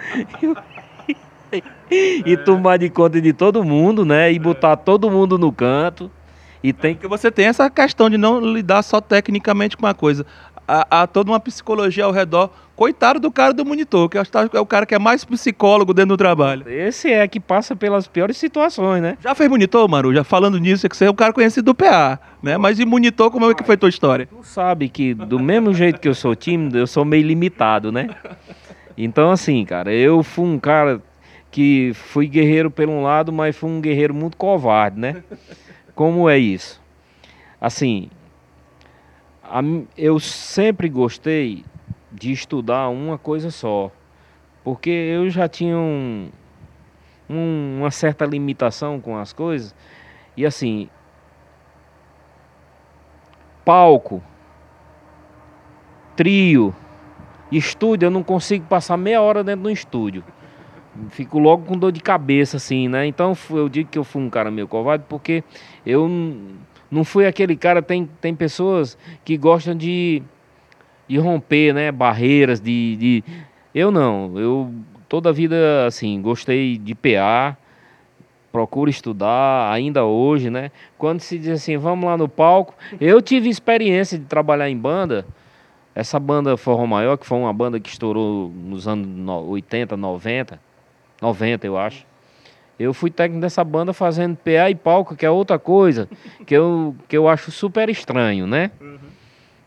e 1.93 2.37
tomar 2.39 2.79
de 2.79 2.89
conta 2.89 3.21
de 3.21 3.35
todo 3.35 3.63
mundo, 3.63 4.05
né? 4.05 4.33
E 4.33 4.39
botar 4.39 4.77
todo 4.77 5.11
mundo 5.11 5.37
no 5.37 5.53
canto. 5.53 6.11
E 6.63 6.73
tem 6.73 6.95
que 6.95 7.09
você 7.09 7.31
tem 7.31 7.47
essa 7.47 7.69
questão 7.69 8.09
de 8.09 8.17
não 8.17 8.41
lidar 8.41 8.83
só 8.83 9.01
tecnicamente 9.01 9.77
com 9.77 9.85
uma 9.85 9.95
coisa. 9.95 10.25
Há, 10.67 11.03
há 11.03 11.07
toda 11.07 11.31
uma 11.31 11.41
psicologia 11.41 12.05
ao 12.05 12.13
redor. 12.13 12.51
Coitado 12.75 13.21
do 13.21 13.31
cara 13.31 13.53
do 13.53 13.65
monitor, 13.65 14.09
que 14.09 14.17
é 14.19 14.61
o 14.61 14.67
cara 14.67 14.87
que 14.87 14.95
é 14.95 14.99
mais 14.99 15.25
psicólogo 15.25 15.93
dentro 15.93 16.11
do 16.11 16.17
trabalho. 16.17 16.69
Esse 16.69 17.11
é 17.11 17.29
que 17.29 17.39
passa 17.39 17.77
pelas 17.77 18.09
piores 18.09 18.37
situações, 18.37 19.03
né? 19.03 19.19
Já 19.21 19.35
fez 19.35 19.49
monitor, 19.49 19.87
Maru? 19.89 20.13
Já 20.13 20.25
falando 20.25 20.59
nisso, 20.59 20.87
é 20.87 20.89
que 20.89 20.97
você 20.97 21.05
é 21.05 21.11
um 21.11 21.15
cara 21.15 21.33
conhecido 21.33 21.67
do 21.67 21.75
PA, 21.75 22.19
né? 22.43 22.57
Mas 22.57 22.81
e 22.81 22.85
monitor, 22.85 23.31
como 23.31 23.51
é 23.51 23.55
que 23.55 23.63
foi 23.63 23.75
a 23.75 23.79
tua 23.79 23.89
história? 23.89 24.27
Tu 24.27 24.43
sabe 24.43 24.89
que 24.89 25.15
do 25.15 25.39
mesmo 25.39 25.75
jeito 25.75 26.01
que 26.01 26.09
eu 26.09 26.15
sou 26.15 26.35
tímido, 26.35 26.79
eu 26.79 26.87
sou 26.87 27.05
meio 27.05 27.27
limitado, 27.27 27.93
né? 27.93 28.09
Então, 28.97 29.31
assim, 29.31 29.65
cara, 29.65 29.93
eu 29.93 30.23
fui 30.23 30.47
um 30.47 30.59
cara 30.59 31.01
que 31.51 31.93
fui 31.95 32.27
guerreiro 32.27 32.71
por 32.71 32.89
um 32.89 33.03
lado, 33.03 33.33
mas 33.33 33.55
fui 33.55 33.71
um 33.71 33.81
guerreiro 33.81 34.15
muito 34.15 34.37
covarde, 34.37 34.99
né? 34.99 35.23
Como 35.95 36.29
é 36.29 36.39
isso? 36.39 36.81
Assim, 37.61 38.09
eu 39.97 40.19
sempre 40.19 40.89
gostei 40.89 41.65
de 42.11 42.33
estudar 42.33 42.89
uma 42.89 43.19
coisa 43.19 43.51
só, 43.51 43.91
porque 44.65 44.91
eu 44.91 45.29
já 45.29 45.49
tinha 45.49 45.77
um, 45.77 46.31
um, 47.29 47.79
uma 47.81 47.91
certa 47.91 48.25
limitação 48.25 49.01
com 49.01 49.17
as 49.17 49.33
coisas, 49.33 49.75
e 50.37 50.47
assim, 50.47 50.89
palco, 53.65 54.23
trio, 56.17 56.75
estúdio, 57.51 58.07
eu 58.07 58.11
não 58.11 58.23
consigo 58.23 58.67
passar 58.67 58.97
meia 58.97 59.21
hora 59.21 59.45
dentro 59.45 59.65
do 59.65 59.71
estúdio. 59.71 60.25
Fico 61.09 61.39
logo 61.39 61.65
com 61.65 61.77
dor 61.77 61.91
de 61.91 62.01
cabeça, 62.01 62.59
assim, 62.59 62.87
né? 62.87 63.07
Então 63.07 63.37
eu 63.51 63.69
digo 63.69 63.89
que 63.89 63.99
eu 63.99 64.05
fui 64.05 64.23
um 64.23 64.29
cara 64.29 64.51
meio 64.51 64.69
covarde 64.69 65.05
porque 65.09 65.43
eu 65.87 66.07
não 66.93 67.05
fui 67.05 67.27
aquele 67.27 67.57
cara. 67.57 67.81
Tem, 67.81 68.07
tem 68.21 68.35
pessoas 68.35 68.99
que 69.25 69.39
gostam 69.39 69.75
de, 69.75 70.23
de 71.09 71.17
romper, 71.17 71.73
né? 71.73 71.91
Barreiras, 71.91 72.61
de, 72.61 72.97
de. 72.97 73.25
Eu 73.75 73.91
não. 73.91 74.39
Eu 74.39 74.75
toda 75.09 75.31
a 75.31 75.33
vida, 75.33 75.87
assim, 75.87 76.21
gostei 76.21 76.77
de 76.77 76.95
PA. 76.95 77.57
Procuro 78.53 78.91
estudar 78.91 79.73
ainda 79.73 80.05
hoje, 80.05 80.51
né? 80.51 80.71
Quando 80.99 81.21
se 81.21 81.39
diz 81.39 81.49
assim, 81.49 81.79
vamos 81.79 82.05
lá 82.05 82.19
no 82.19 82.29
palco. 82.29 82.75
Eu 83.01 83.23
tive 83.23 83.49
experiência 83.49 84.19
de 84.19 84.27
trabalhar 84.27 84.69
em 84.69 84.77
banda. 84.77 85.25
Essa 85.95 86.21
banda 86.21 86.57
Forró 86.59 86.87
Maior, 86.87 87.17
que 87.17 87.27
foi 87.27 87.39
uma 87.39 87.53
banda 87.53 87.81
que 87.81 87.89
estourou 87.89 88.51
nos 88.51 88.87
anos 88.87 89.49
80, 89.49 89.97
90, 89.97 90.61
90 91.21 91.67
eu 91.67 91.79
acho. 91.79 92.12
Eu 92.83 92.93
fui 92.93 93.11
técnico 93.11 93.41
dessa 93.41 93.63
banda 93.63 93.93
fazendo 93.93 94.37
PA 94.37 94.71
e 94.71 94.75
palco, 94.75 95.15
que 95.15 95.25
é 95.25 95.31
outra 95.31 95.59
coisa 95.59 96.09
que 96.45 96.55
eu, 96.55 96.97
que 97.09 97.17
eu 97.17 97.29
acho 97.29 97.51
super 97.51 97.89
estranho, 97.89 98.47
né? 98.47 98.71
Uhum. 98.81 98.99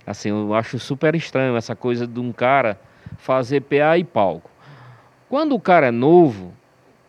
Assim, 0.06 0.30
eu 0.30 0.54
acho 0.54 0.78
super 0.78 1.16
estranho 1.16 1.56
essa 1.56 1.76
coisa 1.76 2.06
de 2.06 2.20
um 2.20 2.32
cara 2.32 2.80
fazer 3.18 3.62
PA 3.62 3.98
e 3.98 4.04
palco. 4.04 4.50
Quando 5.30 5.56
o 5.56 5.60
cara 5.60 5.88
é 5.88 5.92
novo, 5.92 6.54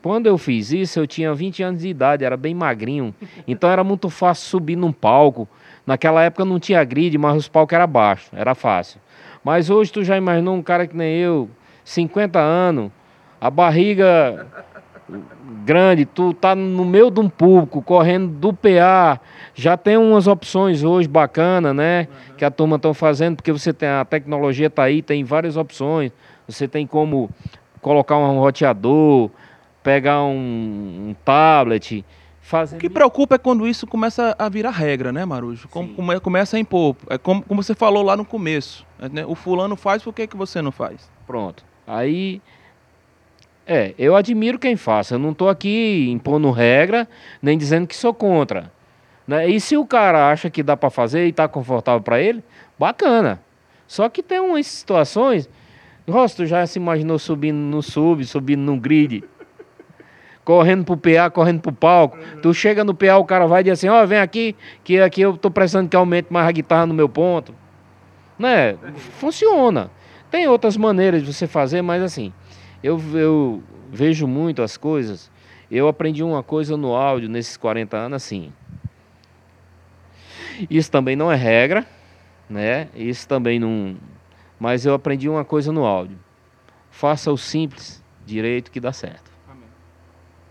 quando 0.03 0.29
eu 0.29 0.39
fiz 0.39 0.71
isso, 0.71 1.01
eu 1.01 1.07
tinha 1.07 1.35
20 1.35 1.63
anos 1.65 1.83
de 1.83 1.89
idade, 1.89 2.25
era 2.25 2.37
bem 2.37 2.55
magrinho. 2.55 3.13
Então 3.47 3.69
era 3.69 3.83
muito 3.83 4.09
fácil 4.09 4.49
subir 4.49 4.77
num 4.77 4.93
palco. 4.93 5.49
Naquela 5.85 6.23
época 6.23 6.45
não 6.45 6.61
tinha 6.61 6.83
grid, 6.85 7.19
mas 7.19 7.37
os 7.37 7.49
palcos 7.49 7.75
eram 7.75 7.89
baixos, 7.89 8.31
era 8.33 8.55
fácil. 8.55 9.01
Mas 9.43 9.69
hoje 9.69 9.93
tu 9.93 10.05
já 10.05 10.17
imaginou 10.17 10.55
um 10.55 10.63
cara 10.63 10.87
que 10.87 10.97
nem 10.97 11.17
eu, 11.17 11.51
50 11.85 12.39
anos, 12.39 12.93
a 13.41 13.51
barriga 13.51 14.47
grande, 15.65 16.05
tu 16.05 16.35
tá 16.35 16.55
no 16.55 16.85
meio 16.85 17.11
de 17.11 17.21
um 17.21 17.29
público, 17.29 17.81
correndo 17.81 18.29
do 18.29 18.53
PA, 18.53 19.21
já 19.55 19.77
tem 19.77 19.97
umas 19.97 20.27
opções 20.27 20.83
hoje 20.83 21.09
bacanas, 21.09 21.75
né? 21.75 22.09
Uhum. 22.09 22.37
Que 22.37 22.45
a 22.45 22.51
turma 22.51 22.77
estão 22.77 22.93
fazendo, 22.93 23.37
porque 23.37 23.53
você 23.53 23.73
tem 23.73 23.89
a 23.89 24.05
tecnologia 24.05 24.69
tá 24.69 24.85
aí, 24.85 25.03
tem 25.03 25.23
várias 25.25 25.57
opções. 25.57 26.13
Você 26.49 26.69
tem 26.69 26.87
como 26.87 27.31
colocar 27.81 28.17
um 28.17 28.39
roteador, 28.41 29.31
pegar 29.83 30.23
um, 30.25 31.09
um 31.09 31.17
tablet, 31.25 32.05
fazer. 32.41 32.77
O 32.77 32.79
que 32.79 32.91
preocupa 32.91 33.37
é 33.37 33.39
quando 33.39 33.67
isso 33.67 33.87
começa 33.87 34.35
a 34.39 34.49
virar 34.49 34.71
regra, 34.71 35.13
né, 35.13 35.25
Marujo? 35.25 35.69
Como, 35.69 35.95
como 35.95 36.21
começa 36.21 36.57
a 36.57 36.61
impor. 36.61 36.97
É 37.09 37.19
como, 37.19 37.43
como 37.43 37.63
você 37.63 37.75
falou 37.75 38.03
lá 38.03 38.17
no 38.17 38.25
começo. 38.25 38.87
Né? 39.13 39.25
O 39.27 39.35
fulano 39.35 39.77
faz, 39.77 40.03
por 40.03 40.13
que, 40.13 40.27
que 40.27 40.37
você 40.37 40.61
não 40.61 40.73
faz? 40.73 41.11
Pronto. 41.27 41.65
Aí 41.87 42.41
é, 43.67 43.95
eu 43.99 44.15
admiro 44.15 44.59
quem 44.59 44.77
faça. 44.77 45.17
Eu 45.17 45.19
não 45.19 45.33
estou 45.33 45.49
aqui 45.49 46.09
impondo 46.11 46.51
regra, 46.51 47.09
nem 47.43 47.59
dizendo 47.59 47.87
que 47.87 47.97
sou 47.97 48.15
contra. 48.15 48.71
Né? 49.27 49.49
E 49.49 49.61
se 49.61 49.77
o 49.77 49.85
cara 49.85 50.31
acha 50.31 50.49
que 50.49 50.63
dá 50.63 50.77
para 50.77 50.89
fazer 50.89 51.27
e 51.27 51.31
está 51.31 51.49
confortável 51.49 52.01
para 52.01 52.21
ele, 52.21 52.45
bacana. 52.79 53.41
Só 53.89 54.09
que 54.09 54.23
tem 54.23 54.39
umas 54.39 54.67
situações. 54.67 55.49
Nossa, 56.07 56.37
tu 56.37 56.47
já 56.47 56.65
se 56.65 56.79
imaginou 56.79 57.19
subindo 57.19 57.57
no 57.57 57.83
sub, 57.83 58.25
subindo 58.25 58.61
no 58.61 58.79
grid, 58.79 59.25
correndo 60.45 60.85
pro 60.85 60.97
PA, 60.97 61.29
correndo 61.29 61.61
pro 61.61 61.73
palco. 61.73 62.17
Tu 62.41 62.55
chega 62.55 62.85
no 62.85 62.95
PA, 62.95 63.17
o 63.19 63.25
cara 63.25 63.49
vai 63.49 63.65
dizer 63.65 63.73
assim: 63.73 63.89
Ó, 63.89 64.01
oh, 64.01 64.07
vem 64.07 64.21
aqui, 64.21 64.55
que 64.85 65.01
aqui 65.01 65.23
eu 65.23 65.37
tô 65.37 65.51
precisando 65.51 65.89
que 65.89 65.97
aumente 65.97 66.29
mais 66.31 66.47
a 66.47 66.53
guitarra 66.53 66.87
no 66.87 66.95
meu 66.95 67.09
ponto. 67.09 67.53
Né? 68.39 68.77
Funciona. 69.19 69.91
Tem 70.31 70.47
outras 70.47 70.77
maneiras 70.77 71.25
de 71.25 71.33
você 71.33 71.49
fazer, 71.49 71.83
mas 71.83 72.01
assim. 72.01 72.33
Eu, 72.83 73.01
eu 73.15 73.63
vejo 73.91 74.27
muito 74.27 74.63
as 74.63 74.77
coisas. 74.77 75.31
Eu 75.71 75.89
aprendi 75.89 76.23
uma 76.23 76.43
coisa 76.43 76.77
no 76.77 76.95
áudio 76.95 77.29
nesses 77.29 77.57
40 77.57 77.97
anos 77.97 78.17
assim. 78.17 78.53
Isso 80.71 80.91
também 80.91 81.17
não 81.17 81.31
é 81.31 81.37
regra, 81.37 81.87
né? 82.49 82.89
Isso 82.95 83.27
também 83.29 83.59
não. 83.59 83.97
Mas 84.59 84.87
eu 84.87 84.95
aprendi 84.95 85.29
uma 85.29 85.45
coisa 85.45 85.73
no 85.73 85.85
áudio. 85.85 86.19
Faça 86.91 87.31
o 87.31 87.37
simples 87.37 88.03
direito 88.25 88.71
que 88.71 88.81
dá 88.81 88.93
certo. 88.93 89.31
Amém. 89.49 89.69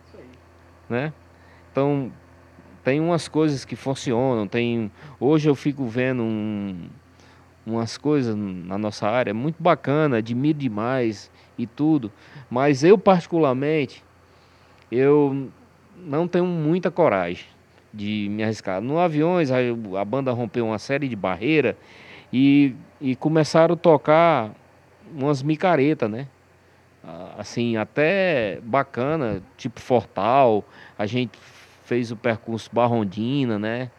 Isso 0.06 0.18
aí. 0.18 0.30
Né? 0.90 1.14
Então, 1.72 2.12
tem 2.84 3.00
umas 3.00 3.28
coisas 3.28 3.66
que 3.66 3.76
funcionam. 3.76 4.48
Tem... 4.48 4.92
Hoje 5.20 5.50
eu 5.50 5.56
fico 5.56 5.86
vendo 5.86 6.22
um... 6.22 6.88
umas 7.66 7.98
coisas 7.98 8.36
na 8.36 8.78
nossa 8.78 9.10
área 9.10 9.34
muito 9.34 9.62
bacana, 9.62 10.18
admiro 10.18 10.60
demais 10.60 11.32
e 11.58 11.66
tudo. 11.66 12.12
Mas 12.50 12.84
eu, 12.84 12.98
particularmente, 12.98 14.04
eu 14.92 15.50
não 15.98 16.28
tenho 16.28 16.46
muita 16.46 16.92
coragem 16.92 17.46
de 17.94 18.28
me 18.30 18.44
arriscar. 18.44 18.82
No 18.82 19.00
Aviões, 19.00 19.50
a, 19.52 20.06
banda 20.06 20.32
rompeu 20.32 20.66
uma 20.66 20.80
série 20.80 21.08
de 21.08 21.16
barreiras 21.16 21.76
e, 22.32 22.76
e 23.00 23.16
começaram 23.16 23.74
a 23.74 23.78
tocar 23.78 24.52
umas 25.14 25.42
micaretas, 25.42 26.10
né? 26.10 26.28
Assim, 27.38 27.78
até 27.78 28.60
bacana, 28.64 29.42
tipo 29.56 29.80
Fortal. 29.80 30.64
A 30.98 31.06
gente 31.06 31.38
fez 31.86 32.12
o 32.12 32.16
percurso 32.16 32.70
Barrondina, 32.74 33.60
né? 33.60 33.92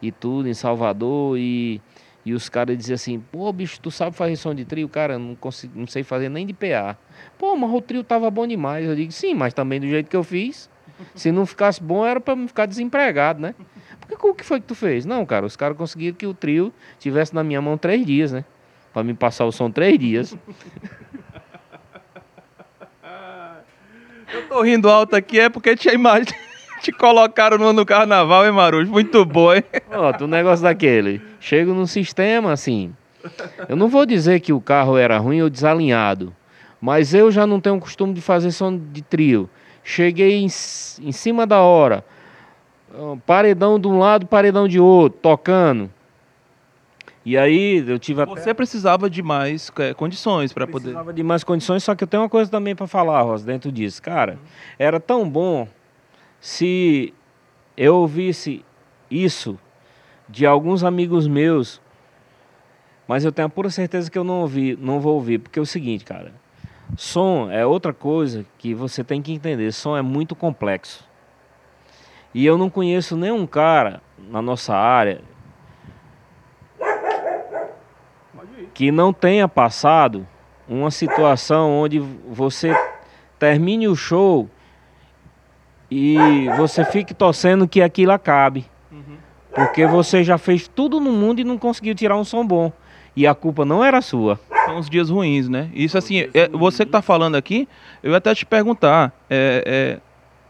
E 0.00 0.10
tudo 0.10 0.48
em 0.48 0.54
Salvador 0.54 1.36
e 1.38 1.80
e 2.24 2.32
os 2.32 2.48
caras 2.48 2.76
diziam 2.76 2.94
assim, 2.94 3.20
pô, 3.32 3.52
bicho, 3.52 3.80
tu 3.80 3.90
sabe 3.90 4.14
fazer 4.14 4.36
som 4.36 4.54
de 4.54 4.64
trio? 4.64 4.88
Cara, 4.88 5.18
não, 5.18 5.34
consigo, 5.34 5.78
não 5.78 5.86
sei 5.86 6.04
fazer 6.04 6.28
nem 6.28 6.46
de 6.46 6.52
PA. 6.52 6.96
Pô, 7.36 7.56
mas 7.56 7.70
o 7.72 7.80
trio 7.80 8.04
tava 8.04 8.30
bom 8.30 8.46
demais. 8.46 8.86
Eu 8.86 8.94
digo, 8.94 9.10
sim, 9.10 9.34
mas 9.34 9.52
também 9.52 9.80
do 9.80 9.88
jeito 9.88 10.08
que 10.08 10.16
eu 10.16 10.22
fiz. 10.22 10.70
Se 11.14 11.32
não 11.32 11.44
ficasse 11.44 11.82
bom, 11.82 12.06
era 12.06 12.20
para 12.20 12.36
ficar 12.46 12.66
desempregado, 12.66 13.40
né? 13.40 13.56
Porque 14.00 14.24
o 14.24 14.34
que 14.34 14.44
foi 14.44 14.60
que 14.60 14.66
tu 14.66 14.74
fez? 14.74 15.04
Não, 15.04 15.26
cara, 15.26 15.44
os 15.44 15.56
caras 15.56 15.76
conseguiram 15.76 16.16
que 16.16 16.26
o 16.26 16.34
trio 16.34 16.72
tivesse 16.98 17.34
na 17.34 17.42
minha 17.42 17.60
mão 17.60 17.76
três 17.76 18.06
dias, 18.06 18.30
né? 18.30 18.44
Para 18.92 19.02
me 19.02 19.14
passar 19.14 19.44
o 19.44 19.52
som 19.52 19.70
três 19.70 19.98
dias. 19.98 20.36
Eu 24.32 24.48
tô 24.48 24.62
rindo 24.62 24.88
alto 24.88 25.14
aqui 25.14 25.38
é 25.40 25.48
porque 25.50 25.76
tinha 25.76 25.92
imagem. 25.92 26.34
Te 26.82 26.90
colocaram 26.90 27.58
no, 27.58 27.72
no 27.72 27.86
carnaval, 27.86 28.44
hein, 28.44 28.50
Marujo? 28.50 28.90
Muito 28.90 29.24
bom, 29.24 29.54
hein? 29.54 29.62
Ó, 29.88 30.24
o 30.24 30.26
negócio 30.26 30.64
daquele. 30.64 31.22
Chego 31.38 31.72
no 31.72 31.86
sistema, 31.86 32.50
assim. 32.50 32.92
Eu 33.68 33.76
não 33.76 33.88
vou 33.88 34.04
dizer 34.04 34.40
que 34.40 34.52
o 34.52 34.60
carro 34.60 34.98
era 34.98 35.16
ruim 35.16 35.40
ou 35.42 35.48
desalinhado, 35.48 36.34
mas 36.80 37.14
eu 37.14 37.30
já 37.30 37.46
não 37.46 37.60
tenho 37.60 37.76
o 37.76 37.80
costume 37.80 38.12
de 38.12 38.20
fazer 38.20 38.50
som 38.50 38.76
de 38.76 39.00
trio. 39.00 39.48
Cheguei 39.84 40.40
em, 40.40 40.46
em 40.46 41.12
cima 41.12 41.46
da 41.46 41.60
hora, 41.60 42.04
paredão 43.24 43.78
de 43.78 43.86
um 43.86 44.00
lado, 44.00 44.26
paredão 44.26 44.66
de 44.66 44.80
outro, 44.80 45.20
tocando. 45.22 45.88
E 47.24 47.38
aí 47.38 47.84
eu 47.86 48.00
tive 48.00 48.22
até... 48.22 48.32
Você 48.32 48.52
precisava 48.52 49.08
de 49.08 49.22
mais 49.22 49.70
é, 49.78 49.94
condições 49.94 50.52
para 50.52 50.66
poder. 50.66 50.86
Precisava 50.86 51.12
de 51.12 51.22
mais 51.22 51.44
condições, 51.44 51.84
só 51.84 51.94
que 51.94 52.02
eu 52.02 52.08
tenho 52.08 52.24
uma 52.24 52.28
coisa 52.28 52.50
também 52.50 52.74
para 52.74 52.88
falar, 52.88 53.22
Rosa, 53.22 53.46
dentro 53.46 53.70
disso. 53.70 54.02
Cara, 54.02 54.36
era 54.76 54.98
tão 54.98 55.28
bom 55.28 55.68
se 56.42 57.14
eu 57.76 57.94
ouvisse 57.94 58.64
isso 59.08 59.56
de 60.28 60.44
alguns 60.44 60.82
amigos 60.82 61.28
meus, 61.28 61.80
mas 63.06 63.24
eu 63.24 63.30
tenho 63.30 63.46
a 63.46 63.48
pura 63.48 63.70
certeza 63.70 64.10
que 64.10 64.18
eu 64.18 64.24
não 64.24 64.40
ouvi, 64.40 64.76
não 64.76 64.98
vou 64.98 65.14
ouvir, 65.14 65.38
porque 65.38 65.60
é 65.60 65.62
o 65.62 65.66
seguinte, 65.66 66.04
cara. 66.04 66.34
Som 66.96 67.48
é 67.48 67.64
outra 67.64 67.92
coisa 67.92 68.44
que 68.58 68.74
você 68.74 69.04
tem 69.04 69.22
que 69.22 69.32
entender. 69.32 69.72
Som 69.72 69.96
é 69.96 70.02
muito 70.02 70.34
complexo. 70.34 71.08
E 72.34 72.44
eu 72.44 72.58
não 72.58 72.68
conheço 72.68 73.16
nenhum 73.16 73.46
cara 73.46 74.02
na 74.18 74.42
nossa 74.42 74.74
área 74.74 75.20
que 78.74 78.90
não 78.90 79.12
tenha 79.12 79.46
passado 79.46 80.26
uma 80.68 80.90
situação 80.90 81.70
onde 81.70 82.00
você 82.00 82.74
termine 83.38 83.86
o 83.86 83.94
show 83.94 84.50
e 85.94 86.48
você 86.56 86.86
fique 86.86 87.12
torcendo 87.12 87.68
que 87.68 87.82
aquilo 87.82 88.12
acabe. 88.12 88.64
Uhum. 88.90 89.18
Porque 89.54 89.86
você 89.86 90.24
já 90.24 90.38
fez 90.38 90.66
tudo 90.66 90.98
no 90.98 91.12
mundo 91.12 91.40
e 91.40 91.44
não 91.44 91.58
conseguiu 91.58 91.94
tirar 91.94 92.16
um 92.16 92.24
som 92.24 92.46
bom. 92.46 92.72
E 93.14 93.26
a 93.26 93.34
culpa 93.34 93.62
não 93.62 93.84
era 93.84 94.00
sua. 94.00 94.40
São 94.64 94.78
os 94.78 94.88
dias 94.88 95.10
ruins, 95.10 95.50
né? 95.50 95.68
Isso 95.74 95.98
assim, 95.98 96.30
é, 96.32 96.48
você 96.48 96.86
que 96.86 96.88
está 96.88 97.02
falando 97.02 97.34
aqui, 97.34 97.68
eu 98.02 98.12
ia 98.12 98.16
até 98.16 98.34
te 98.34 98.46
perguntar. 98.46 99.12
É, 99.28 100.00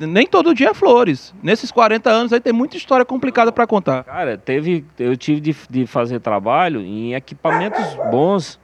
é, 0.00 0.06
nem 0.06 0.28
todo 0.28 0.54
dia 0.54 0.70
é 0.70 0.74
flores. 0.74 1.34
Nesses 1.42 1.72
40 1.72 2.08
anos 2.08 2.32
aí 2.32 2.38
tem 2.38 2.52
muita 2.52 2.76
história 2.76 3.04
complicada 3.04 3.50
para 3.50 3.66
contar. 3.66 4.04
Cara, 4.04 4.38
teve, 4.38 4.84
eu 4.96 5.16
tive 5.16 5.40
de, 5.40 5.56
de 5.68 5.86
fazer 5.88 6.20
trabalho 6.20 6.82
em 6.82 7.14
equipamentos 7.14 7.84
bons 8.12 8.60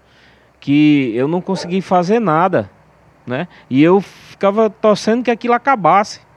que 0.61 1.13
eu 1.17 1.27
não 1.27 1.41
consegui 1.41 1.81
fazer 1.81 2.21
nada, 2.21 2.71
né? 3.27 3.49
E 3.69 3.83
eu 3.83 4.01
ficava 4.01 4.71
torcendo 4.71 5.25
que 5.25 5.31
aquilo 5.31 5.55
acabasse. 5.55 6.28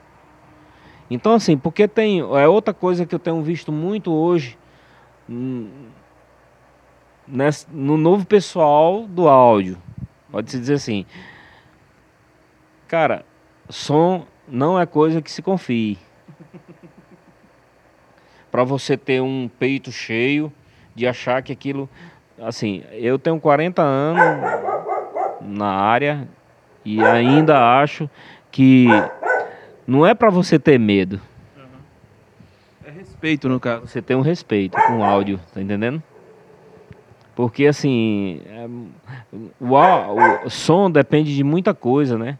Então, 1.11 1.33
assim, 1.33 1.57
porque 1.57 1.89
tem. 1.89 2.21
É 2.21 2.47
outra 2.47 2.73
coisa 2.73 3.05
que 3.05 3.13
eu 3.13 3.19
tenho 3.19 3.41
visto 3.41 3.69
muito 3.69 4.13
hoje 4.13 4.57
hum, 5.29 5.69
nesse, 7.27 7.67
no 7.69 7.97
novo 7.97 8.25
pessoal 8.25 9.05
do 9.05 9.27
áudio. 9.27 9.77
Pode-se 10.31 10.57
dizer 10.57 10.75
assim. 10.75 11.05
Cara, 12.87 13.25
som 13.67 14.25
não 14.47 14.79
é 14.79 14.85
coisa 14.85 15.21
que 15.21 15.29
se 15.29 15.41
confie. 15.41 15.99
Para 18.49 18.63
você 18.63 18.95
ter 18.95 19.21
um 19.21 19.49
peito 19.59 19.91
cheio 19.91 20.51
de 20.95 21.05
achar 21.05 21.43
que 21.43 21.51
aquilo. 21.51 21.89
Assim, 22.41 22.85
eu 22.93 23.19
tenho 23.19 23.37
40 23.37 23.81
anos 23.81 24.23
na 25.41 25.73
área 25.73 26.25
e 26.85 27.03
ainda 27.03 27.81
acho 27.81 28.09
que 28.49 28.87
não 29.87 30.05
é 30.05 30.13
para 30.13 30.29
você 30.29 30.57
ter 30.57 30.79
medo. 30.79 31.19
É 32.85 32.91
respeito, 32.91 33.47
no 33.49 33.59
caso. 33.59 33.87
Você 33.87 34.01
tem 34.01 34.15
um 34.15 34.21
respeito 34.21 34.77
com 34.87 34.99
o 34.99 35.03
áudio, 35.03 35.39
tá 35.53 35.61
entendendo? 35.61 36.01
Porque 37.35 37.65
assim, 37.65 38.41
é, 38.45 38.67
o, 39.59 39.75
o, 39.75 40.45
o 40.45 40.49
som 40.49 40.91
depende 40.91 41.35
de 41.35 41.43
muita 41.43 41.73
coisa, 41.73 42.17
né? 42.17 42.37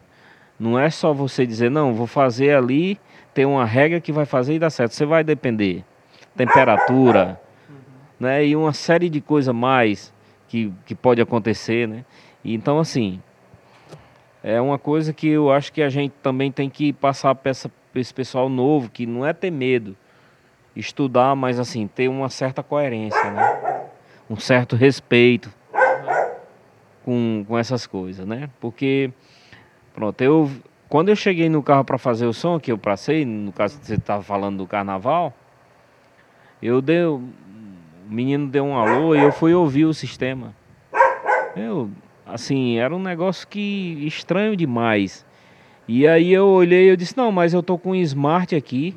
Não 0.60 0.78
é 0.78 0.90
só 0.90 1.14
você 1.14 1.46
dizer, 1.46 1.72
não, 1.72 1.94
vou 1.94 2.06
fazer 2.06 2.56
ali, 2.56 3.00
tem 3.34 3.46
uma 3.46 3.66
regra 3.66 4.00
que 4.00 4.12
vai 4.12 4.26
fazer 4.26 4.56
e 4.56 4.60
dá 4.60 4.70
certo. 4.70 4.94
Você 4.94 5.06
vai 5.06 5.24
depender. 5.24 5.84
Temperatura, 6.36 7.40
uhum. 7.70 7.76
né? 8.20 8.46
E 8.46 8.56
uma 8.56 8.74
série 8.74 9.10
de 9.10 9.22
coisas 9.22 9.56
mais 9.56 10.14
que, 10.48 10.72
que 10.86 10.94
pode 10.94 11.22
acontecer, 11.22 11.88
né? 11.88 12.06
E, 12.44 12.54
então, 12.54 12.78
assim, 12.78 13.22
é 14.44 14.60
uma 14.60 14.80
coisa 14.80 15.14
que 15.14 15.28
eu 15.28 15.52
acho 15.52 15.72
que 15.72 15.82
a 15.82 15.90
gente 15.90 16.14
também 16.22 16.52
tem 16.52 16.70
que 16.70 16.92
passar 16.92 17.36
para 17.36 17.52
esse 17.52 18.14
pessoal 18.14 18.50
novo, 18.50 18.90
que 18.90 19.06
não 19.06 19.26
é 19.26 19.34
ter 19.34 19.52
medo, 19.52 19.96
estudar, 20.76 21.36
mas 21.36 21.60
assim, 21.60 21.88
ter 21.88 22.08
uma 22.08 22.30
certa 22.30 22.64
coerência, 22.64 23.32
né? 23.32 23.82
Um 24.30 24.38
certo 24.38 24.76
respeito 24.76 25.52
com, 27.04 27.46
com 27.48 27.58
essas 27.58 27.86
coisas, 27.86 28.26
né? 28.26 28.50
Porque, 28.60 29.12
pronto, 29.94 30.22
eu 30.22 30.50
quando 30.92 31.08
eu 31.08 31.16
cheguei 31.16 31.48
no 31.48 31.64
carro 31.64 31.86
para 31.86 31.98
fazer 31.98 32.26
o 32.26 32.34
som, 32.34 32.60
que 32.60 32.70
eu 32.70 32.78
passei, 32.78 33.24
no 33.24 33.54
caso 33.54 33.80
você 33.82 33.94
estava 33.94 34.22
falando 34.22 34.58
do 34.58 34.68
carnaval, 34.68 35.34
eu 36.62 36.82
dei, 36.82 37.06
o 37.06 37.24
menino 38.10 38.50
deu 38.50 38.66
um 38.66 38.78
alô 38.78 39.16
e 39.16 39.20
eu 39.20 39.32
fui 39.32 39.54
ouvir 39.54 39.86
o 39.86 39.94
sistema. 39.94 40.54
Eu 41.56 41.90
Assim, 42.34 42.78
era 42.78 42.96
um 42.96 43.02
negócio 43.02 43.48
que 43.48 43.98
estranho 44.06 44.56
demais. 44.56 45.26
E 45.88 46.08
aí 46.08 46.32
eu 46.32 46.48
olhei 46.48 46.86
e 46.86 46.90
eu 46.90 46.96
disse, 46.96 47.18
não, 47.18 47.32
mas 47.32 47.54
eu 47.54 47.62
tô 47.62 47.78
com 47.78 47.92
um 47.92 47.96
smart 47.96 48.56
aqui 48.56 48.96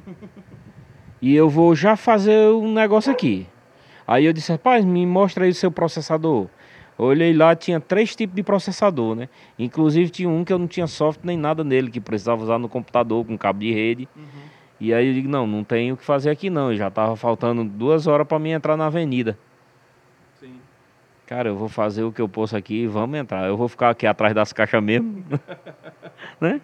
e 1.20 1.34
eu 1.34 1.48
vou 1.48 1.74
já 1.74 1.96
fazer 1.96 2.50
um 2.50 2.72
negócio 2.72 3.10
aqui. 3.10 3.46
Aí 4.06 4.24
eu 4.24 4.32
disse, 4.32 4.52
rapaz, 4.52 4.84
me 4.84 5.04
mostra 5.06 5.44
aí 5.44 5.50
o 5.50 5.54
seu 5.54 5.70
processador. 5.70 6.46
Eu 6.98 7.06
olhei 7.06 7.32
lá, 7.32 7.56
tinha 7.56 7.80
três 7.80 8.14
tipos 8.14 8.36
de 8.36 8.42
processador, 8.42 9.16
né? 9.16 9.28
Inclusive 9.58 10.10
tinha 10.10 10.28
um 10.28 10.44
que 10.44 10.52
eu 10.52 10.58
não 10.58 10.68
tinha 10.68 10.86
software 10.86 11.26
nem 11.26 11.36
nada 11.36 11.64
nele, 11.64 11.90
que 11.90 12.00
precisava 12.00 12.42
usar 12.42 12.58
no 12.58 12.68
computador 12.68 13.24
com 13.24 13.36
cabo 13.36 13.58
de 13.58 13.72
rede. 13.72 14.08
Uhum. 14.14 14.22
E 14.78 14.92
aí 14.92 15.08
eu 15.08 15.14
digo, 15.14 15.28
não, 15.28 15.46
não 15.46 15.64
tenho 15.64 15.94
o 15.94 15.96
que 15.96 16.04
fazer 16.04 16.30
aqui 16.30 16.50
não. 16.50 16.74
já 16.74 16.90
tava 16.90 17.16
faltando 17.16 17.64
duas 17.64 18.06
horas 18.06 18.26
para 18.26 18.38
mim 18.38 18.50
entrar 18.50 18.76
na 18.76 18.86
avenida. 18.86 19.36
Cara, 21.26 21.48
eu 21.48 21.56
vou 21.56 21.68
fazer 21.68 22.02
o 22.02 22.12
que 22.12 22.20
eu 22.20 22.28
posso 22.28 22.56
aqui 22.56 22.82
e 22.82 22.86
vamos 22.86 23.18
entrar. 23.18 23.46
Eu 23.46 23.56
vou 23.56 23.68
ficar 23.68 23.90
aqui 23.90 24.06
atrás 24.06 24.34
das 24.34 24.52
caixas 24.52 24.82
mesmo. 24.82 25.24
né? 26.40 26.60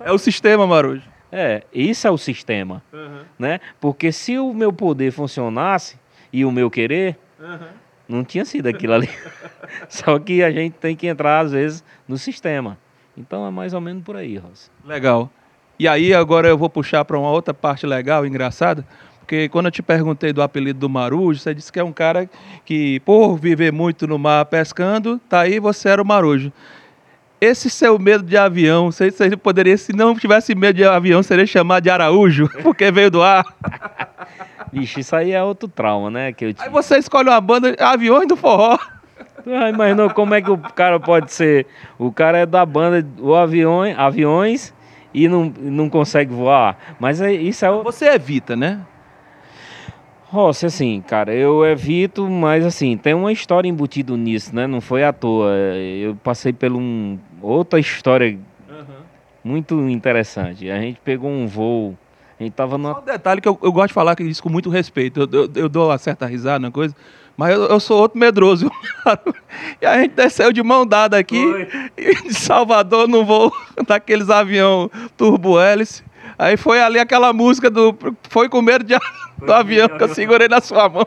É 0.00 0.10
o 0.10 0.18
sistema, 0.18 0.66
Marujo. 0.66 1.08
É, 1.30 1.62
isso 1.72 2.06
é 2.06 2.10
o 2.10 2.18
sistema. 2.18 2.82
Uhum. 2.92 3.22
Né? 3.38 3.60
Porque 3.80 4.10
se 4.10 4.38
o 4.38 4.52
meu 4.52 4.72
poder 4.72 5.12
funcionasse 5.12 5.98
e 6.32 6.44
o 6.44 6.50
meu 6.50 6.68
querer, 6.68 7.16
uhum. 7.38 7.68
não 8.08 8.24
tinha 8.24 8.44
sido 8.44 8.66
aquilo 8.66 8.92
ali. 8.92 9.08
Só 9.88 10.18
que 10.18 10.42
a 10.42 10.50
gente 10.50 10.74
tem 10.74 10.96
que 10.96 11.06
entrar, 11.06 11.40
às 11.40 11.52
vezes, 11.52 11.84
no 12.06 12.18
sistema. 12.18 12.76
Então 13.16 13.46
é 13.46 13.50
mais 13.50 13.72
ou 13.72 13.80
menos 13.80 14.02
por 14.02 14.16
aí, 14.16 14.36
Rosa. 14.36 14.68
Legal. 14.84 15.30
E 15.78 15.86
aí, 15.86 16.12
agora 16.12 16.48
eu 16.48 16.58
vou 16.58 16.68
puxar 16.68 17.04
para 17.04 17.18
uma 17.18 17.30
outra 17.30 17.54
parte 17.54 17.86
legal, 17.86 18.26
engraçada. 18.26 18.86
Porque 19.22 19.48
quando 19.48 19.66
eu 19.66 19.72
te 19.72 19.82
perguntei 19.82 20.32
do 20.32 20.42
apelido 20.42 20.80
do 20.80 20.88
Marujo, 20.88 21.40
você 21.40 21.54
disse 21.54 21.72
que 21.72 21.78
é 21.78 21.84
um 21.84 21.92
cara 21.92 22.28
que, 22.64 23.00
por 23.00 23.36
viver 23.36 23.72
muito 23.72 24.06
no 24.06 24.18
mar 24.18 24.44
pescando, 24.46 25.18
tá 25.28 25.40
aí, 25.40 25.58
você 25.58 25.88
era 25.88 26.02
o 26.02 26.04
Marujo. 26.04 26.52
Esse 27.40 27.70
seu 27.70 27.98
medo 27.98 28.24
de 28.24 28.36
avião, 28.36 28.92
você, 28.92 29.10
você 29.10 29.36
poderia, 29.36 29.76
se 29.76 29.92
não 29.92 30.14
tivesse 30.14 30.54
medo 30.54 30.76
de 30.76 30.84
avião, 30.84 31.22
seria 31.22 31.46
chamado 31.46 31.82
de 31.84 31.90
Araújo, 31.90 32.48
porque 32.62 32.90
veio 32.90 33.10
do 33.10 33.22
ar. 33.22 33.44
Vixe, 34.72 35.00
isso 35.00 35.14
aí 35.14 35.32
é 35.32 35.42
outro 35.42 35.68
trauma, 35.68 36.10
né? 36.10 36.32
Que 36.32 36.46
eu 36.46 36.54
Aí 36.58 36.68
você 36.68 36.98
escolhe 36.98 37.28
uma 37.28 37.40
banda 37.40 37.74
Aviões 37.78 38.26
do 38.26 38.36
Forró. 38.36 38.78
Ah, 39.46 39.68
imaginou 39.68 40.10
como 40.10 40.34
é 40.34 40.42
que 40.42 40.50
o 40.50 40.58
cara 40.58 41.00
pode 41.00 41.32
ser? 41.32 41.66
O 41.98 42.12
cara 42.12 42.38
é 42.38 42.46
da 42.46 42.64
banda 42.64 43.06
o 43.18 43.34
aviões, 43.34 43.98
aviões 43.98 44.72
e 45.12 45.28
não, 45.28 45.52
não 45.60 45.90
consegue 45.90 46.32
voar. 46.32 46.76
Mas 46.98 47.20
é, 47.20 47.32
isso 47.32 47.64
é. 47.64 47.70
Você 47.82 48.06
evita, 48.06 48.54
né? 48.54 48.80
Rossi, 50.32 50.64
assim, 50.64 51.02
cara, 51.06 51.34
eu 51.34 51.62
evito, 51.62 52.26
mas 52.26 52.64
assim, 52.64 52.96
tem 52.96 53.12
uma 53.12 53.30
história 53.30 53.68
embutida 53.68 54.16
nisso, 54.16 54.56
né? 54.56 54.66
Não 54.66 54.80
foi 54.80 55.04
à 55.04 55.12
toa. 55.12 55.50
Eu 55.54 56.16
passei 56.16 56.54
por 56.54 56.72
um, 56.72 57.18
outra 57.42 57.78
história 57.78 58.38
uhum. 58.66 58.84
muito 59.44 59.90
interessante. 59.90 60.70
A 60.70 60.80
gente 60.80 60.98
pegou 61.04 61.28
um 61.28 61.46
voo, 61.46 61.98
a 62.40 62.42
gente 62.42 62.54
tava 62.54 62.78
numa... 62.78 62.94
Só 62.94 63.00
um 63.02 63.04
detalhe 63.04 63.42
que 63.42 63.48
eu, 63.48 63.58
eu 63.62 63.70
gosto 63.70 63.88
de 63.88 63.92
falar 63.92 64.18
isso 64.20 64.42
com 64.42 64.48
muito 64.48 64.70
respeito. 64.70 65.20
Eu, 65.20 65.28
eu, 65.30 65.50
eu 65.54 65.68
dou 65.68 65.90
uma 65.90 65.98
certa 65.98 66.24
risada 66.24 66.60
na 66.60 66.70
coisa, 66.70 66.96
mas 67.36 67.52
eu, 67.52 67.64
eu, 67.64 67.78
sou 67.78 68.00
outro 68.00 68.18
medroso. 68.18 68.70
e 69.82 69.84
a 69.84 70.00
gente 70.00 70.14
desceu 70.14 70.50
de 70.50 70.62
mão 70.62 70.86
dada 70.86 71.18
aqui, 71.18 71.44
de 71.94 72.32
Salvador, 72.32 73.06
no 73.06 73.22
voo 73.22 73.52
daqueles 73.86 74.30
avião 74.30 74.90
turbo 75.14 75.60
hélice. 75.60 76.02
Aí 76.42 76.56
foi 76.56 76.82
ali 76.82 76.98
aquela 76.98 77.32
música 77.32 77.70
do. 77.70 77.96
Foi 78.28 78.48
com 78.48 78.60
medo 78.60 78.82
de, 78.82 78.98
do 79.38 79.52
avião 79.52 79.88
que 79.88 80.02
eu 80.02 80.08
segurei 80.08 80.48
na 80.48 80.60
sua 80.60 80.88
mão. 80.88 81.06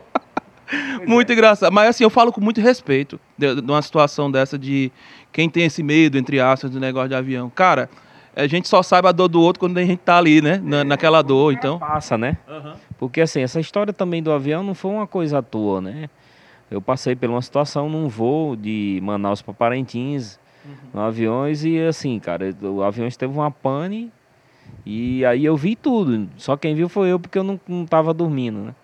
muito 1.05 1.33
engraçado. 1.33 1.73
Mas 1.73 1.89
assim, 1.89 2.05
eu 2.05 2.09
falo 2.09 2.31
com 2.31 2.39
muito 2.39 2.61
respeito 2.61 3.19
de, 3.38 3.55
de, 3.55 3.69
uma 3.69 3.81
situação 3.81 4.31
dessa 4.31 4.57
de 4.57 4.89
quem 5.33 5.49
tem 5.49 5.65
esse 5.65 5.83
medo, 5.83 6.17
entre 6.17 6.39
aspas, 6.39 6.71
do 6.71 6.79
negócio 6.79 7.09
de 7.09 7.15
avião. 7.15 7.49
Cara, 7.49 7.89
a 8.33 8.47
gente 8.47 8.69
só 8.69 8.81
sabe 8.81 9.09
a 9.09 9.11
dor 9.11 9.27
do 9.27 9.41
outro 9.41 9.59
quando 9.59 9.77
a 9.77 9.83
gente 9.83 9.99
tá 9.99 10.17
ali, 10.17 10.41
né? 10.41 10.61
Na, 10.63 10.86
naquela 10.86 11.21
dor, 11.21 11.51
então. 11.51 11.79
Passa, 11.79 12.17
né? 12.17 12.38
Uhum. 12.47 12.73
Porque 12.97 13.19
assim, 13.19 13.41
essa 13.41 13.59
história 13.59 13.91
também 13.91 14.23
do 14.23 14.31
avião 14.31 14.63
não 14.63 14.73
foi 14.73 14.91
uma 14.91 15.05
coisa 15.05 15.39
à 15.39 15.41
toa, 15.41 15.81
né? 15.81 16.09
Eu 16.71 16.81
passei 16.81 17.13
por 17.13 17.29
uma 17.29 17.41
situação 17.41 17.89
num 17.89 18.07
voo 18.07 18.55
de 18.55 19.01
Manaus 19.03 19.41
para 19.41 19.53
Parintins, 19.53 20.39
uhum. 20.63 20.75
no 20.93 21.01
aviões, 21.01 21.65
e 21.65 21.77
assim, 21.81 22.17
cara, 22.21 22.55
o 22.61 22.81
avião 22.81 23.09
teve 23.09 23.33
uma 23.33 23.51
pane 23.51 24.09
e 24.86 25.26
aí 25.26 25.45
eu 25.45 25.57
vi 25.57 25.76
tudo. 25.76 26.30
Só 26.38 26.55
quem 26.55 26.76
viu 26.76 26.88
foi 26.88 27.11
eu 27.11 27.20
porque 27.20 27.38
eu 27.38 27.43
não, 27.43 27.59
não 27.68 27.86
tava 27.86 28.13
dormindo, 28.13 28.59
né? 28.59 28.76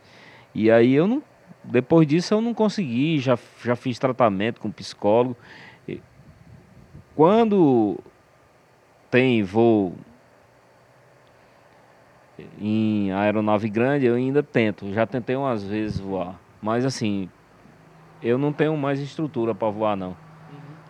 E 0.54 0.72
aí 0.72 0.94
eu 0.94 1.08
não. 1.08 1.22
Depois 1.64 2.08
disso 2.08 2.34
eu 2.34 2.42
não 2.42 2.54
consegui, 2.54 3.20
já, 3.20 3.38
já 3.64 3.76
fiz 3.76 4.00
tratamento 4.00 4.60
com 4.60 4.72
psicólogo. 4.72 5.38
Quando 7.16 8.00
tem 9.12 9.44
voo 9.44 9.94
em 12.60 13.12
aeronave 13.12 13.70
grande, 13.70 14.06
eu 14.06 14.16
ainda 14.16 14.42
tento. 14.42 14.92
Já 14.94 15.06
tentei 15.06 15.36
umas 15.36 15.64
vezes 15.64 16.00
voar. 16.00 16.40
Mas 16.62 16.86
assim, 16.86 17.30
eu 18.24 18.38
não 18.38 18.54
tenho 18.54 18.76
mais 18.78 19.00
estrutura 19.00 19.54
para 19.54 19.70
voar 19.70 19.96
não. 19.96 20.16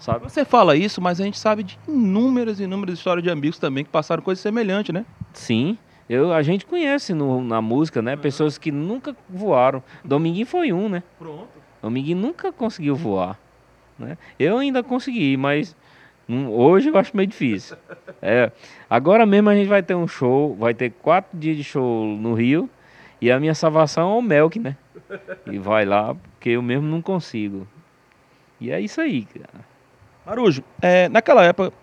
Sabe? 0.02 0.24
Você 0.24 0.44
fala 0.44 0.76
isso, 0.76 1.00
mas 1.00 1.22
a 1.22 1.24
gente 1.24 1.38
sabe 1.38 1.62
de 1.62 1.80
inúmeras 1.88 2.60
e 2.60 2.64
inúmeras 2.64 2.98
histórias 2.98 3.24
de 3.24 3.30
amigos 3.30 3.60
também 3.60 3.84
que 3.84 3.90
passaram 3.92 4.24
coisas 4.24 4.42
semelhantes, 4.42 4.92
né? 4.92 5.06
Sim. 5.32 5.78
Eu, 6.10 6.34
a 6.34 6.42
gente 6.42 6.66
conhece 6.66 7.14
no, 7.14 7.40
na 7.44 7.62
música, 7.62 8.02
né? 8.02 8.16
Pessoas 8.16 8.58
que 8.58 8.72
nunca 8.72 9.16
voaram. 9.30 9.84
Dominguinho 10.04 10.48
foi 10.48 10.74
um, 10.74 10.90
né? 10.90 11.04
Pronto. 11.20 11.48
Dominguinho 11.84 12.18
nunca 12.18 12.52
conseguiu 12.52 12.96
voar. 12.96 13.40
Né? 13.98 14.18
Eu 14.40 14.58
ainda 14.58 14.82
consegui, 14.82 15.38
mas 15.38 15.76
hum, 16.28 16.50
hoje 16.50 16.90
eu 16.90 16.98
acho 16.98 17.16
meio 17.16 17.28
difícil. 17.28 17.78
É, 18.24 18.52
agora 18.88 19.26
mesmo 19.26 19.50
a 19.50 19.56
gente 19.56 19.68
vai 19.68 19.82
ter 19.82 19.96
um 19.96 20.08
show, 20.08 20.56
vai 20.56 20.76
ter 20.76 20.92
quatro 20.92 21.36
dias 21.36 21.58
de 21.58 21.64
show 21.64 22.06
no 22.06 22.36
Rio. 22.36 22.70
E 23.20 23.32
a 23.32 23.40
minha 23.40 23.56
salvação 23.56 24.12
é 24.12 24.16
o 24.16 24.22
Melk, 24.22 24.60
né? 24.60 24.78
E 25.52 25.58
vai 25.58 25.86
lá, 25.86 26.14
porque 26.14 26.50
eu 26.50 26.62
mesmo 26.62 26.88
não 26.88 27.02
consigo. 27.02 27.68
E 28.60 28.70
é 28.70 28.80
isso 28.80 29.02
aí, 29.02 29.26
cara. 29.26 29.71
Marujo, 30.26 30.64
é, 30.82 31.10
naquela 31.10 31.44
época, 31.44 31.74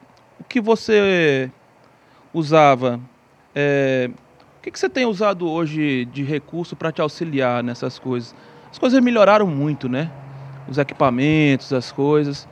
o 0.40 0.44
que 0.44 0.60
você 0.60 1.50
usava? 2.32 3.00
é, 3.54 4.08
o 4.58 4.60
que, 4.62 4.70
que 4.70 4.78
você 4.78 4.88
tem 4.88 5.04
usado 5.04 5.48
hoje 5.48 6.04
de 6.06 6.22
recurso 6.22 6.76
para 6.76 6.92
te 6.92 7.00
auxiliar 7.00 7.62
nessas 7.62 7.98
coisas? 7.98 8.34
As 8.70 8.78
coisas 8.78 9.02
melhoraram 9.02 9.46
muito, 9.48 9.88
né? 9.88 10.10
Os 10.68 10.78
equipamentos, 10.78 11.72
as 11.72 11.90
coisas. 11.90 12.46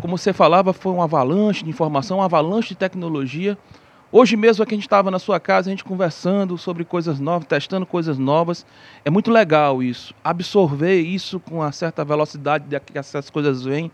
Como 0.00 0.16
você 0.16 0.32
falava, 0.32 0.72
foi 0.72 0.92
um 0.92 1.02
avalanche 1.02 1.62
de 1.62 1.70
informação, 1.70 2.18
um 2.18 2.22
avalanche 2.22 2.70
de 2.70 2.76
tecnologia. 2.76 3.58
Hoje 4.12 4.36
mesmo 4.36 4.62
aqui 4.62 4.74
a 4.74 4.76
gente 4.76 4.86
estava 4.86 5.10
na 5.10 5.18
sua 5.18 5.38
casa, 5.38 5.68
a 5.68 5.72
gente 5.72 5.84
conversando 5.84 6.56
sobre 6.56 6.84
coisas 6.84 7.20
novas, 7.20 7.46
testando 7.46 7.84
coisas 7.84 8.18
novas. 8.18 8.64
É 9.04 9.10
muito 9.10 9.30
legal 9.30 9.82
isso. 9.82 10.14
Absorver 10.24 11.00
isso 11.00 11.38
com 11.38 11.56
uma 11.56 11.72
certa 11.72 12.04
velocidade 12.04 12.64
que 12.80 12.98
essas 12.98 13.28
coisas 13.28 13.62
vêm. 13.62 13.90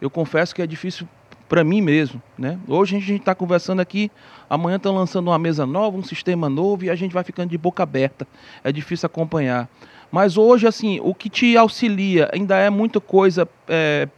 Eu 0.00 0.10
confesso 0.10 0.54
que 0.54 0.62
é 0.62 0.66
difícil 0.66 1.08
para 1.48 1.62
mim 1.62 1.80
mesmo, 1.80 2.20
né? 2.36 2.58
Hoje 2.66 2.96
a 2.96 3.00
gente 3.00 3.20
está 3.20 3.34
conversando 3.34 3.80
aqui, 3.80 4.10
amanhã 4.50 4.76
estão 4.76 4.94
lançando 4.94 5.28
uma 5.28 5.38
mesa 5.38 5.64
nova, 5.64 5.96
um 5.96 6.02
sistema 6.02 6.48
novo 6.48 6.84
e 6.84 6.90
a 6.90 6.94
gente 6.94 7.12
vai 7.12 7.22
ficando 7.22 7.50
de 7.50 7.58
boca 7.58 7.82
aberta. 7.82 8.26
É 8.64 8.72
difícil 8.72 9.06
acompanhar. 9.06 9.68
Mas 10.10 10.36
hoje, 10.36 10.66
assim, 10.66 11.00
o 11.02 11.14
que 11.14 11.28
te 11.28 11.56
auxilia 11.56 12.28
ainda 12.32 12.56
é 12.56 12.70
muita 12.70 13.00
coisa. 13.00 13.48
É, 13.68 14.08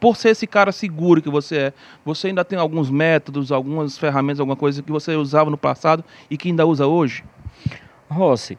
por 0.00 0.16
ser 0.16 0.30
esse 0.30 0.46
cara 0.46 0.72
seguro 0.72 1.22
que 1.22 1.30
você 1.30 1.56
é, 1.56 1.72
você 2.04 2.28
ainda 2.28 2.44
tem 2.44 2.58
alguns 2.58 2.90
métodos, 2.90 3.52
algumas 3.52 3.96
ferramentas, 3.96 4.40
alguma 4.40 4.56
coisa 4.56 4.82
que 4.82 4.90
você 4.90 5.14
usava 5.14 5.50
no 5.50 5.56
passado 5.56 6.04
e 6.28 6.36
que 6.36 6.48
ainda 6.48 6.66
usa 6.66 6.86
hoje? 6.86 7.24
Rossi, 8.10 8.58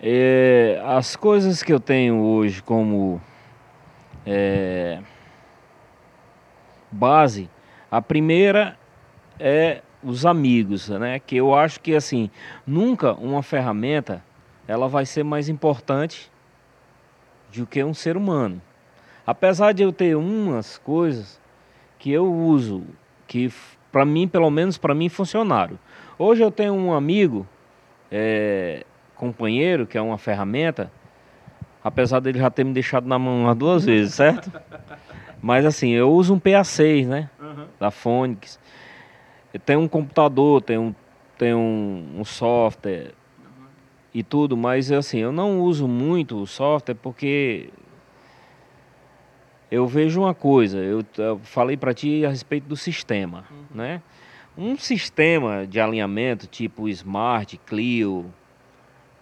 é, 0.00 0.80
as 0.86 1.16
coisas 1.16 1.62
que 1.62 1.72
eu 1.72 1.80
tenho 1.80 2.18
hoje 2.20 2.62
como 2.62 3.20
é, 4.24 5.00
base, 6.98 7.48
a 7.90 8.02
primeira 8.02 8.76
é 9.38 9.82
os 10.02 10.26
amigos, 10.26 10.88
né? 10.88 11.18
Que 11.18 11.36
eu 11.36 11.54
acho 11.54 11.80
que 11.80 11.94
assim, 11.94 12.30
nunca 12.66 13.12
uma 13.14 13.42
ferramenta 13.42 14.22
ela 14.66 14.88
vai 14.88 15.06
ser 15.06 15.22
mais 15.22 15.48
importante 15.48 16.30
do 17.54 17.66
que 17.66 17.82
um 17.82 17.94
ser 17.94 18.16
humano. 18.16 18.60
Apesar 19.26 19.72
de 19.72 19.82
eu 19.82 19.92
ter 19.92 20.16
umas 20.16 20.76
coisas 20.78 21.40
que 21.98 22.10
eu 22.10 22.32
uso 22.32 22.84
que 23.26 23.52
para 23.90 24.04
mim, 24.04 24.28
pelo 24.28 24.50
menos 24.50 24.76
para 24.76 24.94
mim 24.94 25.08
funcionaram. 25.08 25.78
Hoje 26.18 26.42
eu 26.42 26.50
tenho 26.50 26.74
um 26.74 26.92
amigo, 26.92 27.46
é, 28.10 28.84
companheiro, 29.14 29.86
que 29.86 29.96
é 29.96 30.00
uma 30.00 30.18
ferramenta, 30.18 30.90
apesar 31.82 32.20
dele 32.20 32.38
já 32.38 32.50
ter 32.50 32.64
me 32.64 32.72
deixado 32.72 33.06
na 33.06 33.18
mão 33.18 33.42
umas 33.42 33.56
duas 33.56 33.84
vezes, 33.84 34.14
certo? 34.14 34.52
Mas 35.40 35.64
assim, 35.64 35.90
eu 35.90 36.10
uso 36.12 36.34
um 36.34 36.40
PA6, 36.40 37.06
né? 37.06 37.30
Uhum. 37.40 37.66
Da 37.78 37.90
Phonics. 37.90 38.58
Tem 39.64 39.76
um 39.76 39.88
computador, 39.88 40.62
tem 40.62 40.78
um, 40.78 40.94
tem 41.38 41.54
um, 41.54 42.16
um 42.18 42.24
software 42.24 43.12
uhum. 43.38 43.66
e 44.12 44.22
tudo, 44.22 44.56
mas 44.56 44.92
assim, 44.92 45.18
eu 45.18 45.32
não 45.32 45.60
uso 45.60 45.88
muito 45.88 46.36
o 46.36 46.46
software 46.46 46.94
porque 46.94 47.70
eu 49.70 49.86
vejo 49.86 50.20
uma 50.20 50.34
coisa, 50.34 50.78
eu, 50.78 51.04
eu 51.16 51.38
falei 51.38 51.76
para 51.76 51.94
ti 51.94 52.24
a 52.24 52.30
respeito 52.30 52.66
do 52.66 52.76
sistema, 52.76 53.44
uhum. 53.50 53.64
né? 53.74 54.02
Um 54.56 54.76
sistema 54.76 55.66
de 55.66 55.78
alinhamento 55.78 56.46
tipo 56.46 56.88
Smart, 56.88 57.56
Clio, 57.58 58.26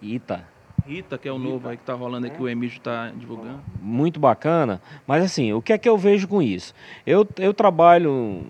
ITA, 0.01 0.43
Rita, 0.87 1.17
que 1.17 1.27
é 1.27 1.31
o 1.31 1.37
Rita. 1.37 1.49
novo 1.49 1.67
aí 1.67 1.75
que 1.75 1.83
tá 1.83 1.93
rolando 1.93 2.27
aqui, 2.27 2.37
é. 2.37 2.41
o 2.41 2.47
Emílio 2.47 2.77
está 2.77 3.09
divulgando. 3.09 3.61
Muito 3.81 4.19
bacana. 4.19 4.81
Mas 5.05 5.23
assim, 5.23 5.51
o 5.51 5.61
que 5.61 5.73
é 5.73 5.77
que 5.77 5.89
eu 5.89 5.97
vejo 5.97 6.27
com 6.27 6.41
isso? 6.41 6.73
Eu, 7.05 7.27
eu 7.37 7.53
trabalho 7.53 8.45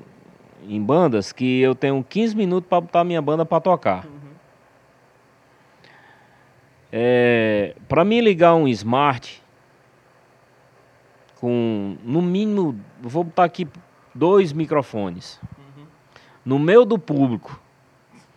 em 0.67 0.81
bandas 0.81 1.31
que 1.31 1.59
eu 1.61 1.73
tenho 1.73 2.03
15 2.07 2.35
minutos 2.35 2.69
para 2.69 2.81
botar 2.81 3.03
minha 3.03 3.21
banda 3.21 3.43
para 3.43 3.59
tocar. 3.59 4.05
Uhum. 4.05 4.11
É, 6.91 7.75
para 7.87 8.05
mim 8.05 8.21
ligar 8.21 8.53
um 8.53 8.67
smart 8.67 9.41
com 11.39 11.97
no 12.03 12.21
mínimo, 12.21 12.79
vou 13.01 13.23
botar 13.23 13.45
aqui 13.45 13.67
dois 14.13 14.53
microfones. 14.53 15.39
Uhum. 15.57 15.85
No 16.45 16.59
meio 16.59 16.85
do 16.85 16.99
público. 16.99 17.59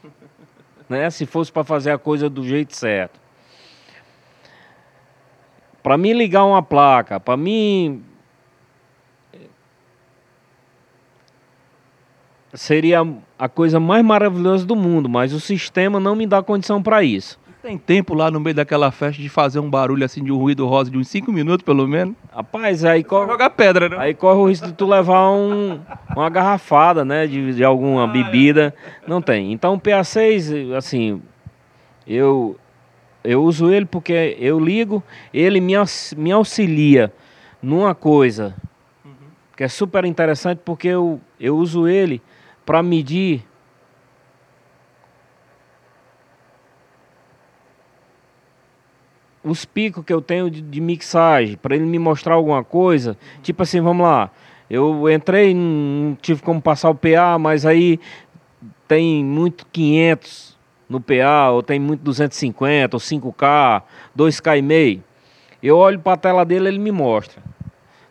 né? 0.89 1.11
Se 1.11 1.27
fosse 1.27 1.53
para 1.53 1.65
fazer 1.65 1.91
a 1.91 1.99
coisa 1.99 2.31
do 2.31 2.43
jeito 2.43 2.75
certo. 2.75 3.21
Para 5.83 5.97
mim 5.97 6.13
ligar 6.13 6.45
uma 6.45 6.63
placa, 6.63 7.19
para 7.19 7.37
mim 7.37 8.03
seria 12.53 13.07
a 13.39 13.49
coisa 13.49 13.79
mais 13.79 14.05
maravilhosa 14.05 14.67
do 14.67 14.77
mundo, 14.77 15.09
mas 15.09 15.33
o 15.33 15.41
sistema 15.41 16.01
não 16.01 16.17
me 16.17 16.27
dá 16.27 16.43
condição 16.43 16.83
para 16.83 17.03
isso. 17.03 17.39
Tem 17.63 17.77
tempo 17.77 18.15
lá 18.15 18.31
no 18.31 18.41
meio 18.41 18.57
daquela 18.57 18.91
festa 18.91 19.21
de 19.21 19.29
fazer 19.29 19.61
um 19.61 19.69
barulho 19.69 20.03
assim 20.03 20.25
de 20.25 20.33
um 20.33 20.37
ruído 20.39 20.67
rosa 20.67 20.91
de 20.91 20.97
uns 20.97 21.09
5 21.09 21.31
minutos, 21.31 21.63
pelo 21.63 21.87
menos? 21.87 22.15
Rapaz, 22.35 22.87
aí 22.87 23.05
corre. 23.05 23.31
Jogar 23.31 23.51
pedra, 23.51 23.91
né? 23.91 23.97
Aí 23.99 24.15
corre 24.15 24.39
o 24.39 24.49
risco 24.49 24.67
de 24.67 24.73
tu 24.73 24.87
levar 24.87 25.31
um, 25.31 25.79
uma 26.17 26.31
garrafada, 26.31 27.05
né? 27.05 27.27
De, 27.27 27.53
de 27.53 27.63
alguma 27.63 28.05
ah, 28.05 28.07
bebida. 28.07 28.75
É. 29.05 29.07
Não 29.07 29.21
tem. 29.21 29.53
Então 29.53 29.75
o 29.75 29.81
PA6, 29.81 30.75
assim, 30.75 31.21
eu, 32.07 32.57
eu 33.23 33.43
uso 33.43 33.71
ele 33.71 33.87
porque 33.87 34.37
eu 34.39 34.59
ligo, 34.59 35.03
ele 35.33 35.61
me, 35.61 35.75
me 36.17 36.33
auxilia 36.33 37.13
numa 37.63 37.95
coisa 37.95 38.55
uhum. 39.05 39.13
que 39.57 39.63
é 39.63 39.69
super 39.69 40.05
interessante 40.05 40.61
porque 40.65 40.89
eu, 40.89 41.21
eu 41.39 41.57
uso 41.57 41.87
ele 41.87 42.23
para 42.65 42.83
medir 42.83 43.45
os 49.43 49.65
picos 49.65 50.05
que 50.05 50.13
eu 50.13 50.21
tenho 50.21 50.51
de, 50.51 50.61
de 50.61 50.81
mixagem, 50.81 51.57
para 51.57 51.75
ele 51.75 51.85
me 51.85 51.99
mostrar 51.99 52.35
alguma 52.35 52.63
coisa. 52.63 53.11
Uhum. 53.11 53.43
Tipo 53.43 53.63
assim, 53.63 53.81
vamos 53.81 54.07
lá. 54.07 54.31
Eu 54.69 55.11
entrei, 55.11 55.53
não 55.55 56.17
tive 56.21 56.43
como 56.43 56.61
passar 56.63 56.91
o 56.91 56.95
PA, 56.95 57.39
mas 57.39 57.67
aí 57.67 57.99
tem 58.87 59.25
muito 59.25 59.67
500 59.73 60.50
no 60.91 61.01
PA, 61.01 61.51
ou 61.51 61.63
tem 61.63 61.79
muito 61.79 62.03
250, 62.03 62.97
ou 62.97 63.01
5K, 63.01 63.83
2K 64.19 64.59
e 64.59 64.63
meio. 64.63 65.05
Eu 65.63 65.79
olho 65.79 66.01
para 66.01 66.15
a 66.15 66.17
tela 66.17 66.45
dele, 66.45 66.67
ele 66.67 66.81
me 66.81 66.91
mostra. 66.91 67.41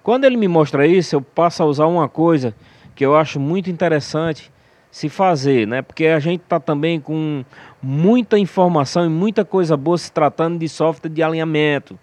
Quando 0.02 0.24
ele 0.24 0.38
me 0.38 0.48
mostra 0.48 0.88
isso, 0.88 1.14
eu 1.14 1.22
passo 1.22 1.62
a 1.62 1.66
usar 1.66 1.88
uma 1.88 2.08
coisa 2.08 2.56
que 2.96 3.06
eu 3.06 3.18
acho 3.18 3.38
muito 3.38 3.70
interessante 3.70 4.50
se 4.90 5.10
fazer, 5.10 5.68
né? 5.68 5.82
Porque 5.82 6.08
a 6.08 6.20
gente 6.20 6.42
está 6.42 6.58
também 6.58 7.02
com 7.02 7.44
muita 7.82 8.40
informação 8.40 9.06
e 9.06 9.10
muita 9.10 9.44
coisa 9.44 9.76
boa 9.76 9.98
se 9.98 10.12
tratando 10.12 10.58
de 10.58 10.70
software 10.70 11.10
de 11.10 11.22
alinhamento, 11.22 12.00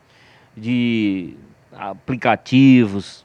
de 0.54 1.34
aplicativos 1.72 3.24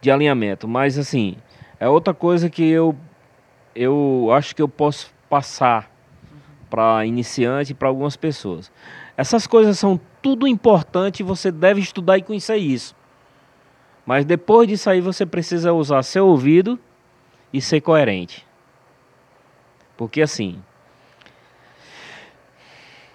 de 0.00 0.10
alinhamento. 0.10 0.66
Mas 0.66 0.98
assim, 0.98 1.36
é 1.78 1.88
outra 1.88 2.14
coisa 2.14 2.48
que 2.48 2.66
eu 2.66 2.96
eu 3.74 4.28
acho 4.32 4.54
que 4.56 4.60
eu 4.60 4.68
posso 4.68 5.12
passar 5.30 5.91
para 6.72 7.04
iniciante 7.04 7.72
e 7.72 7.74
para 7.74 7.88
algumas 7.88 8.16
pessoas. 8.16 8.72
Essas 9.14 9.46
coisas 9.46 9.78
são 9.78 10.00
tudo 10.22 10.48
importante 10.48 11.22
você 11.22 11.52
deve 11.52 11.82
estudar 11.82 12.16
e 12.16 12.22
conhecer 12.22 12.56
isso. 12.56 12.96
Mas 14.06 14.24
depois 14.24 14.66
disso 14.66 14.88
aí 14.88 14.98
você 14.98 15.26
precisa 15.26 15.74
usar 15.74 16.02
seu 16.02 16.26
ouvido 16.26 16.80
e 17.52 17.60
ser 17.60 17.82
coerente. 17.82 18.46
Porque 19.98 20.22
assim, 20.22 20.62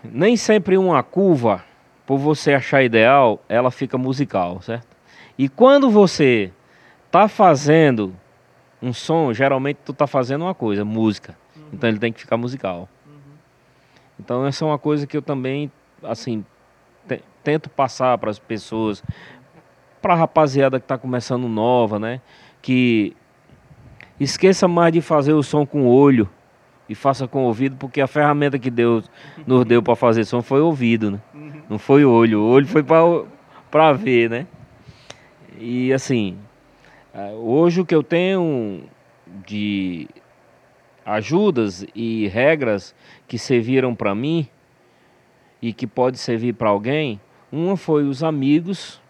nem 0.04 0.38
sempre 0.38 0.78
uma 0.78 1.02
curva, 1.02 1.66
por 2.06 2.20
você 2.20 2.54
achar 2.54 2.84
ideal, 2.84 3.44
ela 3.50 3.72
fica 3.72 3.98
musical, 3.98 4.62
certo? 4.62 4.96
E 5.36 5.50
quando 5.50 5.90
você 5.90 6.52
tá 7.10 7.28
fazendo 7.28 8.14
um 8.80 8.94
som, 8.94 9.34
geralmente 9.34 9.80
tu 9.84 9.94
tá 9.94 10.06
fazendo 10.06 10.44
uma 10.44 10.54
coisa, 10.54 10.86
música. 10.86 11.36
Então 11.74 11.90
ele 11.90 11.98
tem 11.98 12.14
que 12.14 12.20
ficar 12.20 12.38
musical. 12.38 12.88
Então 14.20 14.46
essa 14.46 14.64
é 14.64 14.68
uma 14.68 14.80
coisa 14.80 15.06
que 15.06 15.16
eu 15.18 15.22
também, 15.22 15.72
assim, 16.04 16.44
tento 17.44 17.70
passar 17.70 18.18
para 18.18 18.30
as 18.30 18.40
pessoas, 18.40 19.04
para 20.02 20.14
a 20.14 20.18
rapaziada 20.18 20.80
que 20.80 20.86
está 20.86 20.98
começando 20.98 21.48
nova, 21.48 21.98
né? 21.98 22.22
que 22.68 23.16
esqueça 24.20 24.68
mais 24.68 24.92
de 24.92 25.02
fazer 25.02 25.32
o 25.32 25.42
som 25.42 25.66
com 25.66 25.84
o 25.84 25.88
olho 25.88 26.30
e 26.90 26.94
faça 26.94 27.28
com 27.28 27.44
o 27.44 27.48
ouvido, 27.48 27.78
porque 27.78 28.02
a 28.02 28.08
ferramenta 28.08 28.60
que 28.60 28.70
Deus 28.70 29.10
nos 29.46 29.66
deu 29.66 29.82
para 29.82 29.96
fazer 29.96 30.26
som 30.26 30.42
foi 30.42 30.60
o 30.60 30.66
ouvido, 30.66 31.12
né? 31.12 31.22
Não 31.70 31.78
foi 31.78 32.04
o 32.04 32.12
olho. 32.12 32.42
O 32.42 32.50
olho 32.50 32.68
foi 32.68 32.84
para 33.72 33.94
ver, 33.94 34.30
né? 34.30 34.48
E 35.58 35.94
assim, 35.94 36.38
hoje 37.42 37.80
o 37.80 37.86
que 37.86 37.96
eu 37.96 38.04
tenho 38.04 38.84
de 39.46 40.10
ajudas 41.06 41.86
e 41.96 42.28
regras 42.28 42.94
que 43.28 43.38
serviram 43.38 43.94
para 43.94 44.16
mim 44.16 44.48
e 45.62 45.74
que 45.74 45.86
pode 45.86 46.18
servir 46.18 46.54
para 46.54 46.70
alguém, 46.70 47.20
uma 47.52 47.76
foi 47.76 48.04
os 48.04 48.24
amigos 48.24 49.02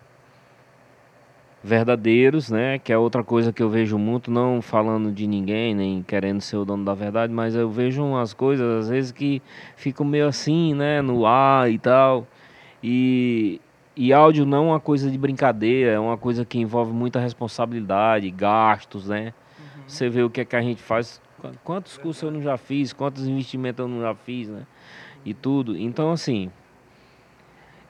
verdadeiros, 1.63 2.49
né? 2.49 2.80
Que 2.80 2.93
é 2.93 2.97
outra 2.97 3.24
coisa 3.24 3.51
que 3.51 3.61
eu 3.61 3.70
vejo 3.70 3.97
muito, 3.97 4.32
não 4.32 4.61
falando 4.61 5.11
de 5.11 5.28
ninguém, 5.28 5.76
nem 5.76 6.01
querendo 6.01 6.39
ser 6.39 6.57
o 6.57 6.65
dono 6.65 6.86
da 6.86 6.93
verdade, 6.93 7.34
mas 7.34 7.55
eu 7.55 7.70
vejo 7.70 8.03
umas 8.03 8.34
coisas 8.34 8.86
às 8.86 8.89
vezes 8.89 9.11
que 9.11 9.41
ficam 9.76 10.05
meio 10.05 10.28
assim, 10.28 10.74
né? 10.74 11.01
No 11.01 11.26
ar 11.26 11.70
e 11.70 11.78
tal. 11.78 12.26
E, 12.82 13.59
e 13.95 14.13
áudio 14.13 14.45
não 14.45 14.57
é 14.57 14.72
uma 14.72 14.80
coisa 14.80 15.11
de 15.11 15.18
brincadeira, 15.18 15.91
é 15.91 15.99
uma 15.99 16.18
coisa 16.18 16.45
que 16.45 16.59
envolve 16.59 16.93
muita 16.93 17.20
responsabilidade, 17.20 18.30
gastos, 18.32 19.07
né? 19.07 19.34
Uhum. 19.59 19.84
Você 19.88 20.09
vê 20.09 20.24
o 20.24 20.30
que 20.30 20.41
é 20.41 20.45
que 20.45 20.55
a 20.55 20.61
gente 20.61 20.82
faz, 20.82 21.22
quantos 21.63 21.97
cursos 21.97 22.23
eu 22.23 22.31
não 22.31 22.41
já 22.41 22.57
fiz, 22.57 22.93
quantos 22.93 23.27
investimentos 23.27 23.79
eu 23.79 23.88
não 23.88 24.01
já 24.01 24.13
fiz, 24.15 24.47
né? 24.49 24.65
E 25.25 25.33
tudo. 25.33 25.77
Então, 25.77 26.11
assim, 26.11 26.51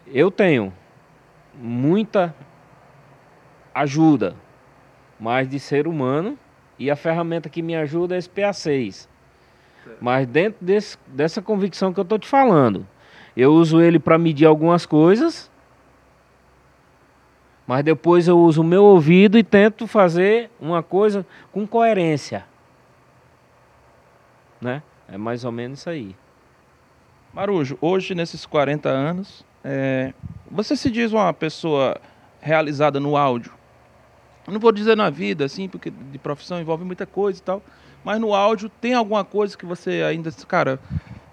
eu 0.08 0.32
tenho 0.32 0.74
muita 1.56 2.34
ajuda, 3.74 4.36
mas 5.20 5.48
de 5.50 5.60
ser 5.60 5.88
humano, 5.88 6.38
e 6.80 6.92
a 6.92 6.96
ferramenta 6.96 7.50
que 7.50 7.62
me 7.62 7.76
ajuda 7.76 8.16
é 8.16 8.18
esse 8.18 8.30
PA6. 8.30 9.08
Mas 10.02 10.28
dentro 10.28 10.64
desse, 10.64 10.98
dessa 11.08 11.42
convicção 11.42 11.94
que 11.94 12.00
eu 12.00 12.04
estou 12.04 12.20
te 12.20 12.28
falando, 12.28 12.86
eu 13.36 13.54
uso 13.54 13.82
ele 13.82 14.00
para 14.00 14.18
medir 14.18 14.46
algumas 14.46 14.86
coisas 14.86 15.50
mas 17.68 17.84
depois 17.84 18.30
eu 18.30 18.40
uso 18.40 18.62
o 18.62 18.64
meu 18.64 18.86
ouvido 18.86 19.38
e 19.38 19.44
tento 19.44 19.86
fazer 19.86 20.50
uma 20.58 20.82
coisa 20.82 21.26
com 21.52 21.68
coerência. 21.68 22.46
Né? 24.62 24.82
É 25.08 25.18
mais 25.18 25.44
ou 25.44 25.52
menos 25.52 25.80
isso 25.80 25.90
aí. 25.90 26.16
Marujo, 27.34 27.78
hoje 27.82 28.16
nesses 28.16 28.46
40 28.46 28.90
anos, 28.90 29.46
é, 29.64 30.14
você 30.50 30.76
se 30.76 30.90
diz 30.90 31.12
uma 31.12 31.34
pessoa 31.34 32.00
realizada 32.42 33.00
no 33.00 33.16
áudio? 33.16 33.58
não 34.48 34.60
vou 34.60 34.72
dizer 34.72 34.96
na 34.96 35.10
vida, 35.10 35.46
assim, 35.46 35.68
porque 35.68 35.92
de 35.92 36.18
profissão 36.18 36.60
envolve 36.60 36.86
muita 36.86 37.06
coisa 37.06 37.40
e 37.40 37.42
tal, 37.42 37.62
mas 38.04 38.20
no 38.20 38.34
áudio 38.34 38.70
tem 38.70 38.94
alguma 38.94 39.24
coisa 39.26 39.58
que 39.58 39.66
você 39.66 40.04
ainda, 40.08 40.32
cara, 40.48 40.80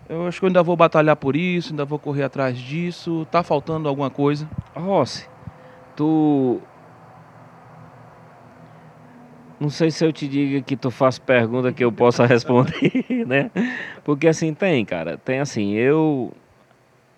eu 0.09 0.27
acho 0.27 0.41
que 0.41 0.45
eu 0.45 0.49
ainda 0.49 0.62
vou 0.62 0.77
batalhar 0.77 1.16
por 1.16 1.37
isso, 1.37 1.72
ainda 1.72 1.85
vou 1.85 1.99
correr 1.99 2.25
atrás 2.25 2.59
disso, 2.59 3.27
tá 3.31 3.43
faltando 3.43 3.89
alguma 3.89 4.11
coisa? 4.11 4.49
Rossi, 4.75 5.29
tu 5.95 6.61
não 9.61 9.71
sei 9.71 9.91
se 9.91 10.05
eu 10.05 10.13
te 10.13 10.27
digo 10.29 10.65
que 10.65 10.77
tu 10.77 10.91
faz 10.91 11.19
pergunta 11.19 11.73
que 11.73 11.85
eu 11.85 11.93
possa 11.93 12.27
responder, 12.27 13.25
né? 13.27 13.51
Porque 14.05 14.29
assim 14.29 14.53
tem, 14.53 14.85
cara. 14.85 15.17
Tem 15.19 15.41
assim, 15.41 15.73
eu 15.73 16.33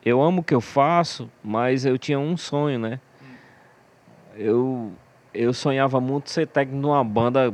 eu 0.05 0.23
amo 0.23 0.41
o 0.41 0.45
que 0.45 0.55
eu 0.55 0.61
faço, 0.61 1.31
mas 1.43 1.85
eu 1.85 1.99
tinha 1.99 2.19
um 2.19 2.37
sonho, 2.37 2.79
né? 2.79 3.01
Eu 4.37 4.93
eu 5.35 5.53
sonhava 5.53 6.01
muito 6.01 6.31
ser 6.31 6.47
técnico 6.47 6.81
numa 6.81 7.05
banda 7.05 7.53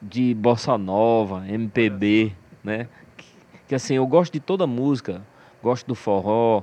de 0.00 0.34
bossa 0.34 0.78
nova, 0.78 1.44
MPB, 1.48 2.32
né? 2.62 2.88
Que, 3.16 3.26
que 3.68 3.74
assim, 3.74 3.94
eu 3.94 4.06
gosto 4.06 4.32
de 4.32 4.40
toda 4.40 4.66
música, 4.66 5.22
gosto 5.62 5.86
do 5.86 5.94
forró, 5.94 6.62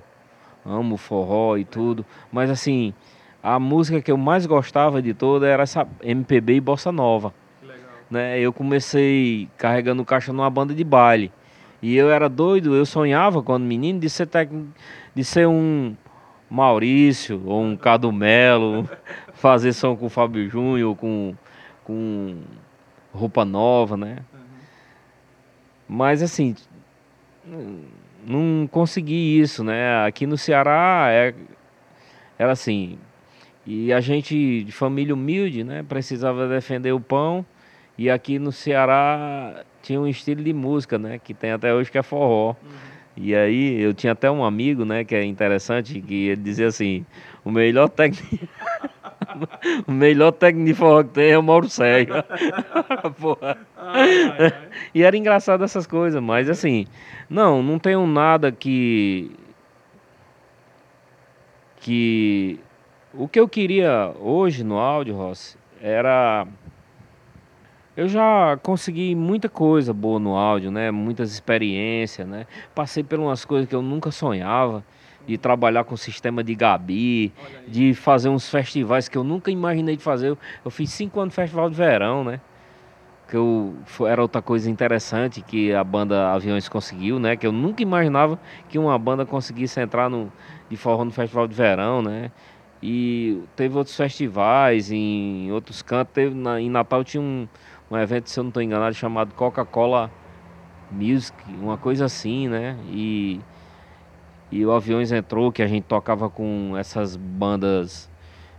amo 0.65 0.97
forró 0.97 1.57
e 1.57 1.65
tudo, 1.65 2.05
mas 2.31 2.49
assim, 2.49 2.93
a 3.45 3.59
música 3.59 4.01
que 4.01 4.11
eu 4.11 4.17
mais 4.17 4.47
gostava 4.47 5.03
de 5.03 5.13
toda 5.13 5.47
era 5.47 5.61
essa 5.61 5.87
MPB 6.01 6.55
e 6.55 6.59
bossa 6.59 6.91
nova. 6.91 7.31
Né? 8.09 8.39
Eu 8.39 8.51
comecei 8.51 9.47
carregando 9.55 10.03
caixa 10.03 10.33
numa 10.33 10.49
banda 10.49 10.73
de 10.73 10.83
baile. 10.83 11.31
E 11.79 11.95
eu 11.95 12.09
era 12.09 12.27
doido, 12.27 12.75
eu 12.75 12.87
sonhava 12.87 13.43
quando 13.43 13.63
menino 13.63 13.99
de 13.99 14.09
ser 14.09 14.25
técnico, 14.25 14.67
de 15.13 15.23
ser 15.23 15.47
um 15.47 15.95
Maurício 16.49 17.43
ou 17.45 17.61
um 17.61 17.77
Cadu 17.77 18.11
Melo, 18.11 18.89
fazer 19.35 19.73
som 19.73 19.95
com 19.95 20.07
o 20.07 20.09
Fábio 20.09 20.49
Júnior, 20.49 20.95
com 20.95 21.35
com 21.83 22.37
roupa 23.13 23.45
nova, 23.45 23.95
né? 23.95 24.17
Uhum. 24.33 24.39
Mas 25.87 26.23
assim, 26.23 26.55
não 28.25 28.67
consegui 28.71 29.39
isso, 29.39 29.63
né? 29.63 30.03
Aqui 30.03 30.25
no 30.25 30.35
Ceará 30.35 31.09
é, 31.11 31.35
era 32.39 32.51
assim. 32.51 32.97
E 33.65 33.91
a 33.91 33.99
gente 33.99 34.63
de 34.63 34.71
família 34.71 35.13
humilde, 35.13 35.63
né? 35.63 35.83
Precisava 35.87 36.47
defender 36.47 36.91
o 36.91 36.99
pão. 36.99 37.45
E 37.97 38.09
aqui 38.09 38.37
no 38.37 38.51
Ceará 38.51 39.63
tinha 39.81 39.99
um 39.99 40.07
estilo 40.07 40.43
de 40.43 40.53
música, 40.53 40.99
né? 40.99 41.19
Que 41.19 41.33
tem 41.33 41.51
até 41.51 41.73
hoje 41.73 41.91
que 41.91 41.97
é 41.97 42.03
forró. 42.03 42.49
Uhum. 42.49 42.55
E 43.17 43.33
aí 43.33 43.81
eu 43.81 43.93
tinha 43.93 44.11
até 44.13 44.29
um 44.29 44.43
amigo, 44.43 44.83
né? 44.83 45.03
Que 45.03 45.15
é 45.15 45.23
interessante, 45.23 46.01
que 46.01 46.27
ele 46.27 46.41
dizia 46.41 46.67
assim: 46.67 47.05
o 47.43 47.51
melhor 47.51 47.87
técnico. 47.89 48.47
o 49.87 49.91
melhor 49.91 50.31
técnico 50.31 50.67
de 50.67 50.73
forró 50.73 51.03
que 51.03 51.09
tem 51.09 51.31
é 51.31 51.37
o 51.37 51.43
Mauro 51.43 51.69
Sérgio. 51.69 52.13
Porra. 53.19 53.57
Ai, 53.77 54.23
ai, 54.23 54.35
ai. 54.39 54.53
E 54.93 55.03
era 55.03 55.15
engraçado 55.15 55.63
essas 55.63 55.87
coisas, 55.87 56.21
mas 56.21 56.49
assim, 56.49 56.85
não, 57.29 57.63
não 57.63 57.79
tenho 57.79 58.05
nada 58.05 58.51
que. 58.51 59.31
Que. 61.79 62.59
O 63.17 63.29
que 63.29 63.39
eu 63.39 63.47
queria 63.47 64.13
hoje 64.19 64.61
no 64.61 64.77
áudio, 64.77 65.15
Rossi, 65.15 65.57
era. 65.81 66.45
Eu 67.95 68.09
já 68.09 68.59
consegui 68.61 69.15
muita 69.15 69.47
coisa 69.47 69.93
boa 69.93 70.19
no 70.19 70.35
áudio, 70.35 70.69
né? 70.69 70.91
Muitas 70.91 71.31
experiências, 71.31 72.27
né? 72.27 72.45
Passei 72.73 73.03
por 73.03 73.17
umas 73.17 73.45
coisas 73.45 73.69
que 73.69 73.75
eu 73.75 73.81
nunca 73.81 74.11
sonhava 74.11 74.83
de 75.25 75.37
trabalhar 75.37 75.85
com 75.85 75.95
sistema 75.95 76.43
de 76.43 76.53
Gabi, 76.55 77.31
de 77.65 77.93
fazer 77.93 78.27
uns 78.27 78.49
festivais 78.49 79.07
que 79.07 79.17
eu 79.17 79.23
nunca 79.23 79.49
imaginei 79.49 79.95
de 79.95 80.03
fazer. 80.03 80.37
Eu 80.65 80.69
fiz 80.69 80.89
cinco 80.91 81.21
anos 81.21 81.31
de 81.31 81.35
festival 81.35 81.69
de 81.69 81.75
verão, 81.77 82.21
né? 82.21 82.41
Que 83.29 83.37
eu, 83.37 83.75
era 84.07 84.21
outra 84.21 84.41
coisa 84.41 84.69
interessante 84.69 85.41
que 85.41 85.73
a 85.73 85.85
banda 85.85 86.33
Aviões 86.33 86.67
conseguiu, 86.67 87.17
né? 87.17 87.37
Que 87.37 87.47
eu 87.47 87.53
nunca 87.53 87.81
imaginava 87.81 88.37
que 88.67 88.77
uma 88.77 88.99
banda 88.99 89.25
conseguisse 89.25 89.79
entrar 89.79 90.09
no, 90.09 90.29
de 90.69 90.75
forró 90.75 91.05
no 91.05 91.11
festival 91.11 91.47
de 91.47 91.55
verão, 91.55 92.01
né? 92.01 92.29
E 92.81 93.41
teve 93.55 93.77
outros 93.77 93.95
festivais 93.95 94.91
em 94.91 95.51
outros 95.51 95.81
cantos. 95.81 96.13
Teve 96.13 96.35
na, 96.35 96.59
em 96.59 96.69
Natal 96.69 97.03
tinha 97.03 97.21
um, 97.21 97.47
um 97.89 97.97
evento, 97.97 98.29
se 98.29 98.39
eu 98.39 98.43
não 98.43 98.49
estou 98.49 98.61
enganado, 98.61 98.93
chamado 98.95 99.33
Coca-Cola 99.33 100.11
Music, 100.91 101.35
uma 101.59 101.77
coisa 101.77 102.05
assim, 102.05 102.47
né? 102.47 102.77
E 102.89 103.39
e 104.51 104.65
o 104.65 104.71
Aviões 104.71 105.11
entrou, 105.11 105.51
que 105.51 105.61
a 105.61 105.67
gente 105.67 105.83
tocava 105.83 106.29
com 106.29 106.77
essas 106.77 107.15
bandas 107.15 108.09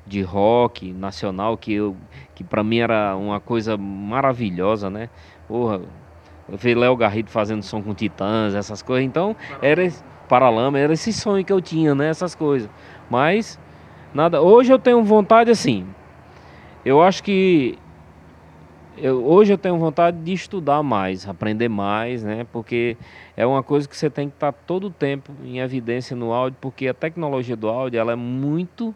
de 0.06 0.20
rock 0.20 0.92
nacional, 0.92 1.56
que, 1.56 1.78
que 2.34 2.44
para 2.44 2.62
mim 2.62 2.78
era 2.78 3.16
uma 3.16 3.40
coisa 3.40 3.76
maravilhosa, 3.76 4.90
né? 4.90 5.08
Porra, 5.48 5.80
eu 6.48 6.58
vi 6.58 6.74
Léo 6.74 6.96
Garrido 6.96 7.30
fazendo 7.30 7.62
som 7.62 7.82
com 7.82 7.94
Titãs, 7.94 8.54
essas 8.54 8.82
coisas. 8.82 9.06
Então, 9.06 9.34
era 9.62 9.90
Paralama, 10.28 10.78
era 10.78 10.92
esse 10.92 11.12
sonho 11.12 11.44
que 11.44 11.52
eu 11.52 11.60
tinha, 11.60 11.94
né? 11.94 12.08
Essas 12.08 12.34
coisas. 12.34 12.68
Mas, 13.08 13.58
nada. 14.16 14.40
Hoje 14.40 14.72
eu 14.72 14.78
tenho 14.78 15.04
vontade 15.04 15.50
assim. 15.50 15.86
Eu 16.84 17.02
acho 17.02 17.22
que 17.22 17.78
eu, 18.96 19.24
hoje 19.26 19.52
eu 19.52 19.58
tenho 19.58 19.78
vontade 19.78 20.18
de 20.18 20.32
estudar 20.32 20.82
mais, 20.82 21.28
aprender 21.28 21.68
mais, 21.68 22.24
né? 22.24 22.46
Porque 22.50 22.96
é 23.36 23.46
uma 23.46 23.62
coisa 23.62 23.86
que 23.86 23.96
você 23.96 24.08
tem 24.08 24.28
que 24.28 24.36
estar 24.36 24.52
todo 24.52 24.86
o 24.86 24.90
tempo 24.90 25.32
em 25.44 25.58
evidência 25.58 26.16
no 26.16 26.32
áudio, 26.32 26.58
porque 26.60 26.88
a 26.88 26.94
tecnologia 26.94 27.56
do 27.56 27.68
áudio 27.68 28.00
ela 28.00 28.12
é 28.12 28.16
muito, 28.16 28.94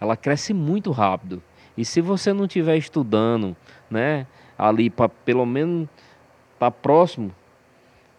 ela 0.00 0.16
cresce 0.16 0.54
muito 0.54 0.90
rápido. 0.90 1.42
E 1.76 1.84
se 1.84 2.00
você 2.00 2.32
não 2.32 2.46
estiver 2.46 2.76
estudando, 2.76 3.54
né? 3.90 4.26
Ali 4.56 4.90
para 4.90 5.08
pelo 5.08 5.46
menos 5.46 5.82
estar 6.54 6.66
tá 6.66 6.70
próximo, 6.70 7.32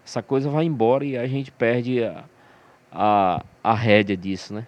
essa 0.06 0.22
coisa 0.22 0.50
vai 0.50 0.64
embora 0.66 1.04
e 1.04 1.18
a 1.18 1.28
gente 1.28 1.52
perde 1.52 2.04
a, 2.04 2.24
a, 2.92 3.44
a 3.64 3.74
rédea 3.74 4.16
disso, 4.16 4.54
né? 4.54 4.66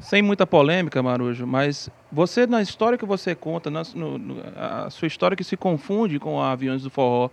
Sem 0.00 0.22
muita 0.22 0.46
polêmica, 0.46 1.02
Marujo, 1.02 1.46
mas 1.46 1.90
você, 2.10 2.46
na 2.46 2.62
história 2.62 2.96
que 2.96 3.04
você 3.04 3.34
conta, 3.34 3.70
na, 3.70 3.82
no, 3.94 4.36
a 4.56 4.90
sua 4.90 5.06
história 5.06 5.36
que 5.36 5.44
se 5.44 5.56
confunde 5.56 6.18
com 6.18 6.40
a 6.40 6.52
Aviões 6.52 6.82
do 6.82 6.90
Forró, 6.90 7.30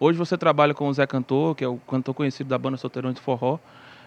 hoje 0.00 0.18
você 0.18 0.36
trabalha 0.36 0.74
com 0.74 0.88
o 0.88 0.92
Zé 0.92 1.06
Cantor, 1.06 1.54
que 1.54 1.64
é 1.64 1.68
o 1.68 1.76
cantor 1.76 2.14
conhecido 2.14 2.48
da 2.48 2.58
banda 2.58 2.76
Solteirões 2.76 3.14
do 3.14 3.20
Forró, 3.20 3.58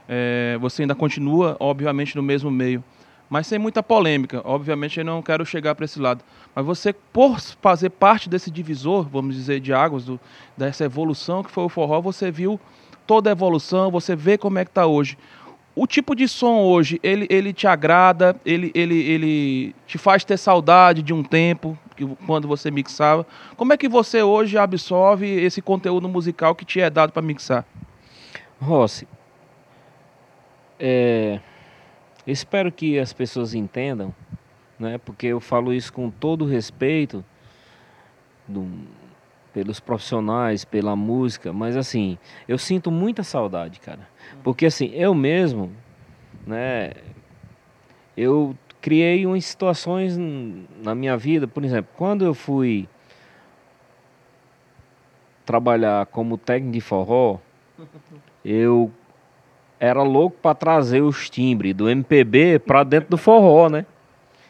é, 0.08 0.58
você 0.60 0.84
ainda 0.84 0.94
continua, 0.94 1.56
obviamente, 1.60 2.16
no 2.16 2.22
mesmo 2.22 2.52
meio, 2.52 2.84
mas 3.30 3.48
sem 3.48 3.58
muita 3.58 3.82
polêmica. 3.82 4.42
Obviamente 4.44 5.00
eu 5.00 5.06
não 5.06 5.22
quero 5.22 5.46
chegar 5.46 5.74
para 5.74 5.86
esse 5.86 5.98
lado. 5.98 6.22
Mas 6.54 6.66
você, 6.66 6.92
por 6.92 7.40
fazer 7.40 7.90
parte 7.92 8.28
desse 8.28 8.52
divisor, 8.52 9.08
vamos 9.08 9.36
dizer, 9.36 9.62
de 9.62 9.74
águas, 9.74 10.04
do, 10.04 10.20
dessa 10.58 10.84
evolução 10.84 11.42
que 11.42 11.50
foi 11.50 11.64
o 11.64 11.70
forró, 11.70 12.02
você 12.02 12.30
viu 12.30 12.60
toda 13.08 13.30
a 13.30 13.32
evolução, 13.32 13.90
você 13.90 14.16
vê 14.18 14.38
como 14.38 14.60
é 14.60 14.66
que 14.66 14.72
está 14.72 14.86
hoje. 14.86 15.18
O 15.74 15.88
tipo 15.88 16.14
de 16.14 16.28
som 16.28 16.60
hoje, 16.60 17.00
ele, 17.02 17.26
ele 17.30 17.54
te 17.54 17.66
agrada, 17.66 18.36
ele, 18.46 18.72
ele, 18.76 19.00
ele 19.00 19.76
te 19.88 19.98
faz 19.98 20.26
ter 20.26 20.38
saudade 20.38 21.02
de 21.02 21.14
um 21.14 21.24
tempo, 21.24 21.78
que, 21.96 22.06
quando 22.26 22.48
você 22.48 22.70
mixava. 22.70 23.26
Como 23.56 23.72
é 23.72 23.78
que 23.78 23.88
você 23.88 24.22
hoje 24.22 24.58
absorve 24.58 25.28
esse 25.28 25.62
conteúdo 25.62 26.10
musical 26.10 26.54
que 26.54 26.66
te 26.66 26.82
é 26.82 26.90
dado 26.90 27.14
para 27.14 27.22
mixar? 27.22 27.66
Rossi, 28.60 29.08
é, 30.78 31.40
espero 32.28 32.72
que 32.72 33.00
as 33.00 33.14
pessoas 33.14 33.54
entendam, 33.54 34.14
né? 34.78 34.98
Porque 34.98 35.28
eu 35.28 35.40
falo 35.40 35.74
isso 35.74 35.94
com 35.94 36.10
todo 36.10 36.46
respeito 36.46 37.24
do, 38.48 38.68
pelos 39.54 39.80
profissionais, 39.80 40.66
pela 40.66 40.96
música, 40.96 41.54
mas 41.54 41.78
assim, 41.78 42.18
eu 42.48 42.58
sinto 42.58 42.92
muita 42.92 43.24
saudade, 43.24 43.80
cara. 43.80 44.11
Porque 44.44 44.66
assim, 44.66 44.92
eu 44.94 45.14
mesmo, 45.14 45.72
né, 46.46 46.92
eu 48.16 48.56
criei 48.82 49.26
umas 49.26 49.46
situações 49.46 50.18
na 50.18 50.96
minha 50.96 51.16
vida, 51.16 51.48
por 51.48 51.64
exemplo, 51.64 51.92
quando 51.96 52.26
eu 52.26 52.34
fui 52.34 52.88
trabalhar 55.46 56.06
como 56.08 56.38
técnico 56.38 56.74
de 56.74 56.82
forró, 56.82 57.38
eu 58.44 58.92
era 59.80 60.04
louco 60.04 60.38
para 60.42 60.56
trazer 60.56 61.02
os 61.02 61.30
timbres 61.30 61.74
do 61.74 61.90
MPB 61.90 62.60
para 62.60 62.84
dentro 62.84 63.10
do 63.10 63.18
forró, 63.18 63.68
né? 63.70 63.86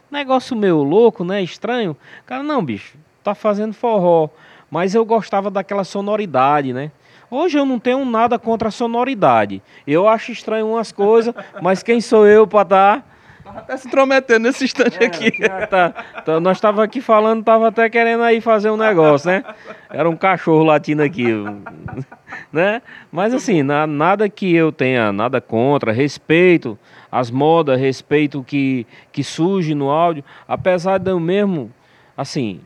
Negócio 0.09 0.57
meu 0.57 0.83
louco, 0.83 1.23
né? 1.23 1.41
Estranho. 1.41 1.95
Cara, 2.25 2.43
não, 2.43 2.63
bicho, 2.63 2.97
tá 3.23 3.33
fazendo 3.33 3.73
forró. 3.73 4.29
Mas 4.69 4.93
eu 4.93 5.05
gostava 5.05 5.49
daquela 5.49 5.85
sonoridade, 5.85 6.73
né? 6.73 6.91
Hoje 7.31 7.57
eu 7.57 7.65
não 7.65 7.79
tenho 7.79 8.03
nada 8.03 8.37
contra 8.37 8.67
a 8.67 8.71
sonoridade. 8.71 9.63
Eu 9.87 10.05
acho 10.05 10.33
estranho 10.33 10.67
umas 10.67 10.91
coisas, 10.91 11.33
mas 11.61 11.81
quem 11.81 12.01
sou 12.01 12.27
eu 12.27 12.45
para 12.45 12.63
dar 12.67 13.11
Tava 13.43 13.59
até 13.59 13.75
se 13.75 13.87
intrometendo 13.87 14.39
nesse 14.39 14.65
instante 14.65 14.97
é, 15.01 15.05
aqui. 15.07 15.31
Tá, 15.67 15.89
tá, 16.23 16.39
nós 16.39 16.57
estava 16.57 16.83
aqui 16.83 17.01
falando, 17.01 17.43
tava 17.43 17.69
até 17.69 17.89
querendo 17.89 18.23
aí 18.23 18.39
fazer 18.39 18.69
um 18.69 18.77
negócio, 18.77 19.29
né? 19.29 19.43
Era 19.89 20.09
um 20.09 20.15
cachorro 20.15 20.63
latindo 20.63 21.01
aqui, 21.01 21.25
né? 22.53 22.81
Mas 23.11 23.33
assim, 23.33 23.63
na, 23.63 23.87
nada 23.87 24.29
que 24.29 24.53
eu 24.53 24.71
tenha 24.71 25.11
nada 25.11 25.41
contra, 25.41 25.91
respeito 25.91 26.77
as 27.11 27.31
modas, 27.31 27.79
respeito 27.79 28.39
o 28.39 28.43
que, 28.43 28.85
que 29.11 29.23
surge 29.23 29.73
no 29.73 29.89
áudio, 29.89 30.23
apesar 30.47 30.97
de 30.97 31.11
eu 31.11 31.19
mesmo, 31.19 31.71
assim, 32.15 32.61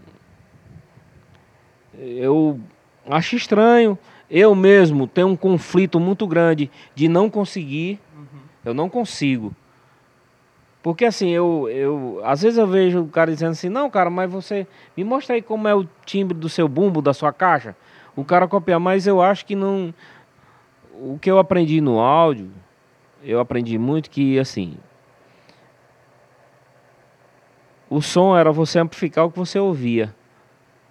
eu 1.97 2.59
acho 3.09 3.36
estranho, 3.36 3.97
eu 4.30 4.55
mesmo 4.55 5.07
tenho 5.07 5.28
um 5.28 5.36
conflito 5.36 5.99
muito 5.99 6.26
grande 6.28 6.71
de 6.93 7.07
não 7.07 7.30
conseguir, 7.30 7.99
uhum. 8.15 8.39
eu 8.63 8.73
não 8.73 8.89
consigo 8.89 9.55
porque 10.86 11.03
assim, 11.03 11.30
eu, 11.30 11.67
eu. 11.67 12.21
Às 12.23 12.43
vezes 12.43 12.59
eu 12.59 12.67
vejo 12.67 13.01
o 13.01 13.07
cara 13.07 13.32
dizendo 13.32 13.53
assim, 13.53 13.69
não, 13.69 13.89
cara, 13.89 14.07
mas 14.07 14.32
você. 14.32 14.67
Me 14.95 15.03
mostra 15.03 15.34
aí 15.34 15.41
como 15.41 15.67
é 15.67 15.73
o 15.73 15.84
timbre 16.05 16.38
do 16.38 16.47
seu 16.47 16.67
bumbo, 16.67 17.01
da 17.01 17.11
sua 17.11 17.34
caixa. 17.34 17.76
O 18.15 18.23
cara 18.23 18.47
copia, 18.47 18.78
mas 18.78 19.07
eu 19.07 19.19
acho 19.19 19.47
que 19.47 19.55
não. 19.55 19.91
O 20.93 21.17
que 21.17 21.32
eu 21.32 21.39
aprendi 21.39 21.82
no 21.82 21.99
áudio, 21.99 22.51
eu 23.23 23.39
aprendi 23.39 23.80
muito 23.80 24.11
que 24.11 24.38
assim. 24.38 24.78
O 27.89 27.99
som 27.99 28.38
era 28.38 28.51
você 28.51 28.78
amplificar 28.78 29.26
o 29.26 29.32
que 29.32 29.39
você 29.39 29.57
ouvia. 29.57 30.13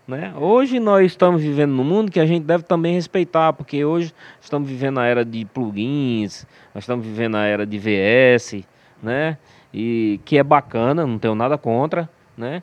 Né? 0.06 0.34
Hoje 0.36 0.78
nós 0.78 1.06
estamos 1.06 1.40
vivendo 1.40 1.72
num 1.72 1.84
mundo 1.84 2.12
que 2.12 2.20
a 2.20 2.26
gente 2.26 2.44
deve 2.44 2.64
também 2.64 2.94
respeitar, 2.94 3.54
porque 3.54 3.84
hoje 3.84 4.14
estamos 4.40 4.68
vivendo 4.68 5.00
a 5.00 5.06
era 5.06 5.24
de 5.24 5.44
plugins, 5.46 6.46
nós 6.74 6.84
estamos 6.84 7.06
vivendo 7.06 7.36
a 7.36 7.44
era 7.44 7.66
de 7.66 7.78
VS, 7.78 8.64
né? 9.02 9.38
e 9.74 10.20
que 10.24 10.38
é 10.38 10.42
bacana, 10.44 11.04
não 11.04 11.18
tenho 11.18 11.34
nada 11.34 11.58
contra, 11.58 12.08
né? 12.38 12.62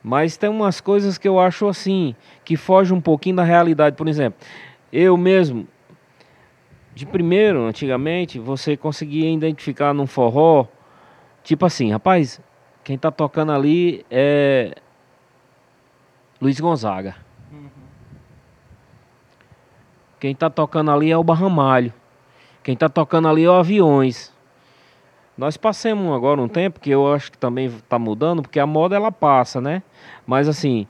Mas 0.00 0.36
tem 0.36 0.48
umas 0.48 0.80
coisas 0.80 1.18
que 1.18 1.26
eu 1.26 1.40
acho 1.40 1.66
assim, 1.66 2.14
que 2.44 2.56
fogem 2.56 2.96
um 2.96 3.00
pouquinho 3.00 3.34
da 3.36 3.42
realidade. 3.42 3.96
Por 3.96 4.06
exemplo, 4.06 4.38
eu 4.92 5.16
mesmo, 5.16 5.66
de 6.94 7.04
primeiro, 7.04 7.66
antigamente, 7.66 8.38
você 8.38 8.76
conseguia 8.76 9.28
identificar 9.28 9.92
num 9.92 10.06
forró, 10.06 10.68
tipo 11.42 11.66
assim, 11.66 11.90
rapaz, 11.90 12.40
quem 12.84 12.96
tá 12.96 13.10
tocando 13.10 13.50
ali 13.50 14.06
é 14.08 14.76
Luiz 16.40 16.60
Gonzaga. 16.60 17.16
Uhum. 17.52 17.68
Quem 20.20 20.34
tá 20.34 20.48
tocando 20.48 20.90
ali 20.90 21.10
é 21.10 21.16
o 21.16 21.24
Barramalho. 21.24 21.92
Quem 22.62 22.76
tá 22.76 22.88
tocando 22.88 23.28
ali 23.28 23.44
é 23.44 23.50
o 23.50 23.54
Aviões. 23.54 24.32
Nós 25.38 25.56
passamos 25.56 26.12
agora 26.14 26.40
um 26.40 26.48
tempo 26.48 26.80
que 26.80 26.90
eu 26.90 27.12
acho 27.12 27.30
que 27.30 27.38
também 27.38 27.66
está 27.66 27.98
mudando, 27.98 28.42
porque 28.42 28.58
a 28.58 28.66
moda 28.66 28.96
ela 28.96 29.12
passa, 29.12 29.60
né? 29.60 29.84
Mas 30.26 30.48
assim, 30.48 30.86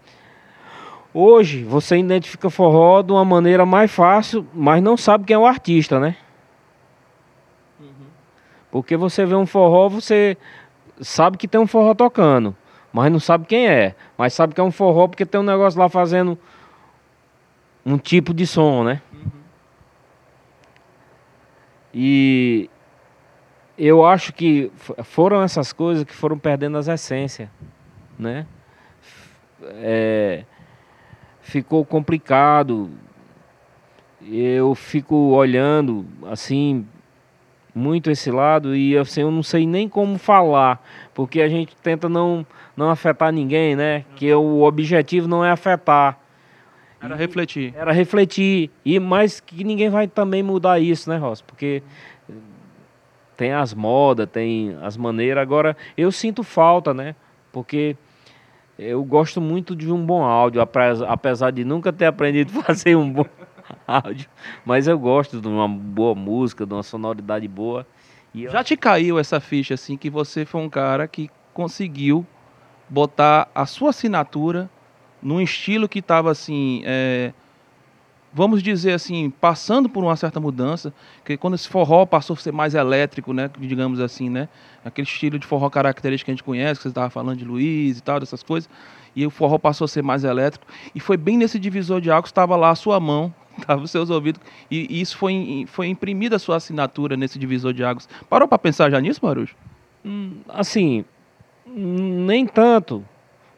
hoje 1.12 1.62
você 1.64 1.99
identifica 1.99 2.49
forró 2.49 3.03
de 3.03 3.12
uma 3.12 3.24
maneira 3.26 3.66
mais 3.66 3.90
fácil, 3.90 4.46
mas 4.55 4.82
não 4.82 4.96
sabe 4.96 5.24
quem 5.24 5.34
é 5.34 5.38
o 5.38 5.44
artista, 5.44 6.01
né? 6.01 6.16
Uhum. 7.78 8.07
Porque 8.70 8.96
você 8.96 9.26
vê 9.26 9.34
um 9.34 9.44
forró, 9.44 9.88
você 9.88 10.36
sabe 10.99 11.36
que 11.36 11.46
tem 11.46 11.61
um 11.61 11.66
forró 11.66 11.94
tocando, 11.94 12.57
mas 12.99 13.12
não 13.12 13.20
sabe 13.20 13.46
quem 13.46 13.68
é. 13.68 13.94
Mas 14.16 14.32
sabe 14.32 14.55
que 14.55 14.61
é 14.61 14.64
um 14.64 14.72
forró 14.72 15.07
porque 15.07 15.24
tem 15.24 15.40
um 15.40 15.44
negócio 15.44 15.78
lá 15.78 15.88
fazendo 15.88 16.36
um 17.86 17.96
tipo 17.96 18.34
de 18.34 18.44
som, 18.44 18.82
né? 18.82 19.01
Uhum. 19.12 19.30
E 21.94 22.68
eu 23.78 24.05
acho 24.05 24.32
que 24.32 24.72
foram 25.05 25.40
essas 25.42 25.72
coisas 25.72 26.03
que 26.03 26.12
foram 26.12 26.36
perdendo 26.36 26.76
as 26.76 26.88
essências, 26.88 27.49
né? 28.18 28.44
É, 29.62 30.44
ficou 31.40 31.84
complicado. 31.84 32.90
Eu 34.28 34.74
fico 34.74 35.14
olhando 35.14 36.05
assim 36.26 36.84
muito 37.75 38.11
esse 38.11 38.31
lado 38.31 38.75
e 38.75 38.97
assim, 38.97 39.21
eu 39.21 39.31
não 39.31 39.43
sei 39.43 39.66
nem 39.66 39.89
como 39.89 40.19
falar, 40.19 40.83
porque 41.14 41.41
a 41.41 41.49
gente 41.49 41.77
tenta 41.77 42.09
não 42.09 42.47
não 42.77 42.91
afetar 42.91 43.33
ninguém, 43.33 43.75
né? 43.75 44.05
Que 44.14 44.33
o 44.33 44.62
objetivo 44.62 45.27
não 45.27 45.45
é 45.45 45.51
afetar. 45.51 46.16
Era 47.01 47.16
refletir. 47.16 47.75
Era 47.77 47.93
refletir. 47.93 48.71
E 48.85 48.99
mais 49.01 49.41
que 49.41 49.64
ninguém 49.64 49.91
vai 49.91 50.07
também 50.07 50.43
mudar 50.43 50.79
isso, 50.79 51.11
né, 51.11 51.16
Ross? 51.16 51.41
Porque 51.41 51.83
tem 53.37 53.53
as 53.53 53.75
modas, 53.75 54.29
tem 54.29 54.77
as 54.83 54.97
maneiras. 54.97 55.43
Agora, 55.43 55.77
eu 55.97 56.11
sinto 56.12 56.43
falta, 56.43 56.95
né? 56.95 57.14
Porque 57.53 57.97
eu 58.79 59.03
gosto 59.05 59.41
muito 59.41 59.75
de 59.75 59.91
um 59.91 60.05
bom 60.05 60.23
áudio, 60.23 60.61
apesar 61.09 61.51
de 61.51 61.64
nunca 61.64 61.93
ter 61.93 62.07
aprendido 62.07 62.59
a 62.61 62.62
fazer 62.64 62.97
um 62.97 63.11
bom 63.11 63.27
Mas 64.64 64.86
eu 64.86 64.99
gosto 64.99 65.41
de 65.41 65.49
uma 65.49 65.68
boa 65.68 66.14
música, 66.14 66.66
de 66.66 66.72
uma 66.72 66.82
sonoridade 66.82 67.49
boa. 67.49 67.86
Eu... 68.34 68.51
Já 68.51 68.62
te 68.62 68.76
caiu 68.76 69.18
essa 69.18 69.41
ficha, 69.41 69.74
assim, 69.74 69.97
que 69.97 70.11
você 70.11 70.45
foi 70.45 70.61
um 70.61 70.68
cara 70.68 71.09
que 71.09 71.30
conseguiu 71.55 72.26
botar 72.89 73.49
a 73.55 73.66
sua 73.66 73.91
assinatura 73.91 74.70
num 75.22 75.41
estilo 75.41 75.89
que 75.89 75.99
estava, 76.01 76.30
assim... 76.30 76.82
É 76.84 77.32
vamos 78.32 78.62
dizer 78.62 78.93
assim, 78.93 79.30
passando 79.30 79.89
por 79.89 80.05
uma 80.05 80.16
certa 80.16 80.39
mudança, 80.39 80.93
que 81.24 81.36
quando 81.36 81.55
esse 81.55 81.68
forró 81.68 82.05
passou 82.07 82.34
a 82.34 82.36
ser 82.36 82.53
mais 82.53 82.74
elétrico, 82.74 83.32
né, 83.32 83.51
digamos 83.59 84.01
assim, 84.01 84.28
né, 84.28 84.49
aquele 84.84 85.07
estilo 85.07 85.39
de 85.39 85.47
forró 85.47 85.68
característico 85.70 86.26
que 86.26 86.30
a 86.30 86.34
gente 86.34 86.45
conhece, 86.45 86.78
que 86.78 86.82
você 86.82 86.89
estava 86.89 87.11
falando 87.11 87.39
de 87.39 87.45
Luiz 87.45 87.99
e 87.99 88.03
tal, 88.03 88.20
dessas 88.20 88.43
coisas, 88.43 88.68
e 89.16 89.26
o 89.26 89.30
forró 89.30 89.59
passou 89.59 89.86
a 89.86 89.89
ser 89.89 90.03
mais 90.03 90.24
elétrico, 90.24 90.66
e 90.95 91.01
foi 91.01 91.16
bem 91.16 91.36
nesse 91.36 91.59
divisor 91.59 92.01
de 92.01 92.11
águas, 92.11 92.28
estava 92.28 92.55
lá 92.55 92.70
a 92.70 92.74
sua 92.74 93.01
mão, 93.01 93.34
estava 93.61 93.82
os 93.82 93.90
seus 93.90 94.11
ouvidos, 94.11 94.40
e, 94.70 94.86
e, 94.90 95.00
isso 95.00 95.16
foi, 95.16 95.64
foi 95.68 95.88
imprimida 95.88 96.36
a 96.36 96.38
sua 96.38 96.56
assinatura 96.56 97.16
nesse 97.16 97.38
divisor 97.38 97.72
de 97.72 97.84
águas. 97.84 98.09
Parou 98.28 98.48
para 98.48 98.59
pensar 98.59 98.90
já 98.90 99.00
nisso, 99.00 99.20
Marujo? 99.22 99.54
Hum, 100.04 100.40
assim, 100.48 101.04
nem 101.66 102.46
tanto, 102.46 103.04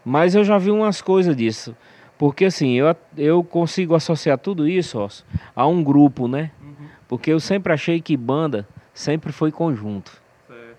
mas 0.05 0.35
eu 0.35 0.45
já 0.45 0.59
vi 0.59 0.71
umas 0.71 1.01
coisas 1.01 1.37
disso. 1.37 1.77
Porque 2.19 2.45
assim, 2.45 2.73
eu, 2.73 2.95
eu 3.17 3.43
consigo 3.43 3.95
associar 3.95 4.37
tudo 4.37 4.69
isso 4.69 4.99
ó, 4.99 5.09
a 5.57 5.67
um 5.67 5.83
grupo, 5.83 6.29
né? 6.29 6.51
Uhum. 6.61 6.87
Porque 7.09 7.33
eu 7.33 7.41
sempre 7.41 7.73
achei 7.73 8.01
que 8.01 8.15
banda 8.15 8.69
sempre 8.93 9.33
foi 9.33 9.51
conjunto. 9.51 10.23
Certo. 10.47 10.79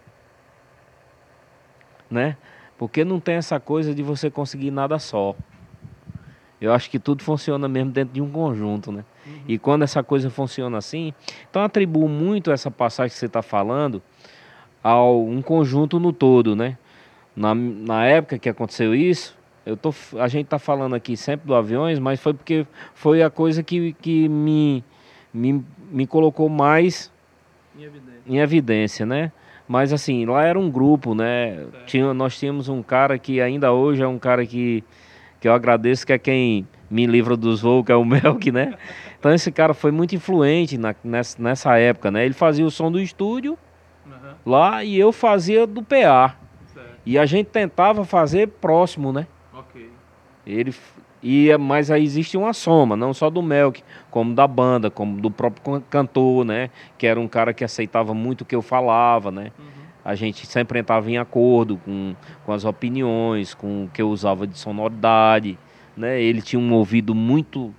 Né? 2.10 2.38
Porque 2.78 3.04
não 3.04 3.20
tem 3.20 3.36
essa 3.36 3.60
coisa 3.60 3.94
de 3.94 4.04
você 4.04 4.30
conseguir 4.30 4.72
nada 4.72 5.00
só. 5.00 5.36
Eu 6.60 6.74
acho 6.74 6.90
que 6.90 7.00
tudo 7.00 7.24
funciona 7.24 7.68
mesmo 7.68 7.92
dentro 7.92 8.14
de 8.14 8.22
um 8.22 8.30
conjunto, 8.30 8.92
né? 8.92 9.04
Uhum. 9.26 9.34
E 9.48 9.58
quando 9.58 9.84
essa 9.84 10.04
coisa 10.04 10.30
funciona 10.30 10.78
assim, 10.78 11.14
então 11.50 11.64
atribuo 11.64 12.08
muito 12.08 12.52
essa 12.52 12.72
passagem 12.72 13.12
que 13.12 13.20
você 13.20 13.26
está 13.26 13.42
falando 13.42 14.02
ao 14.84 15.24
um 15.24 15.42
conjunto 15.42 16.00
no 16.00 16.12
todo, 16.12 16.56
né? 16.56 16.78
Na, 17.36 17.56
na 17.56 18.06
época 18.06 18.38
que 18.38 18.50
aconteceu 18.50 18.94
isso, 18.94 19.38
eu 19.66 19.78
tô, 19.78 19.94
a 20.20 20.28
gente 20.28 20.46
está 20.46 20.58
falando 20.60 20.96
aqui 20.96 21.16
sempre 21.16 21.48
do 21.48 21.56
aviões, 21.56 22.00
mas 22.00 22.20
foi 22.20 22.34
porque 22.34 22.66
foi 22.94 23.22
a 23.22 23.30
coisa 23.30 23.62
que, 23.62 23.94
que 23.94 24.28
me, 24.28 24.84
me, 25.34 25.64
me 25.92 26.08
colocou 26.08 26.50
mais 26.50 27.12
em 27.78 27.84
evidência. 27.84 28.22
em 28.26 28.38
evidência, 28.40 29.06
né? 29.06 29.32
Mas 29.68 29.94
assim, 29.94 30.26
lá 30.26 30.44
era 30.44 30.60
um 30.60 30.70
grupo, 30.70 31.16
né? 31.16 31.66
Tinha, 31.86 32.14
nós 32.14 32.38
tínhamos 32.38 32.68
um 32.68 32.84
cara 32.84 33.18
que 33.18 33.40
ainda 33.40 33.72
hoje 33.72 34.02
é 34.02 34.08
um 34.08 34.20
cara 34.20 34.46
que, 34.46 34.84
que 35.40 35.48
eu 35.48 35.54
agradeço, 35.54 36.06
que 36.06 36.12
é 36.12 36.18
quem 36.18 36.68
me 36.90 37.06
livra 37.06 37.38
dos 37.38 37.62
voos, 37.62 37.86
que 37.86 37.92
é 37.92 37.96
o 37.96 38.04
Melk, 38.04 38.52
né? 38.52 38.74
Então 39.22 39.32
esse 39.32 39.52
cara 39.52 39.76
foi 39.76 39.92
muito 39.92 40.16
influente 40.16 40.80
na, 40.80 40.96
nessa, 41.04 41.40
nessa 41.40 41.78
época, 41.78 42.10
né? 42.10 42.26
Ele 42.26 42.34
fazia 42.34 42.66
o 42.66 42.72
som 42.72 42.92
do 42.92 43.00
estúdio 43.00 43.56
uhum. 44.04 44.34
lá 44.44 44.84
e 44.84 45.00
eu 45.00 45.12
fazia 45.12 45.68
do 45.68 45.84
PA. 45.84 46.36
Certo. 46.74 46.90
E 47.06 47.20
a 47.20 47.26
gente 47.28 47.46
tentava 47.46 48.04
fazer 48.04 48.48
próximo, 48.48 49.14
né? 49.14 49.28
Ok. 49.54 49.92
Ele, 50.44 50.74
e, 51.22 51.56
mas 51.56 51.92
aí 51.92 52.04
existe 52.04 52.36
uma 52.36 52.52
soma, 52.52 52.96
não 52.96 53.14
só 53.14 53.30
do 53.30 53.44
Melk, 53.44 53.84
como 54.10 54.34
da 54.34 54.48
banda, 54.48 54.90
como 54.90 55.22
do 55.22 55.30
próprio 55.30 55.80
cantor, 55.88 56.44
né? 56.44 56.72
Que 56.98 57.06
era 57.06 57.20
um 57.20 57.28
cara 57.28 57.54
que 57.54 57.64
aceitava 57.64 58.16
muito 58.16 58.42
o 58.42 58.46
que 58.46 58.56
eu 58.56 58.62
falava, 58.64 59.30
né? 59.30 59.52
Uhum. 59.60 59.66
A 60.04 60.16
gente 60.16 60.48
sempre 60.48 60.80
entrava 60.80 61.12
em 61.12 61.20
acordo 61.20 61.78
com, 61.78 62.16
com 62.44 62.52
as 62.52 62.66
opiniões, 62.66 63.54
com 63.54 63.84
o 63.84 63.88
que 63.88 64.02
eu 64.02 64.10
usava 64.10 64.48
de 64.48 64.58
sonoridade, 64.58 65.60
né? 65.96 66.20
Ele 66.20 66.42
tinha 66.42 66.60
um 66.60 66.74
ouvido 66.74 67.14
muito, 67.14 67.72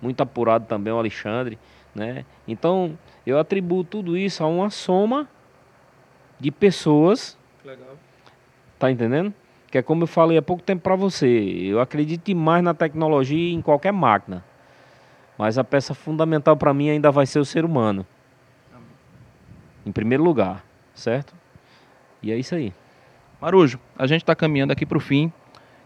muito 0.00 0.22
apurado 0.22 0.66
também, 0.66 0.92
o 0.92 0.98
Alexandre, 0.98 1.58
né? 1.94 2.24
Então, 2.46 2.98
eu 3.26 3.38
atribuo 3.38 3.84
tudo 3.84 4.16
isso 4.16 4.42
a 4.42 4.46
uma 4.46 4.70
soma 4.70 5.28
de 6.38 6.50
pessoas. 6.50 7.36
Legal. 7.64 7.96
Tá 8.78 8.90
entendendo? 8.90 9.34
que 9.70 9.78
é 9.78 9.82
como 9.82 10.02
eu 10.02 10.06
falei 10.06 10.36
há 10.36 10.42
pouco 10.42 10.62
tempo 10.62 10.82
para 10.82 10.96
você, 10.96 11.28
eu 11.28 11.80
acredito 11.80 12.24
demais 12.24 12.62
na 12.62 12.74
tecnologia 12.74 13.54
em 13.54 13.62
qualquer 13.62 13.92
máquina. 13.92 14.44
Mas 15.38 15.56
a 15.56 15.64
peça 15.64 15.94
fundamental 15.94 16.56
para 16.56 16.74
mim 16.74 16.90
ainda 16.90 17.10
vai 17.10 17.24
ser 17.24 17.38
o 17.38 17.44
ser 17.44 17.64
humano. 17.64 18.04
Em 19.86 19.92
primeiro 19.92 20.24
lugar, 20.24 20.64
certo? 20.92 21.34
E 22.20 22.32
é 22.32 22.36
isso 22.36 22.54
aí. 22.54 22.74
Marujo, 23.40 23.78
a 23.96 24.06
gente 24.06 24.22
está 24.22 24.34
caminhando 24.34 24.72
aqui 24.72 24.84
para 24.84 24.98
o 24.98 25.00
fim. 25.00 25.32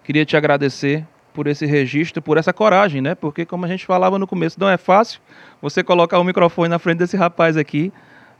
Queria 0.02 0.24
te 0.24 0.36
agradecer 0.36 1.06
por 1.34 1.46
esse 1.46 1.66
registro, 1.66 2.22
por 2.22 2.38
essa 2.38 2.52
coragem, 2.52 3.02
né? 3.02 3.14
Porque 3.14 3.44
como 3.44 3.66
a 3.66 3.68
gente 3.68 3.84
falava 3.84 4.18
no 4.18 4.26
começo, 4.26 4.58
não 4.58 4.68
é 4.68 4.78
fácil 4.78 5.20
você 5.60 5.82
colocar 5.82 6.18
o 6.18 6.24
microfone 6.24 6.68
na 6.68 6.78
frente 6.78 6.98
desse 6.98 7.16
rapaz 7.16 7.56
aqui 7.56 7.92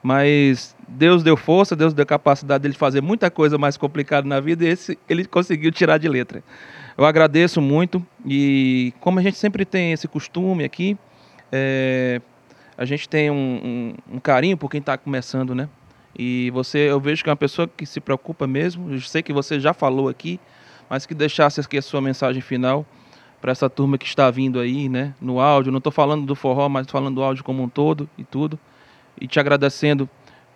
mas 0.05 0.77
Deus 0.87 1.23
deu 1.23 1.35
força, 1.35 1.75
Deus 1.75 1.95
deu 1.95 2.05
capacidade 2.05 2.61
dele 2.61 2.75
fazer 2.75 3.01
muita 3.01 3.31
coisa 3.31 3.57
mais 3.57 3.79
complicada 3.79 4.29
na 4.29 4.39
vida 4.39 4.63
e 4.63 4.69
esse 4.69 4.99
ele 5.09 5.25
conseguiu 5.25 5.73
tirar 5.73 5.97
de 5.97 6.07
letra. 6.07 6.45
Eu 6.99 7.07
agradeço 7.07 7.59
muito 7.59 8.07
e 8.23 8.93
como 9.01 9.19
a 9.19 9.23
gente 9.23 9.39
sempre 9.39 9.65
tem 9.65 9.93
esse 9.93 10.07
costume 10.07 10.63
aqui, 10.63 10.99
é, 11.51 12.21
a 12.77 12.85
gente 12.85 13.09
tem 13.09 13.31
um, 13.31 13.95
um, 14.11 14.17
um 14.17 14.21
carinho 14.21 14.59
por 14.59 14.71
quem 14.71 14.79
está 14.79 14.99
começando, 14.99 15.55
né? 15.55 15.71
E 16.15 16.51
você, 16.51 16.81
eu 16.81 17.01
vejo 17.01 17.25
que 17.25 17.31
é 17.31 17.33
uma 17.33 17.37
pessoa 17.37 17.67
que 17.67 17.87
se 17.87 17.99
preocupa 17.99 18.47
mesmo. 18.47 18.93
Eu 18.93 19.01
sei 19.01 19.23
que 19.23 19.33
você 19.33 19.59
já 19.59 19.73
falou 19.73 20.11
aqui, 20.11 20.39
mas 20.89 21.07
que 21.07 21.15
deixasse 21.15 21.61
aqui 21.61 21.79
a 21.79 21.83
sua 21.83 22.01
mensagem 22.01 22.41
final 22.41 22.87
para 23.41 23.53
essa 23.53 23.69
turma 23.69 23.99
que 23.99 24.07
está 24.07 24.31
vindo 24.31 24.59
aí, 24.59 24.89
né? 24.89 25.15
No 25.21 25.41
áudio. 25.41 25.71
Não 25.71 25.79
estou 25.79 25.93
falando 25.93 26.25
do 26.25 26.35
forró, 26.35 26.69
mas 26.69 26.87
falando 26.91 27.17
do 27.17 27.23
áudio 27.23 27.45
como 27.45 27.63
um 27.63 27.69
todo 27.69 28.09
e 28.17 28.25
tudo 28.25 28.59
e 29.21 29.27
te 29.27 29.39
agradecendo 29.39 30.09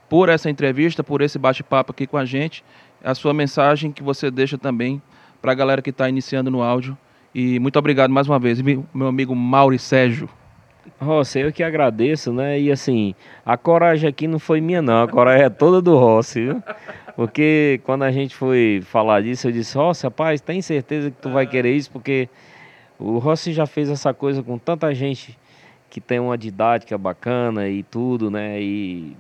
por 0.09 0.29
essa 0.29 0.49
entrevista, 0.49 1.05
por 1.05 1.21
esse 1.21 1.39
bate-papo 1.39 1.93
aqui 1.93 2.07
com 2.07 2.17
a 2.17 2.25
gente, 2.25 2.65
a 3.05 3.15
sua 3.15 3.35
mensagem 3.35 3.93
que 3.93 4.03
você 4.03 4.31
deixa 4.31 4.57
também 4.57 5.03
para 5.41 5.53
a 5.53 5.55
galera 5.55 5.83
que 5.83 5.91
está 5.91 6.09
iniciando 6.09 6.51
no 6.51 6.63
áudio. 6.63 6.97
E 7.35 7.59
muito 7.61 7.79
obrigado 7.79 8.11
mais 8.11 8.27
uma 8.27 8.39
vez, 8.39 8.61
meu 8.61 8.87
amigo 8.95 9.37
Mauri 9.37 9.79
Sérgio. 9.79 10.29
Rossi, 10.99 11.41
eu 11.41 11.53
que 11.53 11.63
agradeço, 11.63 12.33
né? 12.33 12.59
E 12.59 12.73
assim, 12.73 13.15
a 13.45 13.57
coragem 13.57 14.09
aqui 14.09 14.27
não 14.27 14.39
foi 14.39 14.61
minha, 14.61 14.81
não. 14.81 15.03
A 15.03 15.09
coragem 15.09 15.45
é 15.45 15.51
toda 15.51 15.83
do 15.83 15.97
Rossi, 15.97 16.47
viu? 16.47 16.63
Porque 17.19 17.81
quando 17.83 18.05
a 18.05 18.13
gente 18.13 18.37
foi 18.37 18.81
falar 18.81 19.23
disso, 19.23 19.49
eu 19.49 19.51
disse: 19.51 19.77
Rossi, 19.77 20.05
rapaz, 20.05 20.41
tem 20.41 20.63
certeza 20.63 21.11
que 21.11 21.17
tu 21.17 21.29
vai 21.31 21.49
querer 21.49 21.75
isso? 21.75 21.91
Porque 21.91 22.29
o 22.97 23.19
Rossi 23.19 23.53
já 23.53 23.67
fez 23.67 23.91
essa 23.91 24.15
coisa 24.15 24.41
com 24.41 24.57
tanta 24.57 24.95
gente 24.95 25.37
que 25.91 26.01
tem 26.01 26.21
uma 26.21 26.39
didática 26.39 26.97
bacana 26.97 27.69
e 27.69 27.83
tudo, 27.83 28.31
né? 28.31 28.63
E 28.63 29.17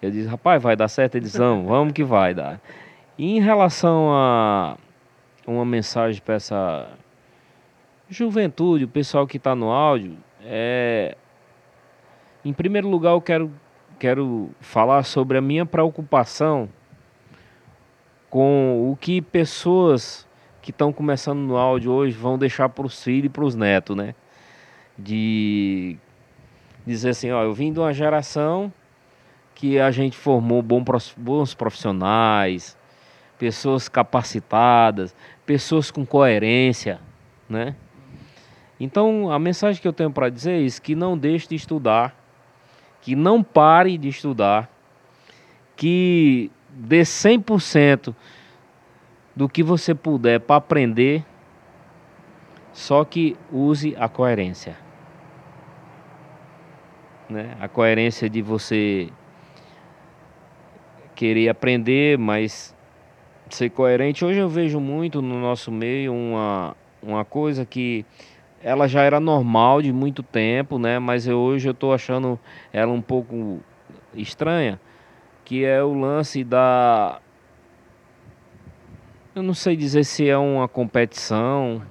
eu 0.00 0.08
disse, 0.08 0.28
rapaz, 0.28 0.62
vai 0.62 0.76
dar 0.76 0.86
certo 0.86 1.16
edição, 1.16 1.66
vamos 1.66 1.92
que 1.94 2.04
vai 2.04 2.32
dar. 2.32 2.60
E 3.18 3.36
em 3.36 3.40
relação 3.40 4.12
a 4.12 4.76
uma 5.44 5.64
mensagem 5.64 6.22
para 6.24 6.36
essa 6.36 6.88
juventude, 8.08 8.84
o 8.84 8.88
pessoal 8.88 9.26
que 9.26 9.36
está 9.36 9.52
no 9.52 9.72
áudio, 9.72 10.16
é... 10.44 11.16
em 12.44 12.52
primeiro 12.52 12.88
lugar 12.88 13.14
eu 13.14 13.20
quero, 13.20 13.50
quero 13.98 14.48
falar 14.60 15.02
sobre 15.02 15.36
a 15.36 15.40
minha 15.40 15.66
preocupação 15.66 16.68
com 18.30 18.90
o 18.90 18.96
que 18.96 19.20
pessoas 19.20 20.26
que 20.60 20.70
estão 20.70 20.92
começando 20.92 21.38
no 21.38 21.56
áudio 21.56 21.92
hoje 21.92 22.16
vão 22.16 22.38
deixar 22.38 22.68
para 22.68 22.86
os 22.86 23.02
filhos 23.02 23.26
e 23.26 23.28
para 23.28 23.44
os 23.44 23.54
netos, 23.54 23.96
né? 23.96 24.14
de 24.98 25.96
dizer 26.86 27.10
assim, 27.10 27.30
ó, 27.30 27.42
eu 27.42 27.52
vim 27.52 27.72
de 27.72 27.78
uma 27.78 27.92
geração 27.92 28.72
que 29.54 29.78
a 29.78 29.90
gente 29.90 30.16
formou 30.16 30.62
bons 30.62 31.54
profissionais, 31.54 32.76
pessoas 33.38 33.88
capacitadas, 33.88 35.14
pessoas 35.44 35.90
com 35.90 36.04
coerência, 36.04 37.00
né? 37.48 37.74
Então, 38.78 39.30
a 39.32 39.38
mensagem 39.38 39.80
que 39.80 39.88
eu 39.88 39.92
tenho 39.92 40.10
para 40.10 40.28
dizer 40.28 40.52
é 40.52 40.60
isso, 40.60 40.82
que 40.82 40.94
não 40.94 41.16
deixe 41.16 41.48
de 41.48 41.54
estudar, 41.54 42.14
que 43.00 43.16
não 43.16 43.42
pare 43.42 43.96
de 43.96 44.08
estudar, 44.08 44.70
que 45.74 46.50
dê 46.76 47.02
100% 47.02 48.14
do 49.34 49.48
que 49.48 49.62
você 49.62 49.94
puder 49.94 50.40
para 50.40 50.56
aprender, 50.56 51.24
só 52.72 53.04
que 53.04 53.36
use 53.50 53.94
a 53.98 54.08
coerência 54.08 54.86
né? 57.28 57.56
A 57.60 57.68
coerência 57.68 58.28
de 58.30 58.40
você 58.40 59.08
querer 61.14 61.48
aprender, 61.48 62.18
mas 62.18 62.74
ser 63.50 63.70
coerente. 63.70 64.24
Hoje 64.24 64.38
eu 64.38 64.48
vejo 64.48 64.80
muito 64.80 65.22
no 65.22 65.40
nosso 65.40 65.70
meio 65.70 66.12
uma, 66.12 66.76
uma 67.02 67.24
coisa 67.24 67.64
que 67.64 68.04
ela 68.62 68.88
já 68.88 69.02
era 69.02 69.20
normal 69.20 69.82
de 69.82 69.92
muito 69.92 70.22
tempo, 70.22 70.78
né? 70.78 70.98
Mas 70.98 71.26
eu, 71.26 71.38
hoje 71.38 71.68
eu 71.68 71.72
estou 71.72 71.92
achando 71.92 72.38
ela 72.72 72.92
um 72.92 73.02
pouco 73.02 73.60
estranha, 74.14 74.80
que 75.46 75.64
é 75.64 75.80
o 75.80 75.94
lance 75.94 76.42
da 76.42 77.20
eu 79.32 79.42
não 79.44 79.54
sei 79.54 79.76
dizer 79.76 80.02
se 80.02 80.28
é 80.28 80.36
uma 80.36 80.66
competição, 80.66 81.82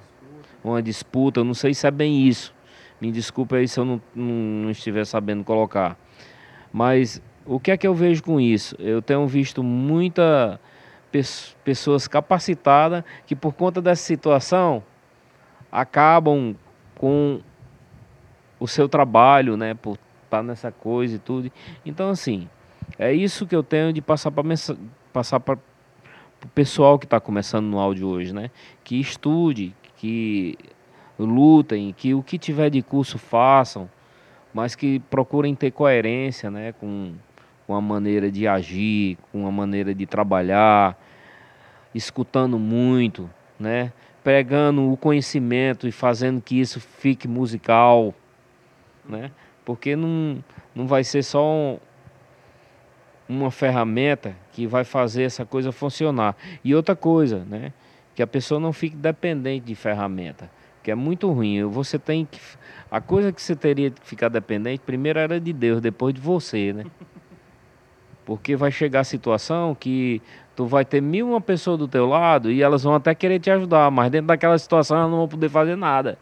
uma 0.62 0.82
disputa, 0.82 1.40
eu 1.40 1.44
não 1.44 1.54
sei 1.54 1.72
se 1.72 1.86
é 1.86 1.90
bem 1.90 2.26
isso. 2.26 2.52
Me 3.00 3.10
desculpe 3.10 3.56
aí 3.56 3.66
se 3.66 3.80
eu 3.80 3.84
não, 3.84 4.02
não, 4.14 4.34
não 4.64 4.70
estiver 4.70 5.06
sabendo 5.06 5.42
colocar. 5.42 5.96
Mas 6.72 7.22
o 7.46 7.58
que 7.58 7.70
é 7.70 7.76
que 7.76 7.86
eu 7.86 7.94
vejo 7.94 8.22
com 8.22 8.38
isso? 8.38 8.76
Eu 8.78 9.00
tenho 9.00 9.26
visto 9.26 9.62
muitas 9.62 10.58
pessoas 11.64 12.06
capacitadas 12.06 13.04
que 13.26 13.34
por 13.34 13.54
conta 13.54 13.80
dessa 13.80 14.02
situação 14.02 14.82
acabam 15.72 16.54
com 16.96 17.40
o 18.60 18.68
seu 18.68 18.88
trabalho, 18.88 19.56
né, 19.56 19.72
por 19.72 19.96
estar 20.24 20.42
nessa 20.42 20.70
coisa 20.70 21.16
e 21.16 21.18
tudo. 21.18 21.50
Então 21.86 22.10
assim, 22.10 22.48
é 22.98 23.12
isso 23.12 23.46
que 23.46 23.54
eu 23.54 23.62
tenho 23.62 23.92
de 23.92 24.00
passar 24.00 24.30
para 24.30 24.44
passar 25.12 25.40
para 25.40 25.58
o 26.44 26.48
pessoal 26.48 26.98
que 26.98 27.06
está 27.06 27.18
começando 27.18 27.66
no 27.66 27.78
áudio 27.78 28.06
hoje, 28.06 28.32
né, 28.32 28.50
que 28.84 29.00
estude, 29.00 29.74
que 29.96 30.56
lutem, 31.18 31.94
que 31.96 32.14
o 32.14 32.22
que 32.22 32.38
tiver 32.38 32.70
de 32.70 32.82
curso 32.82 33.18
façam, 33.18 33.88
mas 34.52 34.74
que 34.74 35.00
procurem 35.10 35.54
ter 35.54 35.70
coerência 35.70 36.50
né, 36.50 36.72
com, 36.72 37.14
com 37.66 37.74
a 37.74 37.80
maneira 37.80 38.30
de 38.30 38.46
agir, 38.46 39.18
com 39.32 39.46
a 39.46 39.50
maneira 39.50 39.94
de 39.94 40.06
trabalhar, 40.06 40.98
escutando 41.94 42.58
muito, 42.58 43.28
né, 43.58 43.92
pregando 44.22 44.90
o 44.90 44.96
conhecimento 44.96 45.88
e 45.88 45.92
fazendo 45.92 46.40
que 46.40 46.60
isso 46.60 46.80
fique 46.80 47.26
musical, 47.26 48.14
né, 49.04 49.30
porque 49.64 49.96
não, 49.96 50.42
não 50.74 50.86
vai 50.86 51.02
ser 51.02 51.22
só 51.22 51.44
um, 51.44 51.78
uma 53.28 53.50
ferramenta 53.50 54.34
que 54.52 54.66
vai 54.66 54.84
fazer 54.84 55.24
essa 55.24 55.44
coisa 55.44 55.72
funcionar. 55.72 56.36
E 56.64 56.74
outra 56.74 56.94
coisa, 56.94 57.44
né, 57.44 57.72
que 58.14 58.22
a 58.22 58.26
pessoa 58.26 58.60
não 58.60 58.72
fique 58.72 58.96
dependente 58.96 59.66
de 59.66 59.74
ferramenta 59.74 60.50
que 60.86 60.90
é 60.92 60.94
muito 60.94 61.28
ruim. 61.32 61.64
Você 61.64 61.98
tem 61.98 62.24
que. 62.24 62.38
A 62.88 63.00
coisa 63.00 63.32
que 63.32 63.42
você 63.42 63.56
teria 63.56 63.90
que 63.90 64.06
ficar 64.06 64.28
dependente, 64.28 64.80
primeiro 64.86 65.18
era 65.18 65.40
de 65.40 65.52
Deus, 65.52 65.80
depois 65.80 66.14
de 66.14 66.20
você, 66.20 66.72
né? 66.72 66.84
Porque 68.24 68.54
vai 68.54 68.70
chegar 68.70 69.00
a 69.00 69.04
situação 69.04 69.74
que 69.74 70.22
tu 70.54 70.64
vai 70.64 70.84
ter 70.84 71.00
mil 71.00 71.28
uma 71.28 71.40
pessoa 71.40 71.76
do 71.76 71.88
teu 71.88 72.06
lado 72.06 72.52
e 72.52 72.62
elas 72.62 72.84
vão 72.84 72.94
até 72.94 73.16
querer 73.16 73.40
te 73.40 73.50
ajudar, 73.50 73.90
mas 73.90 74.12
dentro 74.12 74.28
daquela 74.28 74.56
situação 74.56 74.96
elas 74.96 75.10
não 75.10 75.18
vão 75.18 75.28
poder 75.28 75.48
fazer 75.48 75.74
nada. 75.74 76.16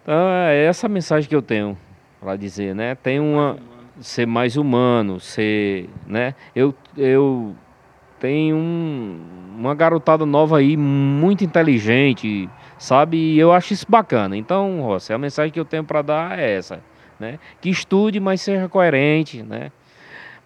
Então 0.00 0.14
é 0.28 0.64
essa 0.64 0.88
mensagem 0.88 1.28
que 1.28 1.34
eu 1.34 1.42
tenho 1.42 1.76
para 2.20 2.36
dizer, 2.36 2.76
né? 2.76 2.94
Tem 2.94 3.18
uma 3.18 3.58
ser 4.02 4.26
mais 4.26 4.56
humano, 4.56 5.18
ser, 5.20 5.88
né? 6.06 6.34
Eu 6.54 6.74
eu 6.96 7.54
tenho 8.20 8.56
um, 8.56 9.20
uma 9.58 9.74
garotada 9.74 10.24
nova 10.24 10.58
aí 10.58 10.76
muito 10.76 11.42
inteligente, 11.42 12.48
sabe? 12.78 13.16
E 13.16 13.38
eu 13.38 13.52
acho 13.52 13.72
isso 13.72 13.86
bacana. 13.88 14.36
Então, 14.36 14.80
Rossi, 14.82 15.12
a 15.12 15.18
mensagem 15.18 15.52
que 15.52 15.58
eu 15.58 15.64
tenho 15.64 15.82
para 15.82 16.02
dar 16.02 16.38
é 16.38 16.52
essa, 16.52 16.80
né? 17.18 17.38
Que 17.60 17.70
estude, 17.70 18.20
mas 18.20 18.40
seja 18.40 18.68
coerente, 18.68 19.42
né? 19.42 19.72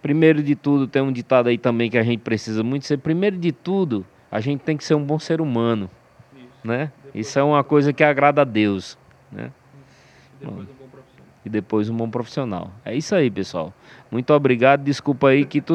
Primeiro 0.00 0.42
de 0.42 0.54
tudo, 0.54 0.86
tem 0.86 1.02
um 1.02 1.12
ditado 1.12 1.48
aí 1.48 1.58
também 1.58 1.90
que 1.90 1.98
a 1.98 2.02
gente 2.02 2.20
precisa 2.20 2.62
muito 2.62 2.86
ser. 2.86 2.98
Primeiro 2.98 3.36
de 3.36 3.52
tudo, 3.52 4.06
a 4.30 4.40
gente 4.40 4.60
tem 4.60 4.76
que 4.76 4.84
ser 4.84 4.94
um 4.94 5.04
bom 5.04 5.18
ser 5.18 5.40
humano, 5.40 5.90
isso. 6.34 6.48
né? 6.64 6.92
Isso 7.14 7.38
é 7.38 7.42
uma 7.42 7.64
coisa 7.64 7.92
que 7.92 8.04
agrada 8.04 8.42
a 8.42 8.44
Deus, 8.44 8.96
né? 9.32 9.50
Depois. 10.40 10.68
E 11.46 11.48
depois 11.48 11.88
um 11.88 11.96
bom 11.96 12.10
profissional. 12.10 12.72
É 12.84 12.92
isso 12.92 13.14
aí, 13.14 13.30
pessoal. 13.30 13.72
Muito 14.10 14.34
obrigado. 14.34 14.82
Desculpa 14.82 15.28
aí 15.28 15.44
que 15.44 15.60
tu, 15.60 15.74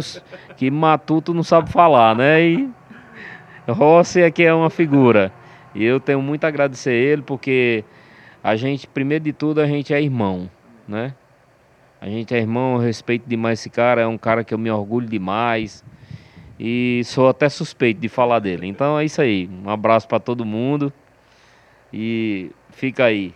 que 0.58 0.70
Matuto 0.70 1.34
não 1.34 1.44
sabe 1.44 1.72
falar, 1.72 2.14
né? 2.14 2.44
E 2.44 2.70
Rossi 3.70 4.22
aqui 4.22 4.44
é 4.44 4.54
uma 4.54 4.70
figura. 4.70 5.32
E 5.74 5.82
eu 5.82 5.98
tenho 6.02 6.22
muito 6.22 6.44
a 6.44 6.50
agradecer 6.50 6.90
a 6.90 6.94
ele 6.94 7.22
porque 7.22 7.86
a 8.44 8.58
gente, 8.58 8.86
primeiro 8.86 9.24
de 9.24 9.32
tudo, 9.32 9.62
a 9.62 9.66
gente 9.66 9.94
é 9.94 10.02
irmão, 10.02 10.50
né? 10.86 11.14
A 12.02 12.08
gente 12.08 12.36
é 12.36 12.38
irmão, 12.38 12.74
eu 12.74 12.80
respeito 12.80 13.30
demais 13.30 13.60
esse 13.60 13.70
cara, 13.70 14.02
é 14.02 14.08
um 14.08 14.18
cara 14.18 14.44
que 14.44 14.54
eu 14.54 14.58
me 14.58 14.70
orgulho 14.70 15.08
demais. 15.08 15.86
E 16.60 17.02
sou 17.06 17.30
até 17.30 17.48
suspeito 17.48 18.02
de 18.02 18.10
falar 18.10 18.40
dele. 18.40 18.68
Então 18.68 19.00
é 19.00 19.06
isso 19.06 19.22
aí. 19.22 19.50
Um 19.64 19.70
abraço 19.70 20.06
para 20.06 20.20
todo 20.20 20.44
mundo. 20.44 20.92
E 21.94 22.52
fica 22.72 23.06
aí. 23.06 23.34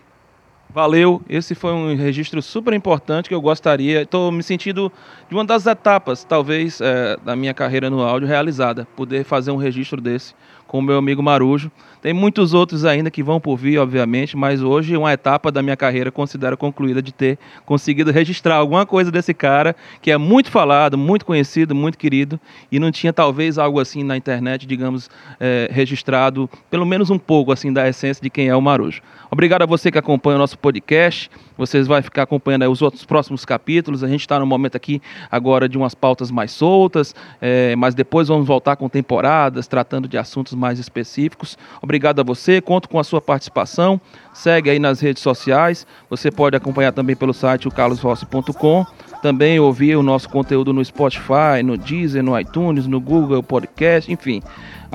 Valeu, 0.75 1.21
esse 1.29 1.55
foi 1.55 1.71
um 1.71 1.95
registro 1.95 2.41
super 2.41 2.73
importante 2.73 3.29
que 3.29 3.33
eu 3.33 3.39
gostaria. 3.39 4.01
Estou 4.01 4.29
me 4.29 4.43
sentindo 4.43 4.91
de 5.29 5.33
uma 5.33 5.45
das 5.45 5.65
etapas, 5.65 6.25
talvez, 6.25 6.81
é, 6.81 7.15
da 7.23 7.33
minha 7.33 7.53
carreira 7.53 7.89
no 7.89 8.01
áudio 8.01 8.27
realizada, 8.27 8.85
poder 8.93 9.23
fazer 9.23 9.51
um 9.51 9.55
registro 9.55 10.01
desse 10.01 10.35
com 10.67 10.79
o 10.79 10.81
meu 10.81 10.97
amigo 10.97 11.23
Marujo. 11.23 11.71
Tem 12.05 12.13
muitos 12.13 12.53
outros 12.53 12.85
ainda 12.85 13.09
que 13.09 13.23
vão 13.23 13.39
por 13.39 13.57
vir, 13.57 13.79
obviamente, 13.79 14.37
mas 14.37 14.61
hoje 14.61 14.95
uma 14.95 15.11
etapa 15.11 15.51
da 15.51 15.63
minha 15.63 15.75
carreira 15.75 16.11
considero 16.11 16.55
concluída 16.55 17.01
de 17.01 17.11
ter 17.11 17.39
conseguido 17.65 18.11
registrar 18.11 18.57
alguma 18.57 18.85
coisa 18.85 19.11
desse 19.11 19.33
cara 19.33 19.75
que 20.03 20.11
é 20.11 20.17
muito 20.19 20.51
falado, 20.51 20.99
muito 20.99 21.25
conhecido, 21.25 21.73
muito 21.73 21.97
querido 21.97 22.39
e 22.71 22.77
não 22.77 22.91
tinha 22.91 23.11
talvez 23.11 23.57
algo 23.57 23.79
assim 23.79 24.03
na 24.03 24.15
internet, 24.15 24.67
digamos, 24.67 25.09
é, 25.39 25.67
registrado, 25.71 26.47
pelo 26.69 26.85
menos 26.85 27.09
um 27.09 27.17
pouco 27.17 27.51
assim 27.51 27.73
da 27.73 27.89
essência 27.89 28.21
de 28.21 28.29
quem 28.29 28.49
é 28.49 28.55
o 28.55 28.61
Marujo. 28.61 29.01
Obrigado 29.31 29.63
a 29.63 29.65
você 29.65 29.91
que 29.91 29.97
acompanha 29.97 30.35
o 30.35 30.39
nosso 30.39 30.59
podcast. 30.59 31.27
Vocês 31.57 31.87
vão 31.87 32.01
ficar 32.01 32.23
acompanhando 32.23 32.69
os 32.69 32.81
outros 32.81 33.05
próximos 33.05 33.45
capítulos. 33.45 34.03
A 34.03 34.07
gente 34.07 34.21
está 34.21 34.39
no 34.39 34.45
momento 34.45 34.75
aqui 34.75 35.01
agora 35.31 35.69
de 35.69 35.77
umas 35.77 35.95
pautas 35.95 36.31
mais 36.31 36.51
soltas, 36.51 37.15
é, 37.41 37.75
mas 37.75 37.95
depois 37.95 38.27
vamos 38.27 38.47
voltar 38.47 38.75
com 38.75 38.89
temporadas, 38.89 39.67
tratando 39.67 40.07
de 40.07 40.17
assuntos 40.17 40.53
mais 40.53 40.79
específicos. 40.79 41.57
Obrigado 41.81 42.19
a 42.19 42.23
você, 42.23 42.61
conto 42.61 42.89
com 42.89 42.99
a 42.99 43.03
sua 43.03 43.21
participação. 43.21 43.99
Segue 44.33 44.69
aí 44.69 44.79
nas 44.79 44.99
redes 44.99 45.23
sociais. 45.23 45.87
Você 46.09 46.29
pode 46.29 46.57
acompanhar 46.57 46.91
também 46.91 47.15
pelo 47.15 47.33
site 47.33 47.69
carlosrossi.com. 47.69 48.85
Também 49.21 49.59
ouvir 49.59 49.95
o 49.95 50.03
nosso 50.03 50.29
conteúdo 50.29 50.71
no 50.71 50.83
Spotify, 50.83 51.63
no 51.63 51.77
Deezer, 51.77 52.21
no 52.21 52.39
iTunes, 52.39 52.85
no 52.85 52.99
Google 52.99 53.41
Podcast, 53.41 54.11
enfim. 54.11 54.41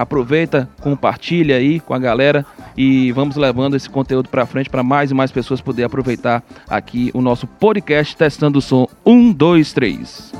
Aproveita, 0.01 0.67
compartilha 0.81 1.57
aí 1.57 1.79
com 1.79 1.93
a 1.93 1.99
galera 1.99 2.47
e 2.75 3.13
vamos 3.13 3.37
levando 3.37 3.77
esse 3.77 3.91
conteúdo 3.91 4.31
para 4.31 4.47
frente 4.47 4.71
para 4.71 4.83
mais 4.83 5.11
e 5.11 5.15
mais 5.15 5.31
pessoas 5.31 5.61
poderem 5.61 5.85
aproveitar 5.85 6.43
aqui 6.71 7.11
o 7.13 7.21
nosso 7.21 7.47
podcast 7.47 8.17
Testando 8.17 8.61
o 8.61 8.63
Som 8.63 8.89
1, 9.05 9.31
2, 9.31 9.73
3. 9.75 10.33